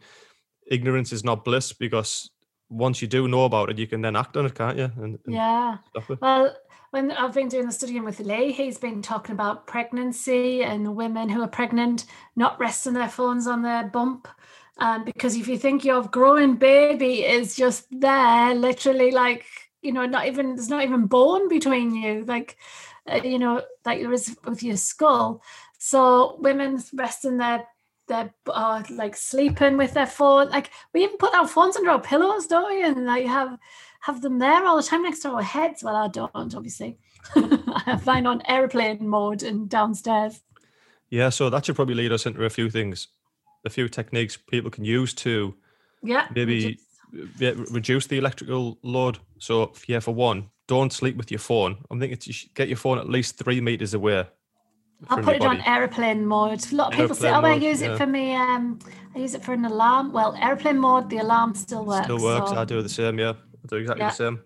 ignorance 0.70 1.12
is 1.12 1.24
not 1.24 1.44
bliss 1.44 1.72
because 1.72 2.30
once 2.70 3.02
you 3.02 3.08
do 3.08 3.28
know 3.28 3.44
about 3.44 3.68
it, 3.68 3.78
you 3.78 3.86
can 3.86 4.00
then 4.00 4.16
act 4.16 4.36
on 4.36 4.46
it, 4.46 4.54
can't 4.54 4.78
you? 4.78 4.90
And, 4.96 5.18
and 5.26 5.34
yeah. 5.34 5.78
Well, 6.20 6.56
when 6.90 7.10
I've 7.12 7.34
been 7.34 7.48
doing 7.48 7.66
the 7.66 7.72
studying 7.72 8.04
with 8.04 8.20
Lee, 8.20 8.52
he's 8.52 8.78
been 8.78 9.02
talking 9.02 9.34
about 9.34 9.66
pregnancy 9.66 10.62
and 10.62 10.96
women 10.96 11.28
who 11.28 11.42
are 11.42 11.48
pregnant 11.48 12.06
not 12.36 12.58
resting 12.58 12.94
their 12.94 13.08
phones 13.08 13.46
on 13.46 13.62
their 13.62 13.84
bump. 13.84 14.28
Um, 14.78 15.04
because 15.04 15.36
if 15.36 15.46
you 15.46 15.58
think 15.58 15.84
your 15.84 16.02
growing 16.04 16.56
baby 16.56 17.24
is 17.24 17.54
just 17.54 17.86
there, 17.90 18.54
literally 18.54 19.10
like 19.10 19.44
you 19.82 19.92
know, 19.92 20.06
not 20.06 20.26
even 20.26 20.56
there's 20.56 20.68
not 20.68 20.82
even 20.82 21.06
bone 21.06 21.48
between 21.48 21.94
you, 21.94 22.24
like 22.24 22.56
uh, 23.10 23.20
you 23.22 23.38
know, 23.38 23.62
like 23.84 24.00
there 24.00 24.12
is 24.12 24.36
with 24.44 24.62
your 24.62 24.76
skull. 24.76 25.42
So 25.78 26.36
women 26.40 26.82
resting 26.92 27.38
their 27.38 27.66
their 28.10 28.34
uh, 28.46 28.82
like 28.90 29.16
sleeping 29.16 29.78
with 29.78 29.94
their 29.94 30.06
phone. 30.06 30.50
Like 30.50 30.70
we 30.92 31.04
even 31.04 31.16
put 31.16 31.34
our 31.34 31.48
phones 31.48 31.76
under 31.76 31.90
our 31.90 32.00
pillows, 32.00 32.46
don't 32.46 32.68
we? 32.68 32.84
And 32.84 33.06
like 33.06 33.24
have 33.24 33.56
have 34.00 34.20
them 34.20 34.38
there 34.38 34.66
all 34.66 34.76
the 34.76 34.82
time 34.82 35.02
next 35.02 35.20
to 35.20 35.30
our 35.30 35.42
heads. 35.42 35.82
Well, 35.82 35.96
I 35.96 36.08
don't, 36.08 36.30
obviously. 36.34 36.98
I 37.36 37.82
have 37.86 38.04
mine 38.04 38.26
on 38.26 38.42
airplane 38.46 39.08
mode 39.08 39.42
and 39.42 39.68
downstairs. 39.68 40.40
Yeah, 41.10 41.28
so 41.28 41.50
that 41.50 41.64
should 41.64 41.76
probably 41.76 41.94
lead 41.94 42.12
us 42.12 42.26
into 42.26 42.44
a 42.44 42.50
few 42.50 42.70
things, 42.70 43.08
a 43.64 43.70
few 43.70 43.88
techniques 43.88 44.36
people 44.36 44.70
can 44.70 44.84
use 44.84 45.14
to 45.14 45.54
yeah 46.02 46.26
maybe 46.34 46.78
yeah, 47.38 47.52
reduce 47.70 48.06
the 48.06 48.18
electrical 48.18 48.78
load. 48.82 49.18
So 49.38 49.72
yeah, 49.86 50.00
for 50.00 50.14
one, 50.14 50.50
don't 50.66 50.92
sleep 50.92 51.16
with 51.16 51.30
your 51.30 51.40
phone. 51.40 51.78
I'm 51.90 52.00
thinking 52.00 52.18
you 52.22 52.34
get 52.54 52.68
your 52.68 52.76
phone 52.76 52.98
at 52.98 53.08
least 53.08 53.38
three 53.38 53.60
meters 53.60 53.94
away. 53.94 54.26
I'll 55.08 55.22
put 55.22 55.36
it 55.36 55.42
on 55.42 55.60
airplane 55.62 56.26
mode. 56.26 56.64
A 56.72 56.74
lot 56.74 56.92
of 56.92 56.98
people 56.98 57.16
say, 57.16 57.30
"Oh, 57.30 57.40
I 57.40 57.54
use 57.54 57.80
yeah. 57.80 57.92
it 57.92 57.96
for 57.96 58.06
me. 58.06 58.34
Um, 58.34 58.78
I 59.14 59.18
use 59.18 59.34
it 59.34 59.42
for 59.42 59.52
an 59.52 59.64
alarm." 59.64 60.12
Well, 60.12 60.36
airplane 60.36 60.78
mode, 60.78 61.08
the 61.08 61.18
alarm 61.18 61.54
still 61.54 61.84
works. 61.84 62.04
Still 62.04 62.22
works. 62.22 62.50
So. 62.50 62.56
I 62.56 62.64
do 62.64 62.82
the 62.82 62.88
same. 62.88 63.18
Yeah, 63.18 63.30
I 63.30 63.66
do 63.68 63.76
exactly 63.76 64.02
yeah. 64.02 64.10
the 64.10 64.14
same. 64.14 64.40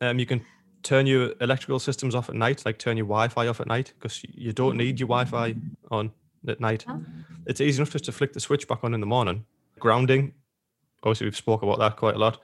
Um, 0.00 0.18
you 0.18 0.26
can 0.26 0.42
turn 0.82 1.06
your 1.06 1.32
electrical 1.40 1.78
systems 1.78 2.14
off 2.14 2.28
at 2.28 2.34
night, 2.34 2.64
like 2.64 2.78
turn 2.78 2.96
your 2.96 3.06
Wi-Fi 3.06 3.48
off 3.48 3.60
at 3.60 3.66
night, 3.66 3.92
because 3.98 4.22
you 4.34 4.52
don't 4.52 4.76
need 4.76 5.00
your 5.00 5.08
Wi-Fi 5.08 5.54
on 5.90 6.12
at 6.48 6.60
night. 6.60 6.84
Oh. 6.88 7.02
It's 7.46 7.60
easy 7.60 7.80
enough 7.80 7.92
just 7.92 8.04
to 8.06 8.12
flick 8.12 8.32
the 8.32 8.40
switch 8.40 8.68
back 8.68 8.84
on 8.84 8.94
in 8.94 9.00
the 9.00 9.06
morning. 9.06 9.44
Grounding, 9.78 10.32
obviously 11.02 11.26
we've 11.26 11.36
spoke 11.36 11.62
about 11.62 11.78
that 11.78 11.96
quite 11.96 12.14
a 12.14 12.18
lot. 12.18 12.40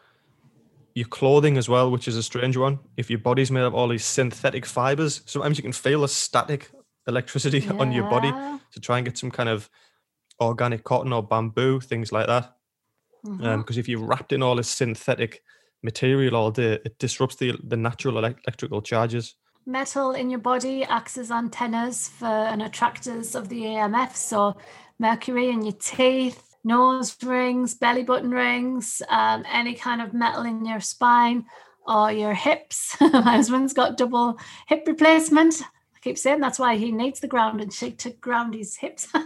Your 0.95 1.09
clothing 1.09 1.57
as 1.57 1.69
well, 1.69 1.91
which 1.91 2.07
is 2.07 2.17
a 2.17 2.23
strange 2.23 2.57
one. 2.57 2.79
If 2.97 3.09
your 3.09 3.19
body's 3.19 3.51
made 3.51 3.63
of 3.63 3.75
all 3.75 3.89
these 3.89 4.05
synthetic 4.05 4.67
fibers, 4.67 5.23
sometimes 5.25 5.57
you 5.57 5.63
can 5.63 5.73
feel 5.73 6.05
a 6.05 6.09
static 6.09 6.71
electricity 7.07 7.61
yeah. 7.61 7.73
on 7.79 7.93
your 7.93 8.09
body 8.09 8.31
to 8.73 8.81
try 8.81 8.99
and 8.99 9.05
get 9.05 9.19
some 9.19 9.31
kind 9.31 9.49
of 9.49 9.69
organic 10.41 10.85
cotton 10.85 11.13
or 11.13 11.23
bamboo, 11.23 11.81
things 11.81 12.13
like 12.13 12.27
that. 12.27 12.57
Because 13.23 13.39
mm-hmm. 13.39 13.47
um, 13.47 13.65
if 13.69 13.89
you're 13.89 14.05
wrapped 14.05 14.33
in 14.33 14.43
all 14.43 14.57
this 14.57 14.69
synthetic 14.69 15.43
material 15.83 16.37
all 16.37 16.51
day, 16.51 16.79
it 16.85 16.99
disrupts 16.99 17.37
the 17.37 17.55
the 17.63 17.77
natural 17.77 18.19
electrical 18.19 18.83
charges. 18.83 19.35
Metal 19.65 20.13
in 20.13 20.29
your 20.29 20.41
body 20.41 20.83
acts 20.85 21.17
as 21.17 21.31
antennas 21.31 22.09
for 22.09 22.27
and 22.27 22.63
attractors 22.63 23.37
of 23.37 23.49
the 23.49 23.63
EMF. 23.63 24.17
So 24.17 24.57
mercury 24.99 25.51
in 25.51 25.63
your 25.63 25.75
teeth, 25.75 26.57
nose 26.65 27.17
rings, 27.23 27.75
belly 27.75 28.03
button 28.03 28.31
rings, 28.31 29.03
um, 29.09 29.45
any 29.51 29.75
kind 29.75 30.03
of 30.03 30.15
metal 30.15 30.43
in 30.43 30.65
your 30.65 30.81
spine 30.81 31.45
or 31.87 32.11
your 32.11 32.35
hips. 32.35 32.97
My 33.01 33.23
husband's 33.23 33.73
got 33.73 33.97
double 33.97 34.39
hip 34.67 34.85
replacement. 34.87 35.63
Keep 36.03 36.19
saying 36.19 36.41
that's 36.41 36.59
why 36.59 36.77
he 36.77 36.93
needs 36.93 37.21
the 37.21 37.29
ground 37.29 37.61
and 37.61 37.73
shake 37.73 37.99
to 37.99 38.11
ground 38.11 38.55
his 38.55 38.77
hips. 38.77 39.09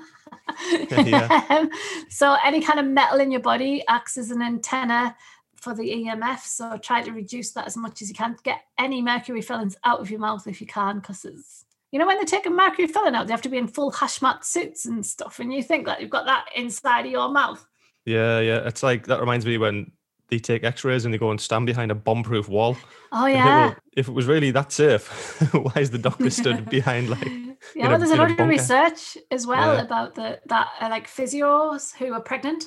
yeah. 0.91 1.43
Um, 1.51 1.71
so 2.09 2.37
any 2.45 2.61
kind 2.61 2.79
of 2.79 2.87
metal 2.87 3.21
in 3.21 3.31
your 3.31 3.41
body 3.41 3.83
acts 3.89 4.19
as 4.19 4.31
an 4.31 4.43
antenna 4.43 5.17
for 5.57 5.75
the 5.75 5.91
EMF. 5.91 6.41
So 6.41 6.77
try 6.79 7.03
to 7.03 7.13
reduce 7.13 7.53
that 7.53 7.67
as 7.67 7.77
much 7.77 8.03
as 8.03 8.09
you 8.09 8.15
can. 8.15 8.37
Get 8.43 8.61
any 8.79 9.03
mercury 9.03 9.43
fillings 9.43 9.77
out 9.85 10.01
of 10.01 10.11
your 10.11 10.21
mouth 10.21 10.47
if 10.47 10.61
you 10.61 10.67
can, 10.67 10.99
because 10.99 11.25
it's 11.25 11.65
you 11.93 11.99
know, 11.99 12.07
when 12.07 12.19
they 12.19 12.25
take 12.25 12.47
a 12.47 12.51
mercury 12.51 12.89
filling 12.89 13.15
out, 13.15 13.27
they 13.27 13.33
have 13.33 13.43
to 13.43 13.49
be 13.49 13.59
in 13.59 13.69
full 13.69 13.93
hazmat 13.93 14.45
suits 14.45 14.87
and 14.87 15.07
stuff. 15.07 15.39
And 15.39 15.53
you 15.53 15.63
think 15.63 15.87
that 15.87 16.01
you've 16.01 16.11
got 16.11 16.27
that 16.27 16.47
inside 16.55 17.07
of 17.07 17.13
your 17.13 17.31
mouth. 17.31 17.65
Yeah, 18.05 18.41
yeah. 18.41 18.67
It's 18.67 18.83
like 18.83 19.07
that 19.07 19.21
reminds 19.21 19.47
me 19.47 19.57
when 19.57 19.93
they 20.29 20.39
take 20.39 20.65
x-rays 20.65 21.05
and 21.05 21.15
they 21.15 21.19
go 21.19 21.31
and 21.31 21.41
stand 21.41 21.67
behind 21.67 21.91
a 21.91 21.95
bomb-proof 21.95 22.49
wall. 22.49 22.77
Oh 23.13 23.27
yeah. 23.27 23.71
If 23.71 23.73
it, 23.73 23.83
if 23.97 24.09
it 24.09 24.13
was 24.13 24.27
really 24.27 24.51
that 24.51 24.73
safe, 24.73 25.09
why 25.53 25.81
is 25.81 25.91
the 25.91 25.99
doctor 25.99 26.31
stood 26.31 26.69
behind 26.71 27.09
like 27.11 27.29
Yeah, 27.75 27.89
well, 27.89 27.99
there's 27.99 28.11
a 28.11 28.17
lot 28.17 28.39
of 28.39 28.49
research 28.49 29.17
as 29.31 29.47
well 29.47 29.77
yeah. 29.77 29.83
about 29.83 30.15
the 30.15 30.41
that 30.47 30.69
uh, 30.81 30.89
like 30.91 31.07
physios 31.07 31.95
who 31.97 32.13
are 32.13 32.21
pregnant. 32.21 32.65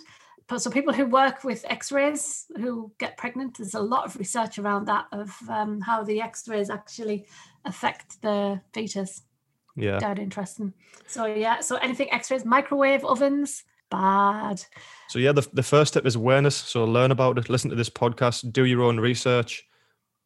So 0.58 0.72
people 0.72 0.94
who 0.94 1.06
work 1.06 1.44
with 1.44 1.64
X-rays 1.70 2.48
who 2.58 2.92
get 2.98 3.18
pregnant, 3.18 3.58
there's 3.58 3.76
a 3.76 3.80
lot 3.80 4.06
of 4.06 4.16
research 4.16 4.58
around 4.58 4.86
that 4.86 5.06
of 5.12 5.32
um, 5.48 5.80
how 5.80 6.04
the 6.04 6.22
X-rays 6.22 6.72
actually 6.72 7.28
affect 7.66 8.20
the 8.24 8.60
fetus. 8.74 9.22
Yeah. 9.76 10.00
Dead 10.00 10.18
interesting. 10.18 10.74
So 11.06 11.26
yeah, 11.26 11.60
so 11.60 11.76
anything 11.76 12.12
X-rays, 12.12 12.46
microwave 12.46 13.06
ovens, 13.06 13.64
bad. 13.90 14.64
So 15.10 15.20
yeah, 15.20 15.32
the, 15.32 15.48
the 15.54 15.64
first 15.64 15.94
step 15.94 16.06
is 16.06 16.16
awareness. 16.16 16.56
So 16.56 16.86
learn 16.86 17.12
about 17.12 17.38
it, 17.38 17.50
listen 17.50 17.70
to 17.70 17.76
this 17.76 17.90
podcast, 17.90 18.52
do 18.52 18.66
your 18.66 18.84
own 18.84 19.00
research. 19.00 19.66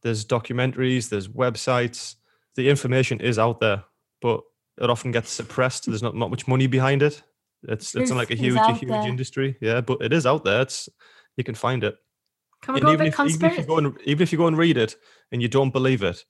There's 0.02 0.26
documentaries, 0.26 1.10
there's 1.10 1.28
websites. 1.28 2.16
The 2.56 2.70
information 2.70 3.22
is 3.22 3.40
out 3.40 3.60
there, 3.60 3.84
but 4.22 4.42
it 4.82 4.90
often 4.90 5.12
gets 5.12 5.32
suppressed. 5.32 5.86
There's 5.86 6.04
not, 6.04 6.16
not 6.16 6.30
much 6.30 6.48
money 6.48 6.68
behind 6.68 7.02
it. 7.02 7.24
It's 7.68 7.96
it's 7.96 8.10
not 8.10 8.18
like 8.18 8.32
a 8.32 8.36
huge 8.36 8.58
a 8.58 8.74
huge 8.74 8.92
there. 8.92 9.08
industry. 9.08 9.58
Yeah, 9.62 9.82
but 9.82 10.02
it 10.02 10.12
is 10.12 10.26
out 10.26 10.44
there. 10.44 10.62
It's 10.62 10.90
you 11.38 11.44
can 11.44 11.56
find 11.56 11.84
it. 11.84 11.96
Can 12.62 12.74
we 12.74 12.82
and 12.82 12.88
go 12.88 12.94
even, 12.94 13.08
if, 13.08 13.20
even 13.20 13.52
if 13.52 13.58
you 13.58 13.64
go 13.64 13.78
and 13.78 13.98
even 14.04 14.22
if 14.22 14.32
you 14.32 14.38
go 14.38 14.48
and 14.48 14.58
read 14.58 14.78
it 14.78 14.96
and 15.32 15.42
you 15.42 15.48
don't 15.48 15.72
believe 15.72 16.04
it, 16.04 16.26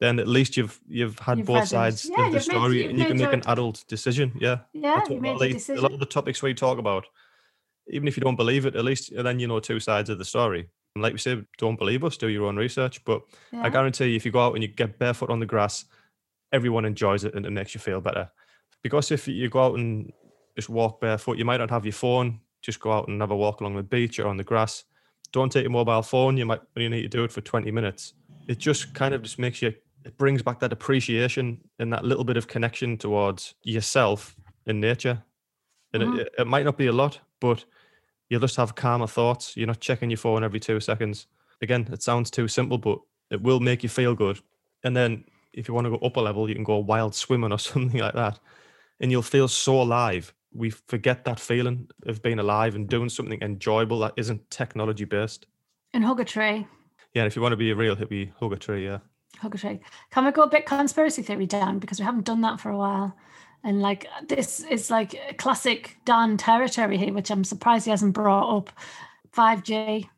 then 0.00 0.18
at 0.18 0.28
least 0.28 0.56
you've 0.56 0.80
you've 0.88 1.18
had 1.18 1.38
you've 1.38 1.46
both 1.46 1.68
sides 1.68 2.08
yeah, 2.10 2.26
of 2.26 2.32
the 2.32 2.40
story 2.40 2.82
made, 2.82 2.90
and 2.90 2.98
you 2.98 3.06
can 3.06 3.16
make 3.16 3.32
an 3.32 3.42
adult 3.46 3.84
decision. 3.88 4.32
Yeah. 4.38 4.58
Yeah, 4.72 5.02
you 5.08 5.20
made 5.20 5.40
a, 5.40 5.52
decision. 5.52 5.78
a 5.78 5.82
lot 5.82 5.92
of 5.92 6.00
the 6.00 6.06
topics 6.06 6.42
we 6.42 6.54
talk 6.54 6.78
about, 6.78 7.06
even 7.88 8.08
if 8.08 8.16
you 8.16 8.22
don't 8.22 8.36
believe 8.36 8.66
it, 8.66 8.76
at 8.76 8.84
least 8.84 9.12
uh, 9.14 9.22
then 9.22 9.38
you 9.38 9.46
know 9.46 9.60
two 9.60 9.80
sides 9.80 10.10
of 10.10 10.18
the 10.18 10.24
story. 10.24 10.68
And 10.94 11.02
like 11.02 11.12
we 11.12 11.18
said, 11.18 11.46
don't 11.58 11.78
believe 11.78 12.04
us, 12.04 12.16
do 12.16 12.28
your 12.28 12.46
own 12.46 12.56
research. 12.56 13.04
But 13.04 13.22
yeah. 13.52 13.62
I 13.62 13.68
guarantee 13.68 14.10
you, 14.10 14.16
if 14.16 14.24
you 14.24 14.30
go 14.30 14.40
out 14.46 14.54
and 14.54 14.62
you 14.62 14.68
get 14.68 14.98
barefoot 14.98 15.30
on 15.30 15.40
the 15.40 15.46
grass, 15.46 15.84
everyone 16.52 16.84
enjoys 16.84 17.24
it 17.24 17.34
and 17.34 17.44
it 17.44 17.50
makes 17.50 17.74
you 17.74 17.80
feel 17.80 18.00
better. 18.00 18.30
Because 18.82 19.10
if 19.10 19.26
you 19.26 19.48
go 19.48 19.64
out 19.64 19.78
and 19.78 20.12
just 20.56 20.68
walk 20.68 21.00
barefoot, 21.00 21.38
you 21.38 21.44
might 21.44 21.56
not 21.56 21.70
have 21.70 21.84
your 21.84 21.92
phone, 21.92 22.40
just 22.62 22.80
go 22.80 22.92
out 22.92 23.08
and 23.08 23.20
have 23.20 23.30
a 23.30 23.36
walk 23.36 23.60
along 23.60 23.76
the 23.76 23.82
beach 23.82 24.18
or 24.18 24.28
on 24.28 24.36
the 24.36 24.44
grass. 24.44 24.84
Don't 25.32 25.50
take 25.50 25.64
your 25.64 25.72
mobile 25.72 26.02
phone. 26.02 26.36
You 26.36 26.46
might 26.46 26.60
you 26.76 26.88
need 26.88 27.02
to 27.02 27.08
do 27.08 27.24
it 27.24 27.32
for 27.32 27.40
20 27.40 27.70
minutes. 27.72 28.14
It 28.48 28.58
just 28.58 28.94
kind 28.94 29.14
of 29.14 29.22
just 29.22 29.38
makes 29.38 29.62
you 29.62 29.74
it 30.04 30.18
brings 30.18 30.42
back 30.42 30.60
that 30.60 30.72
appreciation 30.72 31.58
and 31.78 31.92
that 31.92 32.04
little 32.04 32.24
bit 32.24 32.36
of 32.36 32.46
connection 32.46 32.98
towards 32.98 33.54
yourself 33.62 34.36
in 34.66 34.80
nature. 34.80 35.22
And 35.92 36.02
mm-hmm. 36.02 36.18
it, 36.20 36.34
it 36.40 36.46
might 36.46 36.64
not 36.64 36.76
be 36.76 36.86
a 36.86 36.92
lot, 36.92 37.20
but 37.40 37.64
you'll 38.28 38.40
just 38.40 38.56
have 38.56 38.74
calmer 38.74 39.06
thoughts. 39.06 39.56
You're 39.56 39.66
not 39.66 39.80
checking 39.80 40.10
your 40.10 40.18
phone 40.18 40.44
every 40.44 40.60
two 40.60 40.80
seconds. 40.80 41.26
Again, 41.62 41.88
it 41.90 42.02
sounds 42.02 42.30
too 42.30 42.48
simple, 42.48 42.78
but 42.78 42.98
it 43.30 43.42
will 43.42 43.60
make 43.60 43.82
you 43.82 43.88
feel 43.88 44.14
good. 44.14 44.40
And 44.82 44.94
then 44.94 45.24
if 45.54 45.68
you 45.68 45.74
want 45.74 45.86
to 45.86 45.98
go 45.98 46.06
up 46.06 46.16
a 46.16 46.20
level, 46.20 46.48
you 46.48 46.54
can 46.54 46.64
go 46.64 46.78
wild 46.78 47.14
swimming 47.14 47.52
or 47.52 47.58
something 47.70 48.00
like 48.00 48.14
that. 48.14 48.38
And 49.00 49.10
you'll 49.10 49.22
feel 49.22 49.48
so 49.48 49.80
alive. 49.80 50.34
We 50.52 50.70
forget 50.70 51.24
that 51.24 51.40
feeling 51.40 51.88
of 52.06 52.22
being 52.22 52.38
alive 52.38 52.74
and 52.74 52.88
doing 52.88 53.08
something 53.08 53.40
enjoyable 53.42 54.00
that 54.00 54.12
isn't 54.16 54.50
technology 54.50 55.04
based. 55.04 55.46
And 55.94 56.04
hug 56.04 56.20
a 56.20 56.24
tree. 56.24 56.66
Yeah, 57.14 57.24
if 57.24 57.36
you 57.36 57.42
want 57.42 57.52
to 57.52 57.56
be 57.56 57.70
a 57.70 57.76
real 57.76 57.96
hippie, 57.96 58.32
hug 58.40 58.52
a 58.52 58.56
tree, 58.56 58.84
yeah. 58.84 58.98
Hugger 59.38 59.80
Can 60.10 60.24
we 60.24 60.30
go 60.30 60.42
a 60.42 60.48
bit 60.48 60.66
conspiracy 60.66 61.22
theory 61.22 61.46
down 61.46 61.78
because 61.78 61.98
we 61.98 62.04
haven't 62.04 62.24
done 62.24 62.40
that 62.42 62.60
for 62.60 62.70
a 62.70 62.76
while? 62.76 63.16
And 63.62 63.80
like 63.80 64.06
this 64.28 64.60
is 64.60 64.90
like 64.90 65.38
classic 65.38 65.96
Dan 66.04 66.36
territory 66.36 66.98
here, 66.98 67.12
which 67.12 67.30
I'm 67.30 67.44
surprised 67.44 67.84
he 67.84 67.90
hasn't 67.90 68.14
brought 68.14 68.56
up. 68.56 68.70
5G, 69.32 70.08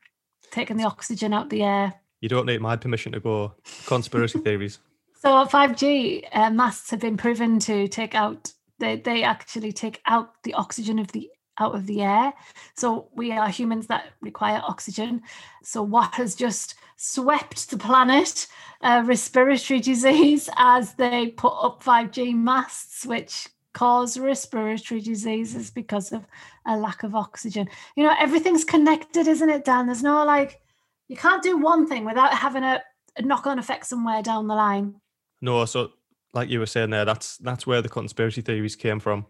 taking 0.51 0.77
the 0.77 0.85
oxygen 0.85 1.33
out 1.33 1.49
the 1.49 1.63
air. 1.63 1.95
You 2.21 2.29
don't 2.29 2.47
need 2.47 2.61
my 2.61 2.77
permission 2.77 3.13
to 3.13 3.21
go 3.21 3.55
conspiracy 3.87 4.39
theories. 4.45 4.79
So 5.21 5.29
5G 5.47 6.29
uh, 6.33 6.51
masts 6.51 6.91
have 6.91 7.01
been 7.01 7.17
proven 7.17 7.59
to 7.61 7.89
take 7.89 8.15
out. 8.15 8.53
They 8.79 8.97
they 8.97 9.23
actually 9.23 9.73
take 9.73 10.03
out 10.07 10.43
the 10.43 10.55
oxygen 10.55 10.99
of 10.99 11.13
the 11.13 11.31
out 11.59 11.75
of 11.75 11.87
the 11.87 12.03
air. 12.03 12.33
So 12.75 13.09
we 13.15 13.33
are 13.33 13.49
humans 13.49 13.87
that 13.89 14.13
require 14.21 14.63
oxygen. 14.67 15.23
So 15.63 15.83
what 15.83 16.15
has 16.15 16.35
just 16.35 16.75
swept 16.97 17.71
the 17.71 17.79
planet 17.79 18.47
uh, 18.83 19.03
respiratory 19.05 19.81
disease 19.81 20.49
as 20.57 20.95
they 20.95 21.29
put 21.29 21.53
up 21.63 21.83
5G 21.83 22.35
masts, 22.35 23.05
which 23.07 23.49
cause 23.75 24.19
respiratory 24.19 25.03
diseases 25.03 25.71
because 25.71 26.11
of 26.11 26.27
a 26.67 26.77
lack 26.77 27.03
of 27.03 27.15
oxygen. 27.15 27.69
You 27.95 28.05
know, 28.05 28.15
everything's 28.19 28.65
connected, 28.65 29.29
isn't 29.29 29.51
it, 29.51 29.67
Dan? 29.67 29.87
There's 29.87 30.03
no 30.03 30.25
like, 30.25 30.63
you 31.09 31.17
can't 31.17 31.43
do 31.43 31.59
one 31.59 31.87
thing 31.87 32.07
without 32.07 32.33
having 32.33 32.63
a, 32.63 32.83
a 33.19 33.23
knock 33.23 33.47
on 33.47 33.59
effect 33.59 33.85
somewhere 33.85 34.23
down 34.23 34.47
the 34.47 34.55
line. 34.55 34.95
No, 35.43 35.65
so 35.67 35.91
like 36.33 36.49
you 36.49 36.59
were 36.59 36.67
saying 36.67 36.91
there, 36.91 37.05
that's 37.05 37.37
that's 37.39 37.67
where 37.67 37.83
the 37.83 37.89
conspiracy 37.89 38.41
theories 38.41 38.77
came 38.77 38.99
from. 38.99 39.27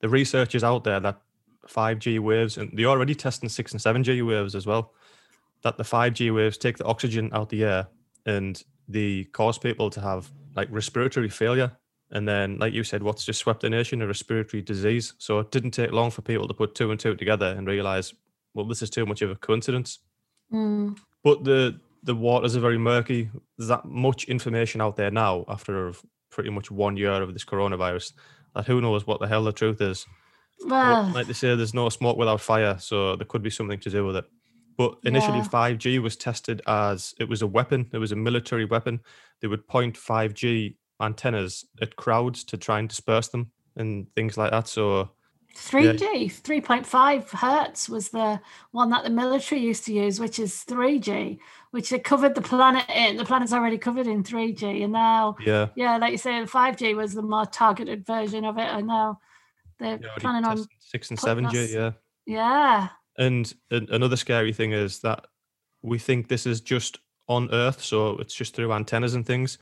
The 0.00 0.08
research 0.08 0.54
is 0.54 0.64
out 0.64 0.84
there 0.84 1.00
that 1.00 1.20
5G 1.68 2.18
waves, 2.20 2.56
and 2.56 2.70
they're 2.72 2.86
already 2.86 3.14
testing 3.14 3.48
6 3.48 3.72
and 3.72 3.80
7G 3.80 4.26
waves 4.26 4.54
as 4.54 4.66
well, 4.66 4.92
that 5.62 5.76
the 5.76 5.82
5G 5.82 6.34
waves 6.34 6.58
take 6.58 6.78
the 6.78 6.84
oxygen 6.84 7.30
out 7.32 7.48
the 7.48 7.64
air 7.64 7.88
and 8.26 8.62
they 8.88 9.24
cause 9.32 9.58
people 9.58 9.90
to 9.90 10.00
have 10.00 10.30
like 10.54 10.68
respiratory 10.70 11.28
failure. 11.28 11.72
And 12.10 12.28
then, 12.28 12.58
like 12.58 12.72
you 12.72 12.84
said, 12.84 13.02
what's 13.02 13.24
just 13.24 13.40
swept 13.40 13.62
the 13.62 13.70
nation? 13.70 14.02
A 14.02 14.06
respiratory 14.06 14.62
disease. 14.62 15.14
So 15.18 15.40
it 15.40 15.50
didn't 15.50 15.72
take 15.72 15.90
long 15.90 16.10
for 16.10 16.22
people 16.22 16.46
to 16.46 16.54
put 16.54 16.74
two 16.74 16.90
and 16.90 17.00
two 17.00 17.16
together 17.16 17.46
and 17.46 17.66
realize, 17.66 18.14
well, 18.52 18.66
this 18.66 18.82
is 18.82 18.90
too 18.90 19.06
much 19.06 19.22
of 19.22 19.30
a 19.30 19.36
coincidence. 19.36 19.98
Mm. 20.52 20.98
But 21.22 21.44
the 21.44 21.80
the 22.04 22.14
waters 22.14 22.54
are 22.54 22.60
very 22.60 22.78
murky. 22.78 23.30
There's 23.56 23.68
that 23.68 23.86
much 23.86 24.24
information 24.24 24.80
out 24.82 24.96
there 24.96 25.10
now 25.10 25.44
after 25.48 25.92
pretty 26.30 26.50
much 26.50 26.70
one 26.70 26.96
year 26.96 27.22
of 27.22 27.32
this 27.32 27.44
coronavirus 27.44 28.12
that 28.54 28.66
who 28.66 28.80
knows 28.80 29.06
what 29.06 29.20
the 29.20 29.26
hell 29.26 29.44
the 29.44 29.52
truth 29.52 29.80
is. 29.80 30.06
Well, 30.64 31.10
like 31.14 31.26
they 31.26 31.32
say, 31.32 31.54
there's 31.54 31.74
no 31.74 31.88
smoke 31.88 32.16
without 32.16 32.40
fire, 32.40 32.78
so 32.78 33.16
there 33.16 33.26
could 33.26 33.42
be 33.42 33.50
something 33.50 33.80
to 33.80 33.90
do 33.90 34.06
with 34.06 34.16
it. 34.16 34.24
But 34.76 34.96
initially, 35.04 35.38
Yeah. 35.38 35.44
5G 35.44 35.98
was 36.00 36.16
tested 36.16 36.62
as 36.66 37.14
it 37.20 37.28
was 37.28 37.42
a 37.42 37.46
weapon. 37.46 37.88
It 37.92 37.98
was 37.98 38.12
a 38.12 38.16
military 38.16 38.64
weapon. 38.64 39.00
They 39.40 39.48
would 39.48 39.66
point 39.68 39.96
5G 39.96 40.76
antennas 41.00 41.64
at 41.80 41.96
crowds 41.96 42.44
to 42.44 42.56
try 42.56 42.78
and 42.78 42.88
disperse 42.88 43.28
them 43.28 43.50
and 43.76 44.06
things 44.14 44.36
like 44.36 44.50
that. 44.50 44.66
So 44.68 45.10
3G, 45.56 46.26
3.5 46.42 47.30
hertz 47.30 47.88
was 47.88 48.08
the 48.08 48.40
one 48.72 48.90
that 48.90 49.04
the 49.04 49.10
military 49.10 49.60
used 49.60 49.84
to 49.84 49.92
use, 49.92 50.18
which 50.18 50.40
is 50.40 50.64
3G, 50.64 51.38
which 51.70 51.90
they 51.90 51.98
covered 52.00 52.34
the 52.34 52.42
planet 52.42 52.84
in. 52.88 53.16
The 53.16 53.24
planet's 53.24 53.52
already 53.52 53.78
covered 53.78 54.08
in 54.08 54.24
3G, 54.24 54.82
and 54.82 54.92
now, 54.92 55.36
yeah, 55.44 55.68
yeah, 55.76 55.96
like 55.98 56.12
you 56.12 56.18
say, 56.18 56.32
5G 56.44 56.96
was 56.96 57.14
the 57.14 57.22
more 57.22 57.46
targeted 57.46 58.04
version 58.04 58.44
of 58.44 58.58
it, 58.58 58.68
and 58.68 58.88
now 58.88 59.20
they're 59.84 60.00
yeah, 60.02 60.08
planning 60.18 60.44
on, 60.44 60.64
six 60.78 61.10
and 61.10 61.18
seven 61.18 61.48
G. 61.50 61.64
us- 61.64 61.72
Yeah, 61.72 61.90
yeah, 62.26 62.88
and 63.18 63.52
an- 63.70 63.88
another 63.90 64.16
scary 64.16 64.52
thing 64.52 64.72
is 64.72 65.00
that 65.00 65.26
we 65.82 65.98
think 65.98 66.28
this 66.28 66.46
is 66.46 66.60
just 66.60 66.98
on 67.28 67.50
Earth, 67.52 67.82
so 67.82 68.16
it's 68.18 68.34
just 68.34 68.54
through 68.54 68.72
antennas 68.72 69.14
and 69.14 69.26
things. 69.26 69.58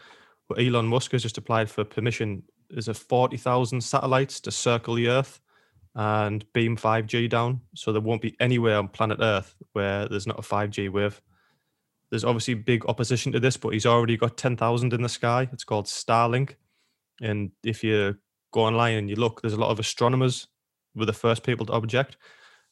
But 0.48 0.60
Elon 0.60 0.86
Musk 0.86 1.12
has 1.12 1.22
just 1.22 1.38
applied 1.38 1.70
for 1.70 1.84
permission. 1.84 2.42
Is 2.70 2.88
a 2.88 2.94
forty 2.94 3.36
thousand 3.36 3.82
satellites 3.82 4.40
to 4.40 4.50
circle 4.50 4.94
the 4.94 5.08
Earth 5.08 5.40
and 5.94 6.44
beam 6.54 6.74
five 6.76 7.06
G 7.06 7.28
down, 7.28 7.60
so 7.74 7.92
there 7.92 8.00
won't 8.00 8.22
be 8.22 8.34
anywhere 8.40 8.78
on 8.78 8.88
planet 8.88 9.18
Earth 9.20 9.54
where 9.74 10.08
there's 10.08 10.26
not 10.26 10.38
a 10.38 10.42
five 10.42 10.70
G 10.70 10.88
wave. 10.88 11.20
There's 12.10 12.24
obviously 12.24 12.54
big 12.54 12.86
opposition 12.86 13.32
to 13.32 13.40
this, 13.40 13.56
but 13.58 13.70
he's 13.74 13.84
already 13.86 14.16
got 14.16 14.36
ten 14.38 14.56
thousand 14.56 14.92
in 14.94 15.02
the 15.02 15.08
sky. 15.08 15.48
It's 15.52 15.64
called 15.64 15.86
Starlink, 15.86 16.54
and 17.20 17.50
if 17.62 17.84
you 17.84 18.16
go 18.53 18.61
online 18.62 18.96
and 18.96 19.11
you 19.11 19.16
look, 19.16 19.42
there's 19.42 19.55
a 19.55 19.61
lot 19.61 19.70
of 19.70 19.78
astronomers 19.78 20.46
were 20.94 21.07
the 21.07 21.12
first 21.12 21.42
people 21.42 21.66
to 21.66 21.72
object 21.72 22.16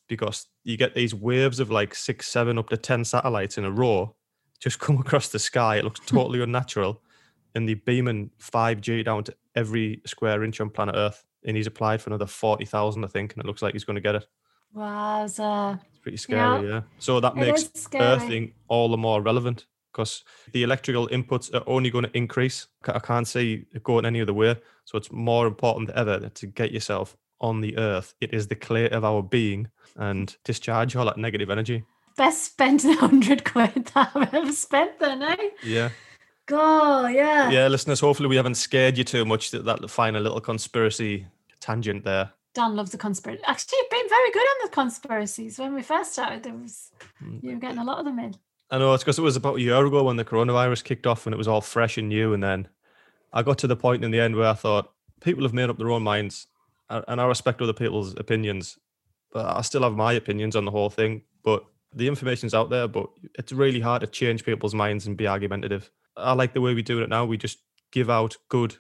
because 0.09 0.47
you 0.65 0.77
get 0.77 0.95
these 0.95 1.15
waves 1.15 1.61
of 1.61 1.71
like 1.71 1.95
six, 1.95 2.29
seven, 2.29 2.59
up 2.59 2.69
to 2.69 2.77
10 2.77 3.05
satellites 3.05 3.59
in 3.59 3.65
a 3.65 3.71
row 3.71 4.15
just 4.61 4.79
come 4.79 4.99
across 4.99 5.29
the 5.29 5.39
sky. 5.39 5.77
It 5.77 5.85
looks 5.85 6.01
totally 6.07 6.43
unnatural. 6.43 7.01
And 7.55 7.69
they're 7.69 7.77
beaming 7.77 8.31
5G 8.41 9.05
down 9.05 9.25
to 9.25 9.35
every 9.57 10.01
square 10.07 10.45
inch 10.45 10.61
on 10.61 10.71
planet 10.71 10.95
Earth. 10.97 11.25
And 11.45 11.57
he's 11.57 11.67
applied 11.67 12.01
for 12.01 12.11
another 12.11 12.27
40,000, 12.27 13.03
I 13.03 13.09
think. 13.09 13.33
And 13.33 13.43
it 13.43 13.47
looks 13.47 13.63
like 13.63 13.73
he's 13.73 13.85
going 13.85 13.97
to 13.97 14.01
get 14.01 14.15
it. 14.15 14.27
wowza. 14.77 15.81
It's 15.89 15.99
pretty 15.99 16.19
scary, 16.19 16.69
yeah. 16.69 16.83
So 16.99 17.19
that 17.19 17.33
It 17.33 17.41
makes 17.41 17.89
earthing 17.95 18.53
all 18.69 18.89
the 18.89 18.97
more 18.97 19.23
relevant 19.23 19.67
because 19.93 20.25
the 20.53 20.63
electrical 20.63 21.09
inputs 21.09 21.53
are 21.55 21.63
only 21.67 21.91
going 21.91 22.05
to 22.05 22.17
increase. 22.17 22.67
I 22.87 22.99
can't 22.99 23.27
see 23.27 23.67
it 23.75 23.83
going 23.83 24.05
any 24.07 24.21
other 24.21 24.33
way. 24.35 24.57
So 24.85 24.97
it's 24.99 25.11
more 25.13 25.47
important 25.47 25.89
than 25.89 25.99
ever 25.99 26.29
to 26.29 26.47
get 26.47 26.73
yourself 26.73 27.17
on 27.41 27.61
the 27.61 27.77
earth. 27.79 28.15
It 28.21 28.33
is 28.35 28.49
the 28.49 28.55
clay 28.57 28.89
of 28.91 29.05
our 29.05 29.23
being 29.23 29.69
and 29.97 30.37
discharge 30.45 30.95
all 30.97 31.07
that 31.07 31.17
negative 31.19 31.51
energy. 31.51 31.85
Best 32.17 32.45
spent 32.45 32.85
100 32.85 33.45
quid 33.45 33.87
that 33.95 34.11
I've 34.15 34.35
ever 34.35 34.53
spent 34.53 34.99
then, 34.99 35.23
eh? 35.23 35.37
Yeah. 35.63 35.89
God, 36.47 37.15
yeah. 37.15 37.49
Yeah, 37.51 37.69
listeners, 37.69 38.01
hopefully 38.01 38.29
we 38.29 38.37
haven't 38.37 38.57
scared 38.57 38.99
you 38.99 39.05
too 39.05 39.25
much 39.25 39.53
that, 39.53 39.65
that 39.65 39.89
final 39.91 40.21
little 40.23 40.41
conspiracy 40.41 41.27
tangent 41.61 42.05
there. 42.05 42.33
Dan 42.53 42.75
loves 42.75 42.91
the 42.91 42.99
conspiracy. 42.99 43.43
Actually, 43.47 43.79
you've 43.81 43.91
been 43.91 44.09
very 44.09 44.31
good 44.33 44.41
on 44.41 44.57
the 44.65 44.71
conspiracies. 44.71 45.59
When 45.59 45.73
we 45.73 45.83
first 45.83 46.13
started, 46.13 46.43
there 46.43 46.55
was 46.55 46.91
Mm. 47.25 47.43
you 47.43 47.51
were 47.53 47.61
getting 47.61 47.79
a 47.79 47.85
lot 47.85 47.99
of 47.99 48.05
them 48.07 48.19
in. 48.19 48.35
I 48.71 48.79
know 48.79 48.95
it's 48.95 49.03
because 49.03 49.19
it 49.19 49.23
was 49.23 49.37
about 49.37 49.57
a 49.57 49.61
year 49.61 49.85
ago 49.85 50.05
when 50.05 50.17
the 50.17 50.25
coronavirus 50.25 50.85
kicked 50.85 51.07
off 51.07 51.27
and 51.27 51.35
it 51.35 51.39
was 51.39 51.49
all 51.49 51.61
fresh 51.61 51.99
and 51.99 52.09
new. 52.09 52.33
And 52.33 52.43
then 52.43 52.69
I 53.33 53.43
got 53.43 53.59
to 53.59 53.67
the 53.67 53.77
point 53.77 54.05
in 54.05 54.13
the 54.13 54.21
end 54.21 54.37
where 54.37 54.49
I 54.49 54.55
thought 54.55 54.93
people 55.21 55.43
have 55.43 55.53
made 55.53 55.71
up 55.71 55.79
their 55.79 55.91
own 55.91 56.03
minds 56.03 56.47
and 56.89 57.21
I 57.21 57.27
respect 57.27 57.61
other 57.61 57.73
people's 57.73 58.15
opinions, 58.17 58.79
but 59.33 59.45
I 59.45 59.63
still 59.63 59.83
have 59.83 59.95
my 59.95 60.13
opinions 60.13 60.55
on 60.55 60.65
the 60.65 60.71
whole 60.71 60.91
thing. 60.91 61.23
But 61.43 61.65
the 61.93 62.07
information's 62.07 62.55
out 62.55 62.71
there, 62.71 62.87
but 62.87 63.11
it's 63.39 63.53
really 63.53 63.81
hard 63.81 64.03
to 64.03 64.07
change 64.07 64.45
people's 64.45 64.75
minds 64.75 65.07
and 65.07 65.17
be 65.17 65.27
argumentative. 65.27 65.91
I 66.17 66.33
like 66.35 66.55
the 66.55 66.61
way 66.61 66.75
we 66.75 66.83
do 66.83 67.01
it 67.01 67.09
now. 67.09 67.25
We 67.25 67.37
just 67.37 67.59
give 67.91 68.11
out 68.11 68.37
good, 68.49 68.77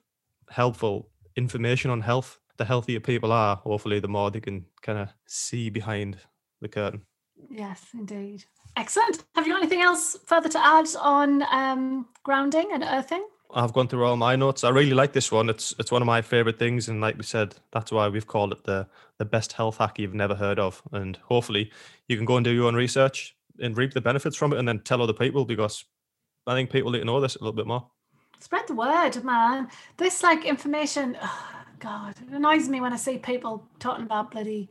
helpful 0.51 1.09
information 1.37 1.91
on 1.91 2.03
health. 2.03 2.39
The 2.59 2.65
healthier 2.65 3.01
people 3.01 3.33
are, 3.33 3.57
hopefully, 3.57 4.01
the 4.01 4.09
more 4.09 4.31
they 4.31 4.41
can 4.41 4.67
kind 4.83 4.99
of 4.99 5.09
see 5.27 5.71
behind 5.71 6.19
the 6.61 6.69
curtain. 6.69 7.03
Yes, 7.49 7.87
indeed. 7.95 8.45
Excellent. 8.77 9.25
Have 9.35 9.47
you 9.47 9.53
got 9.53 9.63
anything 9.63 9.83
else 9.83 10.17
further 10.27 10.49
to 10.49 10.65
add 10.65 10.87
on 11.01 11.43
um, 11.51 12.07
grounding 12.23 12.71
and 12.73 12.85
earthing? 12.85 13.25
I've 13.53 13.73
gone 13.73 13.89
through 13.89 14.05
all 14.05 14.17
my 14.17 14.37
notes. 14.37 14.63
I 14.63 14.71
really 14.71 14.95
like 14.95 15.13
this 15.13 15.33
one. 15.33 15.49
It's 15.49 15.75
it's 15.79 15.91
one 15.91 16.03
of 16.03 16.07
my 16.07 16.23
favorite 16.23 16.59
things, 16.59 16.89
and 16.89 17.01
like 17.01 17.17
we 17.17 17.25
said, 17.25 17.57
that's 17.73 17.91
why 17.91 18.09
we've 18.09 18.27
called 18.27 18.53
it 18.53 18.65
the 18.65 18.87
the 19.19 19.25
best 19.25 19.53
health 19.55 19.79
hack 19.79 19.99
you've 19.99 20.15
never 20.15 20.37
heard 20.37 20.59
of. 20.59 20.83
And 20.93 21.17
hopefully, 21.17 21.71
you 22.09 22.17
can 22.17 22.27
go 22.27 22.37
and 22.37 22.45
do 22.45 22.53
your 22.53 22.67
own 22.67 22.77
research 22.77 23.37
and 23.59 23.77
reap 23.77 23.93
the 23.93 24.01
benefits 24.01 24.37
from 24.37 24.53
it, 24.53 24.59
and 24.59 24.69
then 24.69 24.81
tell 24.81 25.03
other 25.03 25.13
people 25.13 25.45
because 25.45 25.85
I 26.47 26.55
think 26.55 26.71
people 26.71 26.93
need 26.93 27.01
to 27.01 27.05
know 27.05 27.21
this 27.21 27.37
a 27.37 27.41
little 27.41 27.53
bit 27.53 27.67
more. 27.67 27.87
Spread 28.39 28.67
the 28.69 28.75
word, 28.75 29.23
man. 29.23 29.69
This 29.97 30.23
like 30.23 30.45
information, 30.45 31.17
oh, 31.21 31.49
God, 31.79 32.15
it 32.23 32.33
annoys 32.33 32.69
me 32.69 32.81
when 32.81 32.93
I 32.93 32.97
see 32.97 33.19
people 33.19 33.67
talking 33.79 34.05
about 34.05 34.31
bloody 34.31 34.71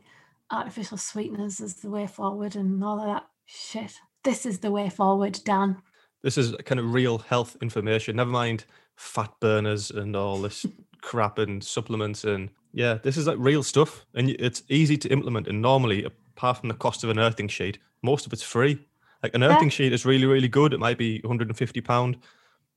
artificial 0.50 0.98
sweeteners 0.98 1.60
is 1.60 1.76
the 1.76 1.90
way 1.90 2.06
forward 2.06 2.56
and 2.56 2.82
all 2.82 2.98
of 3.00 3.06
that 3.06 3.26
shit. 3.46 3.92
This 4.24 4.44
is 4.46 4.58
the 4.58 4.70
way 4.70 4.88
forward, 4.90 5.38
Dan. 5.44 5.76
This 6.22 6.36
is 6.36 6.54
kind 6.66 6.78
of 6.78 6.92
real 6.92 7.18
health 7.18 7.56
information. 7.62 8.16
Never 8.16 8.30
mind 8.30 8.64
fat 8.96 9.32
burners 9.40 9.90
and 9.90 10.14
all 10.14 10.38
this 10.42 10.66
crap 11.02 11.38
and 11.38 11.62
supplements 11.64 12.24
and 12.24 12.50
yeah, 12.72 12.98
this 13.02 13.16
is 13.16 13.26
like 13.26 13.36
real 13.40 13.64
stuff, 13.64 14.06
and 14.14 14.28
it's 14.30 14.62
easy 14.68 14.96
to 14.98 15.08
implement. 15.08 15.48
And 15.48 15.60
normally, 15.60 16.04
apart 16.04 16.58
from 16.58 16.68
the 16.68 16.74
cost 16.76 17.02
of 17.02 17.10
an 17.10 17.18
earthing 17.18 17.48
sheet, 17.48 17.78
most 18.02 18.26
of 18.26 18.32
it's 18.32 18.44
free. 18.44 18.78
Like 19.24 19.34
an 19.34 19.40
Yeah. 19.40 19.56
earthing 19.56 19.70
sheet 19.70 19.92
is 19.92 20.06
really, 20.06 20.24
really 20.26 20.46
good. 20.46 20.72
It 20.72 20.78
might 20.78 20.96
be 20.96 21.18
150 21.24 21.80
pound, 21.80 22.18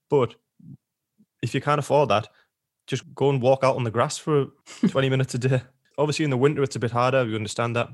but 0.09 0.34
if 1.43 1.53
you 1.53 1.61
can't 1.61 1.78
afford 1.78 2.09
that, 2.09 2.28
just 2.88 3.03
go 3.13 3.30
and 3.30 3.39
walk 3.39 3.63
out 3.63 3.76
on 3.76 3.84
the 3.84 3.91
grass 3.91 4.17
for 4.17 4.47
20 4.88 5.09
minutes 5.09 5.36
a 5.36 5.38
day. 5.38 5.61
Obviously, 5.98 6.26
in 6.26 6.32
the 6.32 6.38
winter, 6.38 6.64
it's 6.64 6.76
a 6.76 6.80
bit 6.80 6.91
harder. 6.91 7.26
We 7.26 7.36
understand 7.36 7.76
that. 7.76 7.89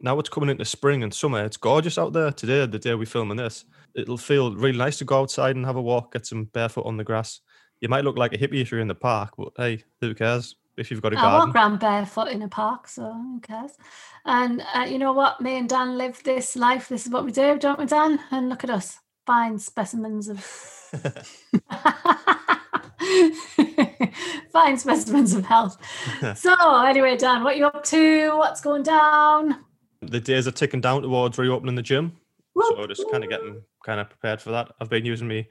Now 0.00 0.18
it's 0.18 0.28
coming 0.28 0.50
into 0.50 0.64
spring 0.64 1.02
and 1.02 1.14
summer. 1.14 1.44
It's 1.44 1.56
gorgeous 1.56 1.96
out 1.96 2.12
there 2.12 2.32
today, 2.32 2.66
the 2.66 2.78
day 2.78 2.94
we're 2.94 3.06
filming 3.06 3.36
this. 3.36 3.64
It'll 3.94 4.16
feel 4.16 4.54
really 4.54 4.78
nice 4.78 4.98
to 4.98 5.04
go 5.04 5.20
outside 5.20 5.54
and 5.54 5.64
have 5.64 5.76
a 5.76 5.82
walk, 5.82 6.12
get 6.12 6.26
some 6.26 6.44
barefoot 6.46 6.86
on 6.86 6.96
the 6.96 7.04
grass. 7.04 7.40
You 7.80 7.88
might 7.88 8.04
look 8.04 8.16
like 8.16 8.32
a 8.32 8.38
hippie 8.38 8.60
if 8.60 8.70
you're 8.70 8.80
in 8.80 8.88
the 8.88 8.94
park, 8.94 9.34
but 9.36 9.52
hey, 9.56 9.84
who 10.00 10.14
cares 10.14 10.56
if 10.76 10.90
you've 10.90 11.02
got 11.02 11.12
a 11.12 11.18
I 11.18 11.22
garden? 11.22 11.40
I 11.40 11.46
walk 11.46 11.54
around 11.54 11.80
barefoot 11.80 12.28
in 12.28 12.42
a 12.42 12.48
park, 12.48 12.88
so 12.88 13.12
who 13.12 13.40
cares? 13.40 13.72
And 14.24 14.62
uh, 14.74 14.86
you 14.88 14.98
know 14.98 15.12
what? 15.12 15.40
Me 15.40 15.58
and 15.58 15.68
Dan 15.68 15.98
live 15.98 16.22
this 16.24 16.56
life. 16.56 16.88
This 16.88 17.06
is 17.06 17.12
what 17.12 17.24
we 17.24 17.30
do, 17.30 17.58
don't 17.58 17.78
we, 17.78 17.86
Dan? 17.86 18.18
And 18.30 18.48
look 18.48 18.64
at 18.64 18.70
us, 18.70 18.98
fine 19.26 19.58
specimens 19.58 20.28
of 20.28 20.38
fine 24.52 24.78
specimens 24.78 25.34
of 25.34 25.44
health. 25.44 25.78
so 26.36 26.84
anyway, 26.84 27.16
Dan, 27.16 27.44
what 27.44 27.56
you 27.56 27.66
up 27.66 27.84
to? 27.84 28.36
What's 28.36 28.60
going 28.60 28.82
down? 28.82 29.64
the 30.02 30.20
days 30.20 30.48
are 30.48 30.52
ticking 30.52 30.80
down 30.80 31.02
towards 31.02 31.38
reopening 31.38 31.74
the 31.74 31.82
gym. 31.82 32.12
So 32.60 32.86
just 32.86 33.10
kind 33.10 33.24
of 33.24 33.30
getting 33.30 33.62
kind 33.84 34.00
of 34.00 34.10
prepared 34.10 34.40
for 34.40 34.50
that. 34.50 34.72
I've 34.80 34.90
been 34.90 35.06
using 35.06 35.26
me 35.28 35.48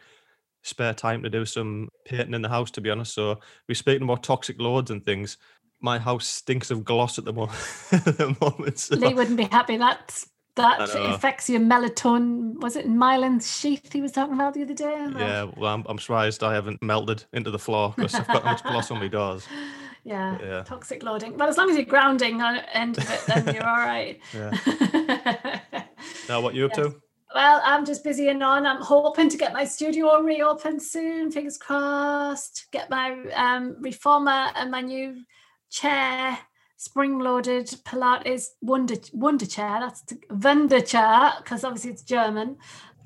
spare 0.61 0.93
time 0.93 1.23
to 1.23 1.29
do 1.29 1.45
some 1.45 1.89
painting 2.05 2.35
in 2.35 2.43
the 2.43 2.49
house, 2.49 2.69
to 2.71 2.81
be 2.81 2.91
honest. 2.91 3.15
So 3.15 3.39
we're 3.67 3.75
speaking 3.75 4.03
about 4.03 4.23
toxic 4.23 4.59
loads 4.61 4.91
and 4.91 5.03
things. 5.03 5.37
My 5.79 5.97
house 5.97 6.27
stinks 6.27 6.69
of 6.69 6.83
gloss 6.83 7.17
at 7.17 7.25
the 7.25 7.33
moment. 7.33 7.57
at 7.91 8.05
the 8.17 8.37
moment 8.39 8.77
so 8.77 8.95
Lee 8.97 9.15
wouldn't 9.15 9.37
be 9.37 9.45
happy. 9.45 9.77
That 9.77 10.23
that 10.55 10.81
affects 10.95 11.49
your 11.49 11.61
melatonin. 11.61 12.59
Was 12.61 12.75
it 12.75 12.87
myelin 12.87 13.41
sheath 13.41 13.91
he 13.91 14.01
was 14.01 14.11
talking 14.11 14.33
about 14.35 14.53
the 14.53 14.63
other 14.63 14.73
day? 14.73 15.07
yeah, 15.17 15.45
well, 15.57 15.73
I'm, 15.73 15.83
I'm 15.87 15.97
surprised 15.99 16.43
I 16.43 16.53
haven't 16.53 16.81
melted 16.81 17.23
into 17.33 17.51
the 17.51 17.59
floor 17.59 17.93
because 17.95 18.13
I've 18.15 18.27
got 18.27 18.43
much 18.45 18.63
gloss 18.63 18.91
on 18.91 18.99
my 18.99 19.07
doors. 19.07 19.47
Yeah, 20.03 20.37
Yeah. 20.41 20.63
toxic 20.63 21.03
loading. 21.03 21.37
But 21.37 21.47
as 21.49 21.57
long 21.57 21.69
as 21.69 21.75
you're 21.75 21.85
grounding 21.85 22.41
on 22.41 22.55
the 22.55 22.77
end 22.77 22.97
of 22.97 23.09
it, 23.09 23.21
then 23.27 23.53
you're 23.53 23.67
all 23.67 23.77
right. 23.77 24.19
Yeah. 24.33 25.59
Now, 26.27 26.41
what 26.41 26.55
you 26.55 26.65
up 26.65 26.71
Yes. 26.75 26.87
to? 26.87 26.95
well, 27.35 27.61
I'm 27.63 27.85
just 27.85 28.03
busy 28.03 28.29
and 28.29 28.41
on. 28.43 28.65
I'm 28.65 28.81
hoping 28.81 29.29
to 29.29 29.37
get 29.37 29.53
my 29.53 29.63
studio 29.63 30.19
reopened 30.21 30.81
soon. 30.81 31.31
Fingers 31.31 31.57
crossed. 31.57 32.65
Get 32.71 32.89
my 32.89 33.11
um, 33.35 33.75
reformer 33.79 34.49
and 34.55 34.71
my 34.71 34.81
new 34.81 35.15
chair, 35.69 36.37
spring-loaded 36.81 37.67
Pilates 37.85 38.43
Wunda 38.65 38.97
Wunda 39.11 39.47
chair. 39.55 39.77
That's 39.81 40.01
Wunda 40.31 40.79
chair 40.85 41.33
because 41.37 41.63
obviously 41.63 41.91
it's 41.91 42.01
German. 42.01 42.57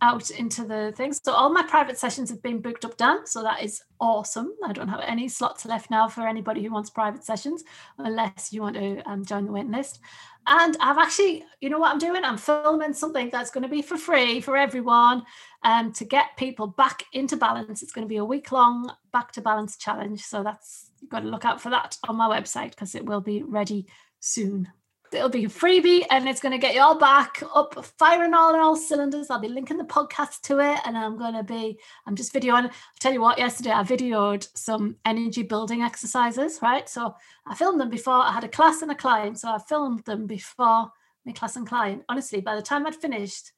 out 0.02 0.30
into 0.30 0.64
the 0.66 0.94
things. 0.96 1.20
So 1.24 1.34
all 1.34 1.52
my 1.52 1.64
private 1.64 1.98
sessions 1.98 2.30
have 2.30 2.42
been 2.42 2.62
booked 2.62 2.86
up 2.86 2.98
done. 2.98 3.26
So 3.26 3.44
that 3.44 3.64
is 3.64 3.82
awesome. 4.00 4.52
I 4.66 4.74
don't 4.74 4.88
have 4.88 5.02
any 5.02 5.28
slots 5.28 5.66
left 5.66 5.90
now 5.90 6.08
for 6.08 6.28
anybody 6.28 6.64
who 6.64 6.72
wants 6.72 6.90
private 6.90 7.24
sessions, 7.24 7.64
unless 7.98 8.52
you 8.52 8.62
want 8.62 8.76
to 8.76 9.02
um, 9.10 9.26
join 9.26 9.46
the 9.46 9.52
waiting 9.52 9.72
list. 9.72 10.00
And 10.48 10.78
I've 10.80 10.98
actually, 10.98 11.44
you 11.60 11.70
know 11.70 11.80
what 11.80 11.92
I'm 11.92 11.98
doing? 11.98 12.24
I'm 12.24 12.38
filming 12.38 12.94
something 12.94 13.30
that's 13.32 13.50
going 13.50 13.64
to 13.64 13.70
be 13.70 13.82
for 13.82 13.98
free 13.98 14.42
for 14.42 14.56
everyone 14.56 15.24
um, 15.64 15.92
to 15.94 16.06
get 16.06 16.38
people 16.38 16.68
back 16.68 17.04
into 17.14 17.36
balance. 17.36 17.82
It's 17.82 17.92
going 17.92 18.06
to 18.06 18.10
be 18.10 18.18
a 18.18 18.26
week 18.26 18.52
long 18.52 18.92
back 19.12 19.32
to 19.34 19.42
balance 19.42 19.76
challenge. 19.76 20.22
So 20.22 20.44
that's, 20.44 20.92
you've 21.02 21.10
got 21.10 21.22
to 21.22 21.28
look 21.28 21.46
out 21.46 21.62
for 21.62 21.72
that 21.72 21.98
on 22.08 22.16
my 22.16 22.30
website 22.30 22.72
because 22.72 22.94
it 22.94 23.06
will 23.06 23.22
be 23.22 23.42
ready 23.42 23.88
soon 24.20 24.68
it'll 25.16 25.30
be 25.30 25.46
a 25.46 25.50
freebie 25.50 26.06
and 26.12 26.28
it's 26.28 26.42
going 26.42 26.52
to 26.52 26.58
get 26.58 26.76
you 26.76 26.82
all 26.82 26.98
back 26.98 27.42
up 27.54 27.84
firing 27.98 28.34
all 28.34 28.54
in 28.54 28.60
all 28.60 28.76
cylinders. 28.76 29.30
I'll 29.30 29.40
be 29.40 29.48
linking 29.48 29.78
the 29.78 29.84
podcast 29.84 30.42
to 30.44 30.60
it 30.60 30.80
and 30.86 30.98
i'm 30.98 31.18
going 31.18 31.34
to 31.34 31.44
be 31.44 31.80
i'm 32.06 32.16
just 32.16 32.34
videoing. 32.34 32.66
I'll 32.66 32.72
tell 33.00 33.14
you 33.14 33.22
what 33.22 33.38
yesterday 33.38 33.72
i 33.72 33.84
videoed 33.84 34.48
some 34.56 34.98
energy 35.06 35.44
building 35.44 35.82
exercises 35.82 36.60
right? 36.62 36.88
So 36.90 37.16
i 37.48 37.56
filmed 37.56 37.80
them 37.80 37.90
before 37.90 38.14
i 38.14 38.32
had 38.32 38.44
a 38.44 38.50
class 38.50 38.82
and 38.82 38.92
a 38.92 38.96
client. 38.96 39.40
So 39.40 39.50
i 39.50 39.58
filmed 39.58 40.04
them 40.06 40.28
before 40.28 40.92
my 41.26 41.32
class 41.32 41.56
and 41.56 41.68
client. 41.68 42.04
Honestly 42.10 42.42
by 42.42 42.56
the 42.56 42.62
time 42.62 42.86
i'd 42.86 42.96
finished 42.96 43.52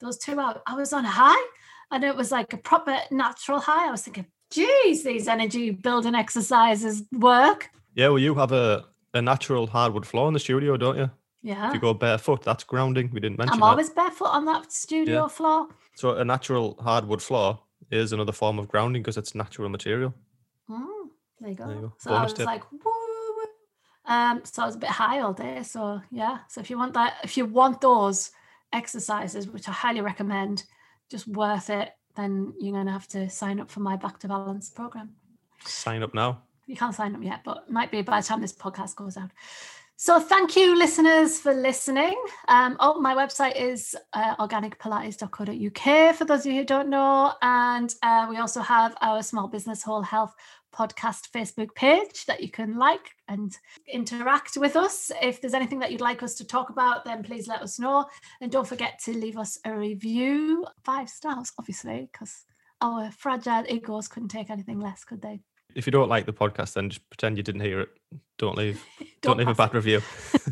those 0.00 0.18
two 0.18 0.38
hours 0.40 0.58
i 0.66 0.74
was 0.74 0.92
on 0.92 1.04
high 1.04 1.46
and 1.90 2.04
it 2.04 2.16
was 2.16 2.32
like 2.32 2.52
a 2.52 2.56
proper 2.58 2.98
natural 3.10 3.60
high. 3.60 3.88
I 3.88 3.90
was 3.90 4.02
thinking 4.02 4.26
geez 4.50 5.04
these 5.04 5.28
energy 5.28 5.70
building 5.70 6.14
exercises 6.14 7.02
work. 7.12 7.70
Yeah 7.94 8.08
well 8.08 8.18
you 8.18 8.34
have 8.34 8.52
a 8.52 8.91
a 9.14 9.22
natural 9.22 9.66
hardwood 9.66 10.06
floor 10.06 10.28
in 10.28 10.34
the 10.34 10.40
studio, 10.40 10.76
don't 10.76 10.96
you? 10.96 11.10
Yeah. 11.42 11.68
If 11.68 11.74
you 11.74 11.80
go 11.80 11.92
barefoot, 11.94 12.42
that's 12.42 12.64
grounding. 12.64 13.10
We 13.12 13.20
didn't 13.20 13.38
mention 13.38 13.54
I'm 13.54 13.60
that. 13.60 13.66
always 13.66 13.90
barefoot 13.90 14.28
on 14.28 14.44
that 14.46 14.70
studio 14.72 15.22
Yeah. 15.22 15.28
floor. 15.28 15.68
So 15.96 16.16
a 16.16 16.24
natural 16.24 16.76
hardwood 16.80 17.20
floor 17.20 17.58
is 17.90 18.12
another 18.12 18.32
form 18.32 18.58
of 18.58 18.68
grounding 18.68 19.02
because 19.02 19.16
it's 19.16 19.34
natural 19.34 19.68
material. 19.68 20.14
Mm, 20.70 20.86
there 21.40 21.50
you 21.50 21.56
go. 21.56 21.66
There 21.66 21.74
you 21.76 21.82
go. 21.82 21.92
So 21.98 22.10
I 22.10 22.14
Bonus 22.18 22.30
was 22.30 22.38
tip. 22.38 22.46
like, 22.46 22.72
woo. 22.72 22.80
woo. 22.84 23.44
Um, 24.06 24.40
so 24.44 24.62
I 24.62 24.66
was 24.66 24.76
a 24.76 24.78
bit 24.78 24.88
high 24.90 25.20
all 25.20 25.32
day. 25.32 25.62
So 25.64 26.00
yeah. 26.10 26.38
So 26.48 26.60
if 26.60 26.70
you 26.70 26.78
want 26.78 26.94
that, 26.94 27.14
if 27.24 27.36
you 27.36 27.44
want 27.44 27.80
those 27.80 28.30
exercises, 28.72 29.48
which 29.48 29.68
I 29.68 29.72
highly 29.72 30.00
recommend, 30.00 30.64
just 31.10 31.26
worth 31.28 31.68
it, 31.70 31.90
then 32.14 32.54
you're 32.60 32.72
gonna 32.74 32.92
have 32.92 33.08
to 33.08 33.28
sign 33.28 33.60
up 33.60 33.70
for 33.70 33.80
my 33.80 33.96
back 33.96 34.18
to 34.20 34.28
balance 34.28 34.70
program. 34.70 35.16
Sign 35.64 36.02
up 36.02 36.14
now. 36.14 36.42
You 36.72 36.78
can't 36.78 36.94
sign 36.94 37.14
up 37.14 37.22
yet, 37.22 37.44
but 37.44 37.70
might 37.70 37.90
be 37.90 38.00
by 38.00 38.22
the 38.22 38.26
time 38.26 38.40
this 38.40 38.54
podcast 38.54 38.96
goes 38.96 39.18
out. 39.18 39.30
So 39.96 40.18
thank 40.18 40.56
you, 40.56 40.74
listeners, 40.74 41.38
for 41.38 41.52
listening. 41.52 42.18
Um, 42.48 42.78
oh, 42.80 42.98
my 42.98 43.14
website 43.14 43.60
is 43.60 43.94
uh, 44.14 44.36
organicpilates.co.uk 44.36 46.16
for 46.16 46.24
those 46.24 46.40
of 46.40 46.46
you 46.46 46.60
who 46.60 46.64
don't 46.64 46.88
know. 46.88 47.34
And 47.42 47.94
uh, 48.02 48.26
we 48.30 48.38
also 48.38 48.62
have 48.62 48.96
our 49.02 49.22
Small 49.22 49.48
Business 49.48 49.82
Whole 49.82 50.00
Health 50.00 50.34
podcast 50.74 51.30
Facebook 51.30 51.74
page 51.74 52.24
that 52.24 52.42
you 52.42 52.50
can 52.50 52.78
like 52.78 53.10
and 53.28 53.54
interact 53.86 54.56
with 54.56 54.74
us. 54.74 55.12
If 55.20 55.42
there's 55.42 55.52
anything 55.52 55.80
that 55.80 55.92
you'd 55.92 56.00
like 56.00 56.22
us 56.22 56.36
to 56.36 56.46
talk 56.46 56.70
about, 56.70 57.04
then 57.04 57.22
please 57.22 57.48
let 57.48 57.60
us 57.60 57.78
know. 57.78 58.06
And 58.40 58.50
don't 58.50 58.66
forget 58.66 58.98
to 59.04 59.12
leave 59.12 59.36
us 59.36 59.58
a 59.66 59.76
review. 59.76 60.66
Five 60.84 61.10
stars, 61.10 61.52
obviously, 61.58 62.08
because 62.10 62.46
our 62.80 63.10
fragile 63.10 63.66
egos 63.68 64.08
couldn't 64.08 64.30
take 64.30 64.48
anything 64.48 64.80
less, 64.80 65.04
could 65.04 65.20
they? 65.20 65.42
If 65.74 65.86
you 65.86 65.90
don't 65.90 66.08
like 66.08 66.26
the 66.26 66.32
podcast, 66.32 66.74
then 66.74 66.90
just 66.90 67.08
pretend 67.10 67.36
you 67.36 67.42
didn't 67.42 67.62
hear 67.62 67.80
it. 67.80 67.88
Don't 68.38 68.56
leave. 68.56 68.84
Don't, 69.22 69.38
leave 69.38 69.48
a 69.48 69.54
bad 69.54 69.72
review. 69.72 70.00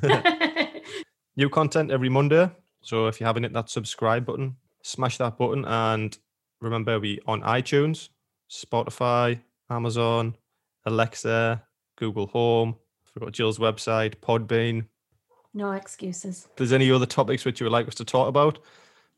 New 1.36 1.48
content 1.48 1.90
every 1.90 2.08
Monday. 2.08 2.48
So 2.82 3.08
if 3.08 3.20
you 3.20 3.26
haven't 3.26 3.42
hit 3.42 3.52
that 3.52 3.68
subscribe 3.68 4.24
button, 4.24 4.56
smash 4.82 5.18
that 5.18 5.36
button. 5.36 5.64
And 5.64 6.16
remember, 6.60 7.00
we 7.00 7.18
on 7.26 7.42
iTunes, 7.42 8.10
Spotify, 8.48 9.40
Amazon, 9.68 10.36
Alexa, 10.86 11.64
Google 11.96 12.28
Home. 12.28 12.76
Forgot 13.04 13.32
Jill's 13.32 13.58
website, 13.58 14.16
Podbean. 14.16 14.86
no 15.52 15.72
excuses. 15.72 16.46
If 16.50 16.56
there's 16.56 16.72
any 16.72 16.90
other 16.92 17.06
topics 17.06 17.44
which 17.44 17.58
you 17.60 17.64
would 17.64 17.72
like 17.72 17.88
us 17.88 17.96
to 17.96 18.04
talk 18.04 18.28
about, 18.28 18.60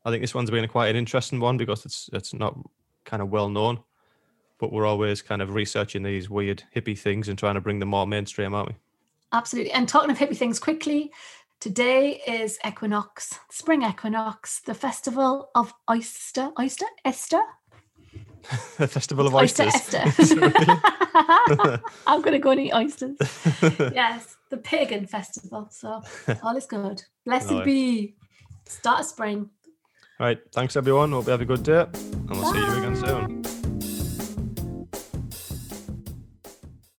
I 0.05 0.11
think 0.11 0.23
this 0.23 0.35
one's 0.35 0.51
been 0.51 0.67
quite 0.69 0.89
an 0.89 0.97
interesting 0.97 1.41
one 1.41 1.59
because 1.59 1.85
it's 1.85 2.09
it's 2.13 2.33
not 2.33 2.59
kind 3.05 3.23
of 3.23 3.29
well 3.29 3.51
known, 3.51 3.81
but 4.63 4.73
we're 4.73 4.87
always 4.87 5.21
kind 5.23 5.43
of 5.43 5.55
researching 5.55 6.05
these 6.05 6.31
weird 6.31 6.63
hippie 6.75 6.97
things 6.97 7.29
and 7.29 7.37
trying 7.37 7.57
to 7.57 7.61
bring 7.61 7.81
them 7.81 7.89
more 7.89 8.07
mainstream, 8.07 8.55
aren't 8.55 8.69
we? 8.69 8.77
Absolutely. 9.33 9.73
And 9.73 9.89
talking 9.89 10.09
of 10.13 10.17
hippie 10.17 10.37
things 10.37 10.61
quickly, 10.61 11.11
today 11.59 12.23
is 12.29 12.61
equinox, 12.65 13.41
spring 13.51 13.83
equinox, 13.83 14.61
the 14.61 14.73
festival 14.73 15.51
of 15.57 15.75
oyster, 15.91 16.53
oyster, 16.61 16.87
Esther, 17.05 17.43
the 18.79 18.87
Festival 18.87 19.27
of 19.27 19.35
oyster, 19.35 19.65
Oysters. 19.65 19.95
Esther. 19.95 20.23
Is 20.23 20.31
it 20.31 20.39
really? 20.39 21.79
I'm 22.07 22.21
going 22.23 22.33
to 22.33 22.39
go 22.39 22.51
and 22.51 22.61
eat 22.61 22.73
oysters. 22.73 23.17
yes, 23.93 24.37
the 24.51 24.59
pagan 24.59 25.07
festival. 25.09 25.67
So 25.73 26.03
all 26.45 26.57
is 26.57 26.67
good. 26.67 27.03
Blessed 27.25 27.51
Right. 27.51 27.65
be. 27.65 28.15
Start 28.67 29.01
of 29.01 29.07
spring. 29.07 29.51
Right. 30.21 30.39
Thanks, 30.53 30.77
everyone. 30.77 31.11
Hope 31.11 31.25
you 31.27 31.33
have 31.33 31.41
a 31.41 31.45
good 31.45 31.65
day. 31.65 31.81
And 31.83 32.31
we'll 32.31 32.53
see 32.53 32.59
you 32.59 32.73
again 32.79 32.97
soon. 32.97 33.62